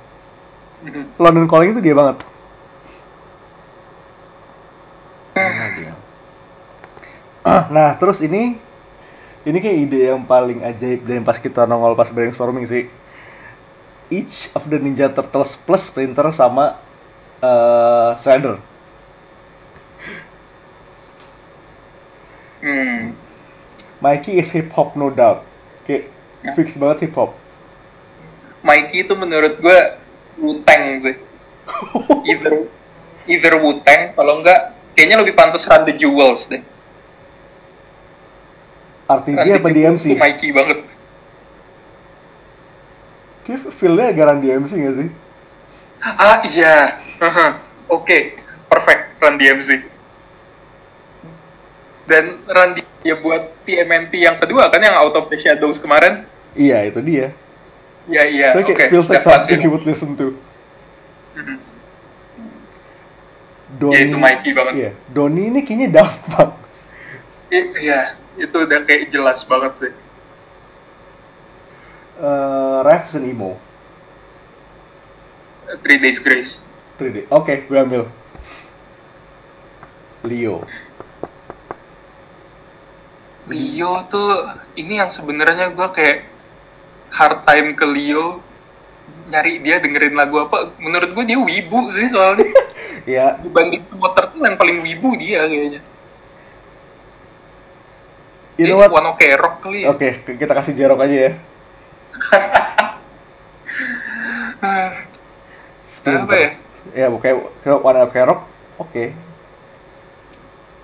London 1.18 1.46
Calling 1.50 1.74
itu 1.74 1.82
dia 1.82 1.94
banget. 1.94 2.22
Ah, 7.42 7.70
nah, 7.72 7.96
terus 7.96 8.20
ini 8.20 8.60
ini 9.48 9.58
kayak 9.62 9.78
ide 9.88 10.00
yang 10.12 10.26
paling 10.28 10.60
ajaib 10.60 11.08
dan 11.08 11.24
pas 11.24 11.40
kita 11.40 11.64
nongol 11.64 11.96
pas 11.96 12.10
brainstorming 12.12 12.68
sih. 12.68 12.84
Each 14.12 14.52
of 14.52 14.68
the 14.68 14.76
Ninja 14.76 15.08
Turtles 15.08 15.56
plus 15.56 15.88
Splinter 15.88 16.28
sama 16.34 16.76
eh 17.40 18.10
Shredder. 18.20 18.60
Hmm. 22.58 23.14
Mikey 24.02 24.42
is 24.42 24.50
hip 24.50 24.74
hop 24.74 24.98
no 24.98 25.08
doubt. 25.10 25.46
Kayak 25.86 26.10
fix 26.58 26.74
banget 26.74 27.08
hip 27.08 27.14
hop. 27.14 27.32
Mikey 28.68 29.08
itu 29.08 29.16
menurut 29.16 29.56
gue 29.56 29.78
Wu-Tang 30.36 31.00
sih. 31.00 31.16
Either 32.28 32.68
either 33.28 33.54
Wu-Tang, 33.60 34.12
kalau 34.12 34.40
enggak 34.40 34.76
kayaknya 34.92 35.20
lebih 35.24 35.32
pantas 35.36 35.64
Run 35.64 35.88
the 35.88 35.96
Jewels 35.96 36.48
deh. 36.48 36.60
RTG 39.08 39.36
Randy 39.40 39.56
apa 39.56 39.68
DMC? 39.72 40.04
Mikey 40.16 40.48
banget. 40.52 40.78
Kayak 43.48 43.72
feel-nya 43.80 44.12
agak 44.12 44.24
Run 44.28 44.40
DMC 44.44 44.72
gak 44.76 44.94
sih? 45.00 45.08
Ah 46.04 46.44
iya, 46.44 47.00
oke, 47.88 48.18
perfect 48.68 49.02
Run 49.20 49.40
DMC. 49.40 49.80
Dan 52.08 52.44
Run 52.48 52.76
D 52.76 52.84
ya 53.04 53.16
buat 53.16 53.52
TMNT 53.64 54.12
yang 54.16 54.36
kedua 54.40 54.68
kan 54.72 54.80
yang 54.80 54.96
Out 54.96 55.16
of 55.16 55.28
the 55.32 55.36
Shadows 55.40 55.80
kemarin. 55.80 56.24
Iya, 56.56 56.88
itu 56.88 57.00
dia. 57.04 57.32
Iya 58.08 58.22
iya, 58.24 58.48
Itu 58.56 58.64
oke. 58.64 58.72
kayak 58.72 58.90
feels 58.90 59.08
like 59.12 59.20
pas 59.20 59.44
something 59.44 59.60
you 59.60 59.68
would 59.68 59.84
listen 59.84 60.16
to. 60.16 60.32
Mhm. 61.36 61.56
Donnie, 63.78 64.00
Ya, 64.00 64.08
itu 64.08 64.16
Mikey 64.16 64.50
banget. 64.56 64.72
Iya, 64.74 64.90
Donnie 65.12 65.52
ini 65.52 65.60
kayaknya. 65.60 66.08
I- 67.52 67.72
Iya, 67.84 68.00
itu 68.40 68.56
udah 68.56 68.80
kayak 68.88 69.12
jelas 69.12 69.44
banget 69.44 69.72
sih. 69.76 69.92
Eh, 72.18 72.78
Rev 72.82 73.04
and 73.14 73.26
Emo. 73.28 73.52
Three 75.84 76.00
Days 76.00 76.16
Grace. 76.18 76.58
3D. 76.96 77.28
Oke, 77.28 77.68
gue 77.68 77.78
ambil. 77.78 78.02
Leo. 80.24 80.64
Leo 83.46 83.92
tuh 84.10 84.28
ini 84.74 84.98
yang 84.98 85.12
sebenarnya 85.12 85.70
gue 85.72 85.88
kayak 85.92 86.24
hard 87.12 87.44
time 87.44 87.74
ke 87.74 87.84
Leo 87.86 88.40
nyari 89.28 89.60
dia 89.60 89.76
dengerin 89.80 90.16
lagu 90.16 90.40
apa 90.40 90.72
menurut 90.80 91.12
gue 91.12 91.24
dia 91.28 91.38
wibu 91.38 91.92
sih 91.92 92.08
soalnya 92.08 92.48
Ya, 93.08 93.40
dibanding 93.40 93.88
semua 93.88 94.12
turtle 94.12 94.44
yang 94.44 94.60
paling 94.60 94.84
wibu 94.84 95.16
dia 95.16 95.48
kayaknya 95.48 95.80
you 98.60 98.66
know 98.68 98.76
what? 98.76 98.92
One 98.92 99.06
Ok 99.14 99.22
Rock 99.38 99.64
kali 99.64 99.86
ya 99.86 99.94
Oke, 99.94 100.20
kita 100.26 100.52
kasih 100.52 100.74
jerok 100.76 101.06
aja 101.06 101.16
ya. 101.30 101.32
Splinter. 105.86 106.26
Apa 106.26 106.34
ya? 106.34 106.50
Ya, 106.96 107.06
kayak 107.14 107.36
kayak 107.62 107.78
One 107.78 108.00
Ok 108.02 108.16
Rock. 108.26 108.40
Oke. 108.82 109.14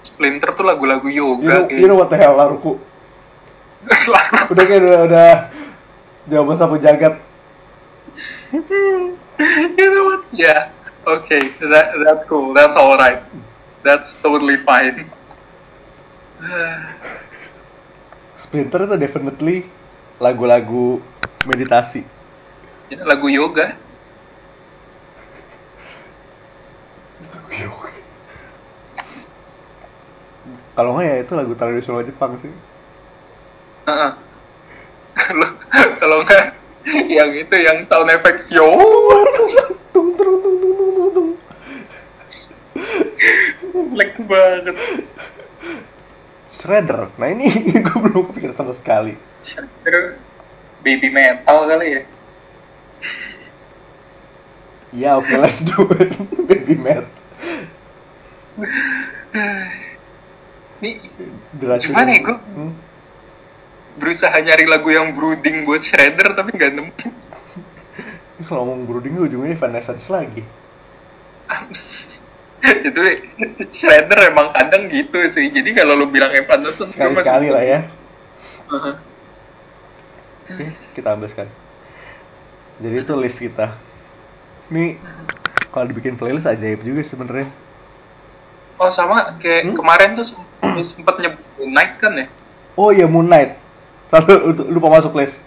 Splinter 0.05 0.55
tuh 0.55 0.63
lagu-lagu 0.63 1.09
You 1.11 1.43
yoga 1.43 1.67
know, 1.67 1.69
you 1.69 1.87
know 1.91 1.99
what 1.99 2.09
the 2.13 2.17
hell, 2.17 2.39
Laruku? 2.39 2.79
Udah 4.53 4.65
kayak 4.65 4.81
udah, 4.81 5.01
udah 5.05 5.31
jawaban 6.29 6.57
sapu 6.57 6.81
jagat. 6.81 7.21
you 8.55 9.89
know 9.91 10.05
what 10.07 10.23
yeah 10.31 10.71
okay 11.03 11.43
that 11.59 11.91
that's 12.05 12.23
cool 12.31 12.55
that's 12.55 12.77
alright 12.79 13.19
that's 13.83 14.15
totally 14.23 14.57
fine 14.57 15.11
Splinter 18.45 18.87
itu 18.87 18.97
definitely 19.01 19.65
lagu-lagu 20.23 21.03
meditasi. 21.49 22.07
Ya, 22.93 23.03
lagu 23.03 23.27
yoga 23.27 23.75
Kalau 30.75 30.99
nggak 30.99 31.07
ya 31.07 31.17
itu 31.23 31.33
lagu 31.39 31.53
tradisional 31.57 32.05
Jepang 32.05 32.37
sih. 32.43 32.53
Heeh. 33.89 34.34
Kalau 35.25 35.49
kalau 36.01 36.17
nggak 36.23 36.45
yang 37.09 37.33
itu 37.33 37.57
yang 37.57 37.81
sound 37.81 38.09
effect 38.09 38.45
yo 38.49 38.69
Tung 39.91 40.13
tung 40.15 40.37
tung 40.39 40.57
tung 40.59 40.75
tung 40.75 40.91
tung 40.93 41.11
tung. 41.11 41.31
jelek 43.65 44.13
banget. 44.21 44.77
Shredder. 46.55 47.09
Nah 47.15 47.29
ini 47.29 47.47
gue 47.87 47.99
belum 48.01 48.29
kepikiran 48.29 48.55
sama 48.55 48.73
sekali. 48.73 49.15
Shredder 49.41 50.19
baby 50.81 51.09
metal 51.09 51.65
kali 51.65 51.87
ya. 51.91 52.03
Ya 54.93 55.11
oke 55.17 55.35
let's 55.35 55.59
do 55.61 55.91
it. 55.97 56.15
Baby 56.47 56.77
Matt. 56.77 57.03
Ini. 60.79 61.03
Gimana 61.59 62.11
ya, 62.13 62.21
gua- 62.23 62.43
Hmm? 62.47 62.73
Berusaha 63.95 64.35
nyari 64.35 64.67
lagu 64.67 64.91
yang 64.91 65.15
brooding 65.15 65.63
buat 65.65 65.81
Shredder 65.81 66.35
tapi 66.35 66.55
nggak 66.55 66.73
nemu. 66.75 66.93
Kalau 68.45 68.67
ngomong 68.67 68.85
brooding 68.85 69.15
ujungnya 69.17 69.55
Evanescence 69.55 70.11
lagi. 70.11 70.43
itu 72.89 73.01
Shredder 73.71 74.33
emang 74.33 74.51
kadang 74.53 74.89
gitu 74.89 75.19
sih. 75.29 75.49
Jadi 75.49 75.71
kalau 75.73 75.95
lu 75.95 76.09
bilang 76.09 76.33
Evanescence 76.33 76.95
gua 76.95 77.11
masih- 77.11 77.25
Sekali-sekali 77.25 77.49
lah 77.51 77.65
ya. 77.65 77.81
Heeh. 78.65 78.95
Oke, 80.45 80.67
kita 80.93 81.09
ambil 81.15 81.29
sekali. 81.29 81.53
Jadi 82.81 82.95
itu 83.01 83.15
list 83.17 83.39
kita. 83.41 83.67
Ini 84.69 84.99
kalau 85.71 85.87
dibikin 85.89 86.17
playlist 86.17 86.45
ajaib 86.45 86.83
juga 86.83 87.01
sebenarnya. 87.01 87.49
Oh 88.77 88.91
sama 88.91 89.39
kayak 89.39 89.71
Hmm? 89.71 89.77
kemarin 89.79 90.19
tuh 90.19 90.27
sempat, 90.83 91.23
nyebut 91.23 91.41
Night 91.65 91.97
kan 91.97 92.13
ya? 92.19 92.27
Oh 92.75 92.91
iya 92.91 93.07
Moon 93.07 93.25
Knight. 93.25 93.55
Satu 94.09 94.33
lu- 94.53 94.69
lupa 94.71 94.89
masuk 94.93 95.15
list. 95.15 95.39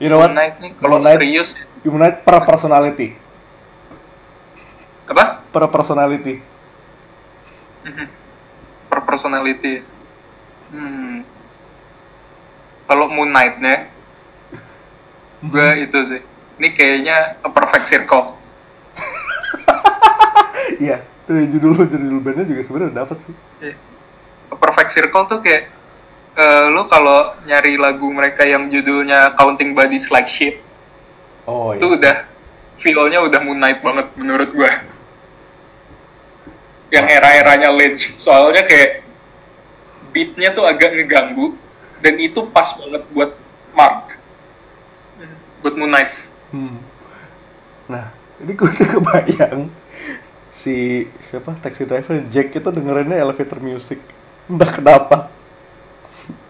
You 0.00 0.08
know 0.08 0.16
what? 0.16 0.32
Kalau 0.80 0.96
Moon 0.96 1.04
Knight- 1.04 1.20
serius 1.20 1.48
Moon 1.84 2.00
Knight 2.00 2.24
per 2.24 2.40
personality. 2.42 3.16
apa? 5.04 5.42
Per 5.44 5.64
personality. 5.68 6.38
Mhm. 7.82 8.06
per 8.86 9.00
personality. 9.02 9.82
Hmm. 10.70 11.22
Kalau 12.84 13.06
Moon 13.06 13.30
Knight-nya, 13.30 13.86
gue 15.40 15.68
itu 15.80 15.98
sih. 16.06 16.20
Ini 16.58 16.68
kayaknya 16.70 17.38
A 17.40 17.48
Perfect 17.48 17.86
Circle. 17.86 18.24
Iya, 20.80 21.02
dari 21.24 21.44
judul 21.50 21.76
judul 21.76 22.20
bandnya 22.20 22.46
juga 22.46 22.62
sebenarnya 22.64 23.04
dapat 23.04 23.18
sih. 23.22 23.34
A 24.48 24.56
Perfect 24.56 24.90
Circle 24.90 25.24
tuh 25.26 25.38
kayak 25.40 25.68
eh, 26.36 26.64
lo 26.70 26.86
kalau 26.86 27.34
nyari 27.46 27.74
lagu 27.80 28.06
mereka 28.10 28.46
yang 28.46 28.70
judulnya 28.70 29.34
Counting 29.34 29.74
Bodies 29.74 30.10
Like 30.12 30.30
Shit, 30.30 30.60
Oh 31.50 31.74
itu 31.74 31.86
iya. 31.90 31.96
udah 31.98 32.16
feel-nya 32.80 33.18
udah 33.26 33.40
Moon 33.42 33.58
Knight 33.58 33.82
banget 33.82 34.06
menurut 34.14 34.50
gue. 34.54 34.72
Yang 36.90 37.06
era-eranya 37.06 37.70
Lynch. 37.70 38.14
Soalnya 38.18 38.66
kayak 38.66 39.06
beatnya 40.10 40.50
tuh 40.54 40.66
agak 40.66 40.94
ngeganggu 40.94 41.54
dan 42.02 42.18
itu 42.18 42.46
pas 42.50 42.66
banget 42.78 43.02
buat 43.10 43.30
Mark. 43.74 44.18
Buat 45.62 45.74
Moon 45.76 45.92
Knight. 45.92 46.32
Hmm. 46.50 46.78
Nah, 47.90 48.10
ini 48.42 48.52
gue 48.54 48.66
udah 48.70 48.88
kebayang 48.98 49.60
si 50.50 51.06
siapa 51.30 51.56
taxi 51.62 51.88
driver 51.88 52.20
Jack 52.28 52.54
itu 52.54 52.68
dengerinnya 52.70 53.18
elevator 53.18 53.58
music. 53.58 53.98
Entah 54.50 54.70
kenapa 54.70 55.16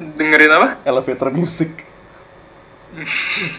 Dengerin 0.01 0.53
apa? 0.53 0.68
elevator 0.85 1.29
music. 1.33 1.85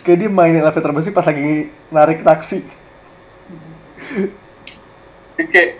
Kayak 0.03 0.17
dia 0.27 0.29
main 0.29 0.55
elevator 0.57 0.91
music 0.91 1.15
pas 1.15 1.23
lagi 1.23 1.71
narik 1.87 2.25
taksi. 2.25 2.65
Kayak 5.39 5.79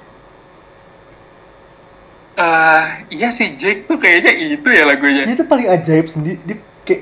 eh 2.42 2.84
iya 3.12 3.30
sih 3.30 3.54
Jake 3.60 3.86
tuh 3.86 4.00
kayaknya 4.00 4.32
itu 4.56 4.70
ya 4.72 4.88
lagunya. 4.88 5.28
Dia 5.28 5.36
itu 5.36 5.46
paling 5.46 5.68
ajaib 5.68 6.08
sendiri. 6.08 6.40
Dia 6.48 6.58
kayak 6.88 7.02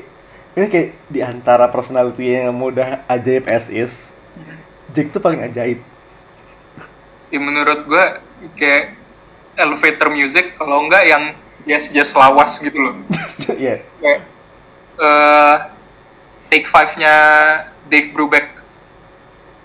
ini 0.58 0.66
kayak 0.68 0.90
di 1.08 1.20
antara 1.22 1.70
personality 1.70 2.34
yang 2.34 2.58
mudah 2.58 3.06
ajaib 3.08 3.46
as 3.46 3.70
is. 3.70 4.10
Jack 4.90 5.14
tuh 5.14 5.22
paling 5.22 5.46
ajaib. 5.46 5.78
Ya, 7.30 7.38
menurut 7.38 7.86
gua 7.86 8.18
kayak 8.58 8.98
elevator 9.54 10.10
music 10.10 10.58
kalau 10.58 10.82
enggak 10.82 11.06
yang 11.06 11.38
yes 11.66 11.92
just 11.92 12.16
lawas 12.16 12.60
gitu 12.60 12.78
loh. 12.78 12.96
Iya. 13.60 13.82
Kayak 14.00 14.20
eh 15.00 15.56
take 16.52 16.68
five-nya 16.68 17.14
Dave 17.88 18.12
Brubeck. 18.14 18.62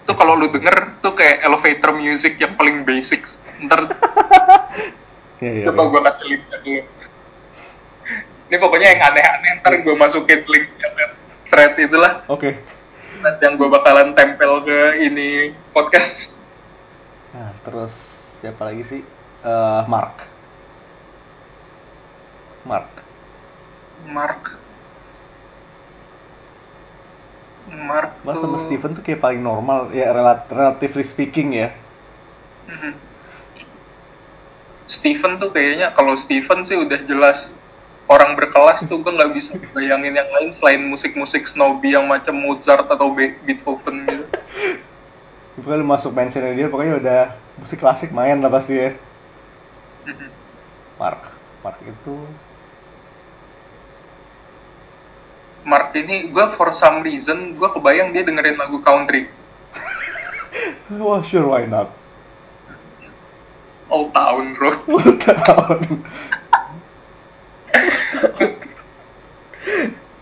Tuh 0.04 0.14
kalau 0.16 0.36
lu 0.36 0.48
denger 0.52 1.00
tuh 1.00 1.16
kayak 1.16 1.44
elevator 1.44 1.92
music 1.94 2.40
yang 2.40 2.54
paling 2.56 2.82
basic. 2.82 3.26
Ntar 3.62 3.86
Iya, 5.42 5.50
iya. 5.60 5.64
coba 5.68 5.82
gua 5.92 6.00
kasih 6.08 6.24
link 6.30 6.42
dulu. 6.48 6.80
Ini 8.48 8.56
pokoknya 8.60 8.88
yang 8.96 9.02
aneh-aneh 9.12 9.50
ntar 9.60 9.72
gua 9.82 9.94
masukin 9.98 10.40
link 10.46 10.70
thread 11.54 11.78
itulah. 11.78 12.26
Oke. 12.26 12.58
Nanti 13.22 13.40
yang 13.46 13.54
gue 13.54 13.68
bakalan 13.70 14.12
tempel 14.12 14.66
ke 14.66 15.06
ini 15.06 15.54
podcast. 15.70 16.34
Nah, 17.30 17.54
terus 17.62 17.94
siapa 18.42 18.68
lagi 18.68 18.82
sih? 18.82 19.00
Eh, 19.46 19.82
Mark. 19.86 20.33
Mark. 22.64 22.88
Mark. 24.08 24.42
Mark, 27.64 28.12
Mark 28.24 28.36
tuh. 28.36 28.42
sama 28.44 28.58
Steven 28.68 28.90
tuh 28.92 29.02
kayak 29.04 29.20
paling 29.24 29.40
normal 29.40 29.88
ya 29.92 30.12
relat 30.12 30.44
relatively 30.52 31.04
speaking 31.04 31.56
ya. 31.56 31.72
Mhm. 32.68 32.92
Steven 34.84 35.40
tuh 35.40 35.48
kayaknya 35.48 35.96
kalau 35.96 36.12
Steven 36.12 36.60
sih 36.60 36.76
udah 36.76 37.00
jelas 37.08 37.56
orang 38.04 38.36
berkelas 38.36 38.84
tuh 38.84 39.00
gue 39.00 39.12
nggak 39.16 39.32
bisa 39.32 39.56
bayangin 39.72 40.12
yang 40.12 40.28
lain 40.28 40.52
selain 40.52 40.84
musik-musik 40.84 41.48
snobby 41.48 41.96
yang 41.96 42.04
macam 42.04 42.36
Mozart 42.36 42.84
atau 42.84 43.08
Be- 43.16 43.40
Beethoven 43.48 44.04
gitu. 44.04 44.24
Pokoknya 45.56 45.80
lu 45.80 45.86
masuk 45.88 46.12
mentionnya 46.12 46.52
dia 46.52 46.66
pokoknya 46.68 46.94
udah 47.00 47.20
musik 47.62 47.78
klasik 47.80 48.10
main 48.12 48.42
lah 48.44 48.50
pasti 48.52 48.74
ya. 48.76 48.90
Mark, 51.00 51.32
Mark 51.64 51.78
itu 51.80 52.14
Mark 55.64 55.96
ini 55.96 56.28
gue 56.28 56.46
for 56.54 56.68
some 56.70 57.00
reason 57.00 57.56
gue 57.56 57.68
kebayang 57.72 58.12
dia 58.12 58.22
dengerin 58.24 58.60
lagu 58.60 58.84
country 58.84 59.28
wah 61.00 61.24
sure 61.24 61.48
why 61.48 61.66
not. 61.66 61.90
Old 63.90 64.10
Town 64.16 64.56
Road. 64.58 64.78
Old 64.90 65.20
Town. 65.22 65.80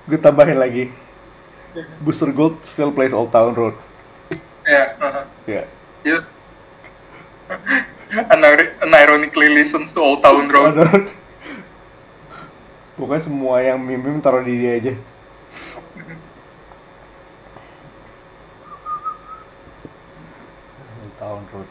Gue 0.08 0.18
tambahin 0.18 0.58
lagi. 0.58 0.84
Booster 2.04 2.28
Gold 2.28 2.60
still 2.68 2.92
plays 2.92 3.16
Old 3.16 3.32
Town 3.32 3.56
Road. 3.56 3.76
Ya. 4.68 4.92
Ya. 5.48 5.62
dia 6.04 6.18
Unir- 8.12 8.76
unironically 8.84 9.48
listens 9.48 9.96
to 9.96 10.04
Old 10.04 10.20
Town 10.20 10.52
Road. 10.52 10.76
Pokoknya 13.00 13.24
semua 13.24 13.64
yang 13.64 13.80
meme 13.80 14.20
taruh 14.20 14.44
di 14.44 14.60
dia 14.60 14.76
aja. 14.76 14.92
Town 21.22 21.46
Road. 21.54 21.70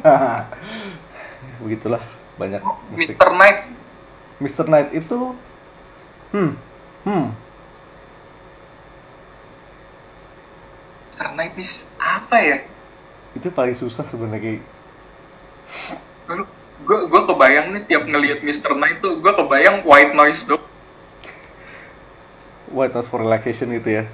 Begitulah 1.62 2.02
banyak 2.40 2.58
musik. 2.90 3.14
Mr. 3.14 3.30
Knight 3.36 3.58
Mr. 4.40 4.64
Knight 4.66 4.90
itu 4.96 5.36
hmm 6.32 6.52
hmm 7.04 7.26
Mr. 11.12 11.28
Knight 11.36 11.52
ini 11.54 11.66
apa 12.00 12.36
ya? 12.40 12.58
itu 13.30 13.46
paling 13.54 13.76
susah 13.78 14.02
sebenarnya 14.10 14.58
Gue 16.80 16.98
gue 17.06 17.22
kebayang 17.28 17.76
nih 17.76 17.82
tiap 17.86 18.08
ngelihat 18.08 18.40
Mr. 18.42 18.74
Knight 18.74 19.04
tuh 19.04 19.20
gue 19.20 19.32
kebayang 19.36 19.84
white 19.84 20.16
noise 20.16 20.48
dong. 20.48 20.64
White 22.70 22.94
noise 22.94 23.10
for 23.10 23.20
relaxation 23.20 23.70
gitu 23.74 24.02
ya? 24.02 24.04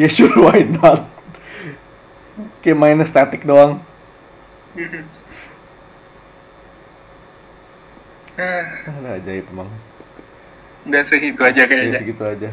Ya 0.00 0.08
sure 0.08 0.32
why 0.40 0.64
not? 0.64 1.08
Kayak 2.64 2.78
main 2.80 3.00
static 3.04 3.44
doang. 3.44 3.80
Ada 8.88 9.08
ajaib 9.20 9.44
emang. 9.52 9.68
Dan 10.88 11.04
segitu 11.04 11.40
aja 11.44 11.64
ya 11.64 11.68
kayaknya. 11.68 12.00
segitu 12.00 12.22
aja. 12.24 12.50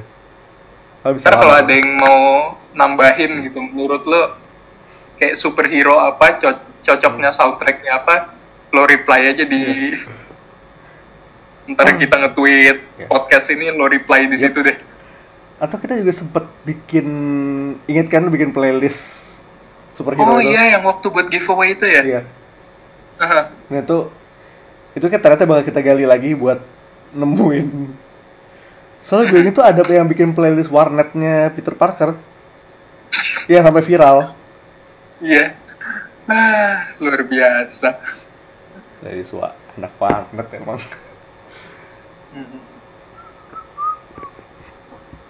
Habis 1.08 1.24
Ntar 1.24 1.36
kalau 1.40 1.56
ada 1.56 1.72
yang 1.72 1.96
mau 1.96 2.20
nambahin 2.76 3.48
gitu, 3.48 3.64
menurut 3.64 4.04
lo 4.04 4.36
kayak 5.16 5.40
superhero 5.40 5.96
apa, 5.96 6.36
co- 6.36 6.68
cocoknya 6.84 7.32
soundtracknya 7.32 7.92
apa, 8.04 8.36
lo 8.76 8.84
reply 8.84 9.32
aja 9.32 9.48
di. 9.48 9.96
Ntar 11.68 11.96
kita 11.96 12.16
nge-tweet 12.18 12.78
Ya. 12.98 13.08
podcast 13.08 13.48
ini, 13.50 13.68
lo 13.70 13.86
reply 13.86 14.26
di 14.26 14.34
Yep. 14.34 14.42
situ 14.42 14.60
deh. 14.64 14.78
atau 15.58 15.74
kita 15.76 15.98
juga 15.98 16.14
sempet 16.14 16.46
bikin 16.64 17.08
ingat 17.84 18.08
kan 18.08 18.22
bikin 18.28 18.54
playlist 18.54 19.26
superhero 19.92 20.22
Oh 20.24 20.38
itu 20.38 20.54
iya, 20.54 20.78
yang 20.78 20.86
waktu 20.86 21.10
buat 21.10 21.26
giveaway 21.28 21.74
itu 21.74 21.82
ya. 21.84 22.02
iya 22.04 22.22
Aha. 23.18 23.50
nah 23.66 23.80
itu 23.80 24.14
itu 24.94 25.06
kan 25.08 25.18
ternyata 25.18 25.50
bakal 25.50 25.66
kita 25.66 25.82
gali 25.82 26.06
lagi 26.06 26.32
buat 26.32 26.62
nemuin 27.12 27.90
soalnya 29.00 29.26
gue 29.28 29.40
ini 29.40 29.52
tuh 29.52 29.66
ada 29.66 29.82
yang 29.84 30.06
bikin 30.06 30.30
playlist 30.32 30.70
warnetnya 30.70 31.50
Peter 31.50 31.74
Parker 31.74 32.14
yang 33.48 33.66
sampai 33.66 33.82
viral 33.82 34.38
Iya. 35.18 35.58
Ah, 36.30 36.94
luar 37.02 37.26
biasa. 37.26 37.98
dari 39.00 39.26
suara 39.26 39.58
anak 39.74 39.98
warnet 39.98 40.48
emang 40.54 40.78
Hmm. 42.38 42.62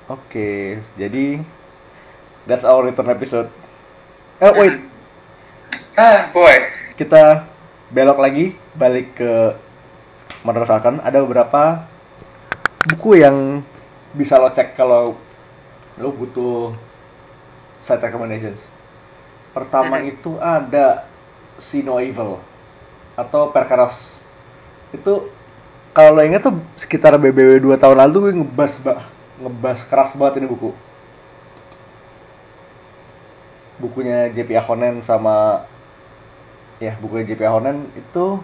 oke 0.10 0.50
jadi 1.00 1.40
that's 2.44 2.68
our 2.68 2.84
return 2.84 3.08
episode 3.08 3.48
eh 4.40 4.52
wait 4.52 4.76
Ah, 5.98 6.30
boy. 6.30 6.54
kita 6.94 7.48
belok 7.90 8.22
lagi 8.22 8.54
balik 8.78 9.18
ke 9.18 9.56
Falcon 10.46 11.02
ada 11.02 11.26
beberapa 11.26 11.90
buku 12.86 13.18
yang 13.18 13.66
bisa 14.14 14.38
lo 14.38 14.54
cek 14.54 14.78
kalau 14.78 15.18
lo 15.98 16.10
butuh 16.14 16.78
side 17.82 18.04
recommendations 18.04 18.62
pertama 19.58 19.98
Mhm. 19.98 20.12
itu 20.14 20.32
ada 20.38 21.10
See 21.58 21.82
No 21.82 21.98
Evil 21.98 22.38
atau 23.18 23.50
Perkaros 23.50 23.98
itu 24.94 25.34
kalau 25.98 26.22
inget 26.22 26.46
tuh 26.46 26.54
sekitar 26.78 27.18
BBW 27.18 27.58
2 27.58 27.82
tahun 27.82 27.98
lalu 27.98 28.30
gue 28.30 28.34
ngebas 28.46 28.74
ba- 28.86 29.10
ngebas 29.42 29.82
keras 29.90 30.14
banget 30.14 30.46
ini 30.46 30.48
buku. 30.54 30.70
Bukunya 33.82 34.30
JP 34.30 34.62
Ahonen 34.62 35.02
sama 35.02 35.66
ya 36.78 36.94
buku 37.02 37.26
JP 37.26 37.42
Ahonen 37.50 37.90
itu 37.98 38.38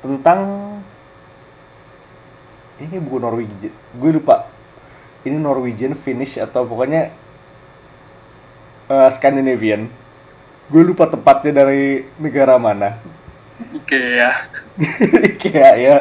tentang 0.00 0.40
ini 2.80 2.96
buku 2.96 3.20
Norwegian 3.20 3.72
gue 3.76 4.10
lupa. 4.16 4.48
Ini 5.20 5.36
Norwegian 5.36 5.92
Finnish 6.00 6.40
atau 6.40 6.64
pokoknya 6.64 7.12
eh, 8.88 9.08
Scandinavian. 9.20 9.84
Gue 10.72 10.80
lupa 10.80 11.12
tepatnya 11.12 11.60
dari 11.60 12.08
negara 12.16 12.56
mana 12.56 13.19
Oke 13.76 14.00
ya. 14.16 14.30
kayak 15.40 15.74
ya 15.76 15.96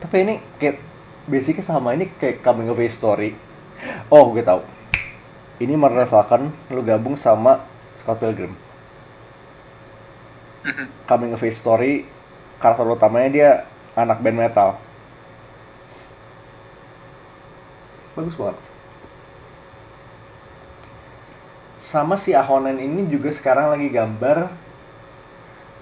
tapi 0.00 0.26
ini 0.26 0.34
kayak 0.56 0.80
basicnya 1.28 1.62
sama 1.62 1.94
ini 1.94 2.08
kayak 2.18 2.42
coming 2.42 2.66
of 2.66 2.80
age 2.80 2.96
story. 2.96 3.36
Oh 4.10 4.32
gue 4.32 4.42
tahu. 4.42 4.64
Ini 5.60 5.76
Falcon 6.08 6.50
lu 6.72 6.82
gabung 6.82 7.14
sama 7.14 7.62
Scott 8.00 8.18
Pilgrim. 8.18 8.56
Mhm. 10.60 10.92
coming 11.08 11.32
of 11.32 11.40
age 11.40 11.56
story 11.56 12.04
karakter 12.60 12.84
utamanya 12.84 13.28
dia 13.32 13.50
anak 13.96 14.20
band 14.20 14.36
metal. 14.36 14.76
Bagus 18.16 18.34
banget. 18.34 18.58
Sama 21.80 22.18
si 22.18 22.34
Ahonen 22.34 22.76
ini 22.82 23.08
juga 23.08 23.30
sekarang 23.30 23.72
lagi 23.72 23.88
gambar 23.88 24.50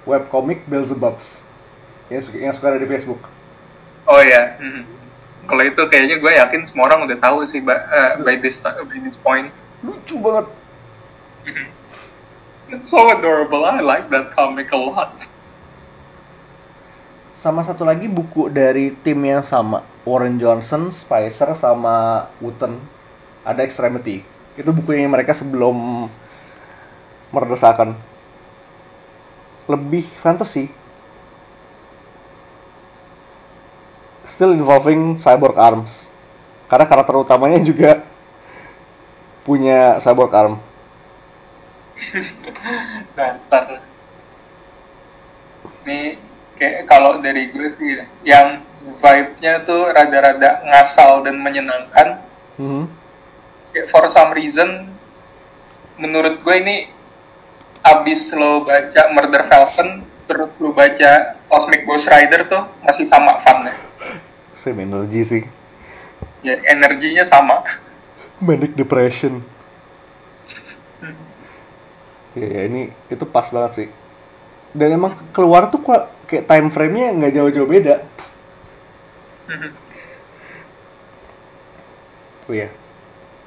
webcomic 0.08 0.64
Beelzebubs 0.64 1.44
yang 2.08 2.24
yang 2.32 2.52
suka 2.56 2.72
ada 2.72 2.80
di 2.80 2.88
Facebook 2.88 3.20
Oh 4.08 4.24
ya. 4.24 4.56
Mhm. 4.56 4.82
Kalau 5.44 5.60
itu 5.60 5.82
kayaknya 5.84 6.16
gue 6.16 6.32
yakin 6.32 6.64
semua 6.64 6.88
orang 6.88 7.04
udah 7.04 7.20
tahu 7.20 7.44
sih 7.44 7.60
ba- 7.60 7.84
eh, 7.92 8.16
by 8.24 8.40
this 8.40 8.64
by 8.64 8.96
this 9.04 9.20
point. 9.20 9.52
lucu 9.84 10.16
banget 10.16 10.48
It's 12.68 12.88
so 12.88 13.08
adorable. 13.08 13.64
I 13.64 13.80
like 13.80 14.08
that 14.12 14.32
comic 14.32 14.72
a 14.72 14.80
lot. 14.80 15.12
sama 17.38 17.62
satu 17.62 17.86
lagi 17.86 18.10
buku 18.10 18.50
dari 18.50 18.90
tim 19.06 19.22
yang 19.22 19.46
sama 19.46 19.86
Warren 20.02 20.42
Johnson, 20.42 20.90
Spicer 20.90 21.54
sama 21.54 22.26
Wooten 22.42 22.82
ada 23.46 23.62
Extremity 23.62 24.26
itu 24.58 24.70
bukunya 24.74 25.06
mereka 25.06 25.30
sebelum 25.38 26.10
Murder 27.30 27.54
Falcon 27.54 27.94
lebih 29.68 30.08
fantasy 30.24 30.72
still 34.24 34.56
involving 34.56 35.16
cyborg 35.20 35.56
arms 35.56 36.08
karena 36.68 36.84
karakter 36.88 37.14
utamanya 37.20 37.60
juga 37.60 38.04
punya 39.44 39.96
cyborg 40.00 40.32
arm 40.32 40.54
Dasar. 43.16 43.82
Ini 45.82 46.20
kayak 46.58 46.86
kalau 46.86 47.18
dari 47.22 47.50
gue 47.50 47.68
sih 47.72 47.98
ya, 47.98 48.04
yang 48.22 48.48
vibe-nya 48.98 49.66
tuh 49.66 49.90
rada-rada 49.90 50.62
ngasal 50.68 51.26
dan 51.26 51.40
menyenangkan. 51.40 52.22
Mhm. 52.58 52.84
Kayak 53.74 53.86
for 53.92 54.04
some 54.08 54.32
reason, 54.32 54.88
menurut 55.98 56.40
gue 56.40 56.54
ini 56.58 56.76
abis 57.82 58.32
lo 58.34 58.66
baca 58.66 59.02
Murder 59.14 59.42
Falcon 59.46 60.04
terus 60.28 60.60
lo 60.60 60.76
baca 60.76 61.40
Cosmic 61.48 61.88
Ghost 61.88 62.12
Rider 62.12 62.44
tuh 62.44 62.68
masih 62.84 63.08
sama 63.08 63.40
funnya. 63.40 63.74
Same 64.52 64.84
energy 64.84 65.22
sih. 65.24 65.42
Ya 66.44 66.60
energinya 66.68 67.24
sama. 67.24 67.64
Manic 68.44 68.76
depression. 68.76 69.40
Ya, 72.36 72.46
ya 72.46 72.62
ini 72.68 72.92
itu 73.08 73.24
pas 73.24 73.48
banget 73.48 73.72
sih. 73.74 73.88
Dan 74.76 75.00
emang 75.00 75.16
keluar 75.32 75.72
tuh 75.72 75.80
kayak 76.28 76.44
time 76.44 76.68
frame-nya 76.68 77.16
nggak 77.16 77.32
jauh-jauh 77.34 77.66
beda. 77.66 78.04
Hmm. 79.48 79.72
Oh 82.48 82.52
ya 82.52 82.68
yeah. 82.68 82.70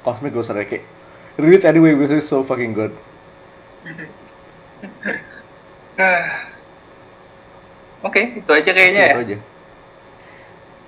Cosmic 0.02 0.34
Ghost 0.34 0.50
Rider 0.50 0.66
kayak 0.66 0.84
read 1.38 1.62
anyway 1.62 1.94
because 1.94 2.10
it's 2.18 2.28
so 2.28 2.42
fucking 2.42 2.74
good. 2.74 2.90
Hmm. 3.86 4.21
Eh, 5.92 6.24
oke, 8.00 8.16
okay, 8.16 8.24
itu 8.40 8.50
aja 8.50 8.70
kayaknya 8.72 9.02
itu 9.04 9.12
ya. 9.12 9.22
Aja. 9.22 9.38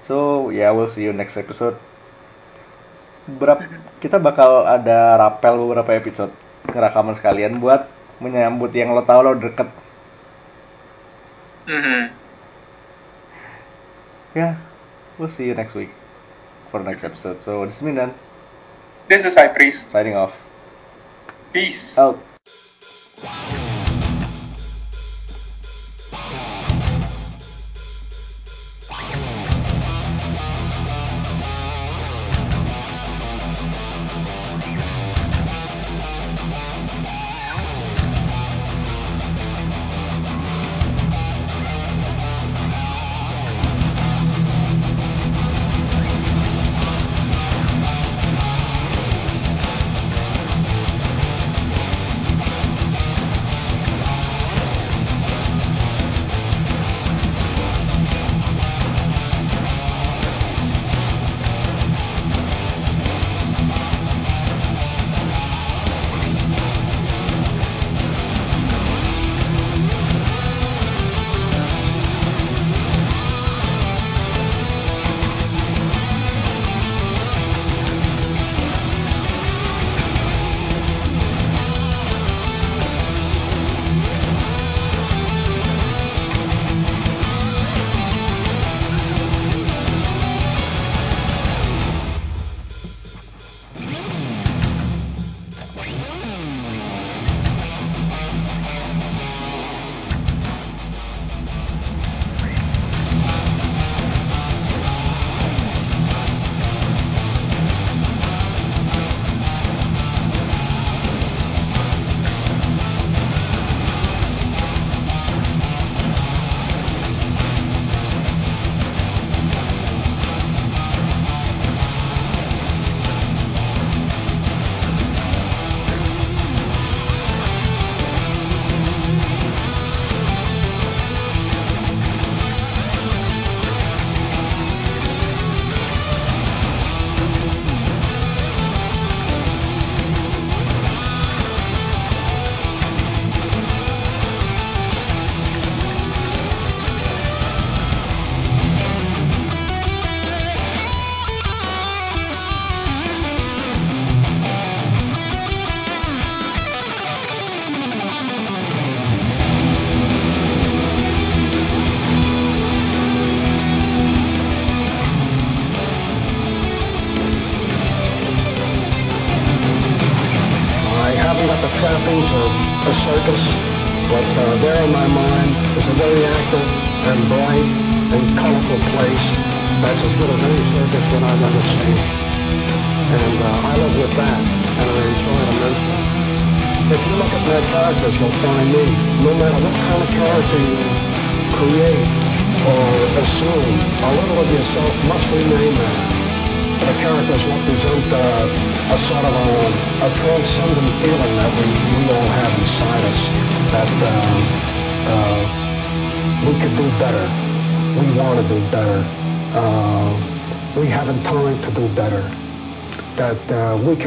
So, 0.04 0.16
yeah, 0.48 0.72
we'll 0.72 0.88
see 0.88 1.04
you 1.04 1.12
next 1.12 1.36
episode. 1.36 1.76
Berapa, 3.24 3.64
kita 4.00 4.20
bakal 4.20 4.68
ada 4.68 5.16
rapel 5.16 5.56
beberapa 5.60 5.96
episode 5.96 6.32
rekaman 6.68 7.16
sekalian 7.16 7.60
buat 7.60 7.88
menyambut 8.20 8.72
yang 8.72 8.92
lo 8.92 9.04
tau 9.04 9.20
lo 9.20 9.36
deket. 9.36 9.68
Mm 11.68 11.80
-hmm. 11.80 12.02
Yeah, 14.34 14.58
we'll 15.16 15.32
see 15.32 15.48
you 15.48 15.56
next 15.56 15.76
week 15.76 15.92
for 16.68 16.80
next 16.84 17.04
episode. 17.04 17.40
So, 17.44 17.64
this 17.64 17.80
is 17.80 17.84
Minan. 17.84 18.12
This 19.08 19.24
is 19.24 19.36
High 19.36 19.52
Priest. 19.52 19.92
Signing 19.92 20.16
off. 20.16 20.32
Peace. 21.52 21.96
Out. 21.96 22.18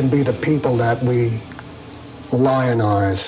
be 0.09 0.23
the 0.23 0.33
people 0.33 0.77
that 0.77 1.03
we 1.03 1.43
lionize. 2.31 3.26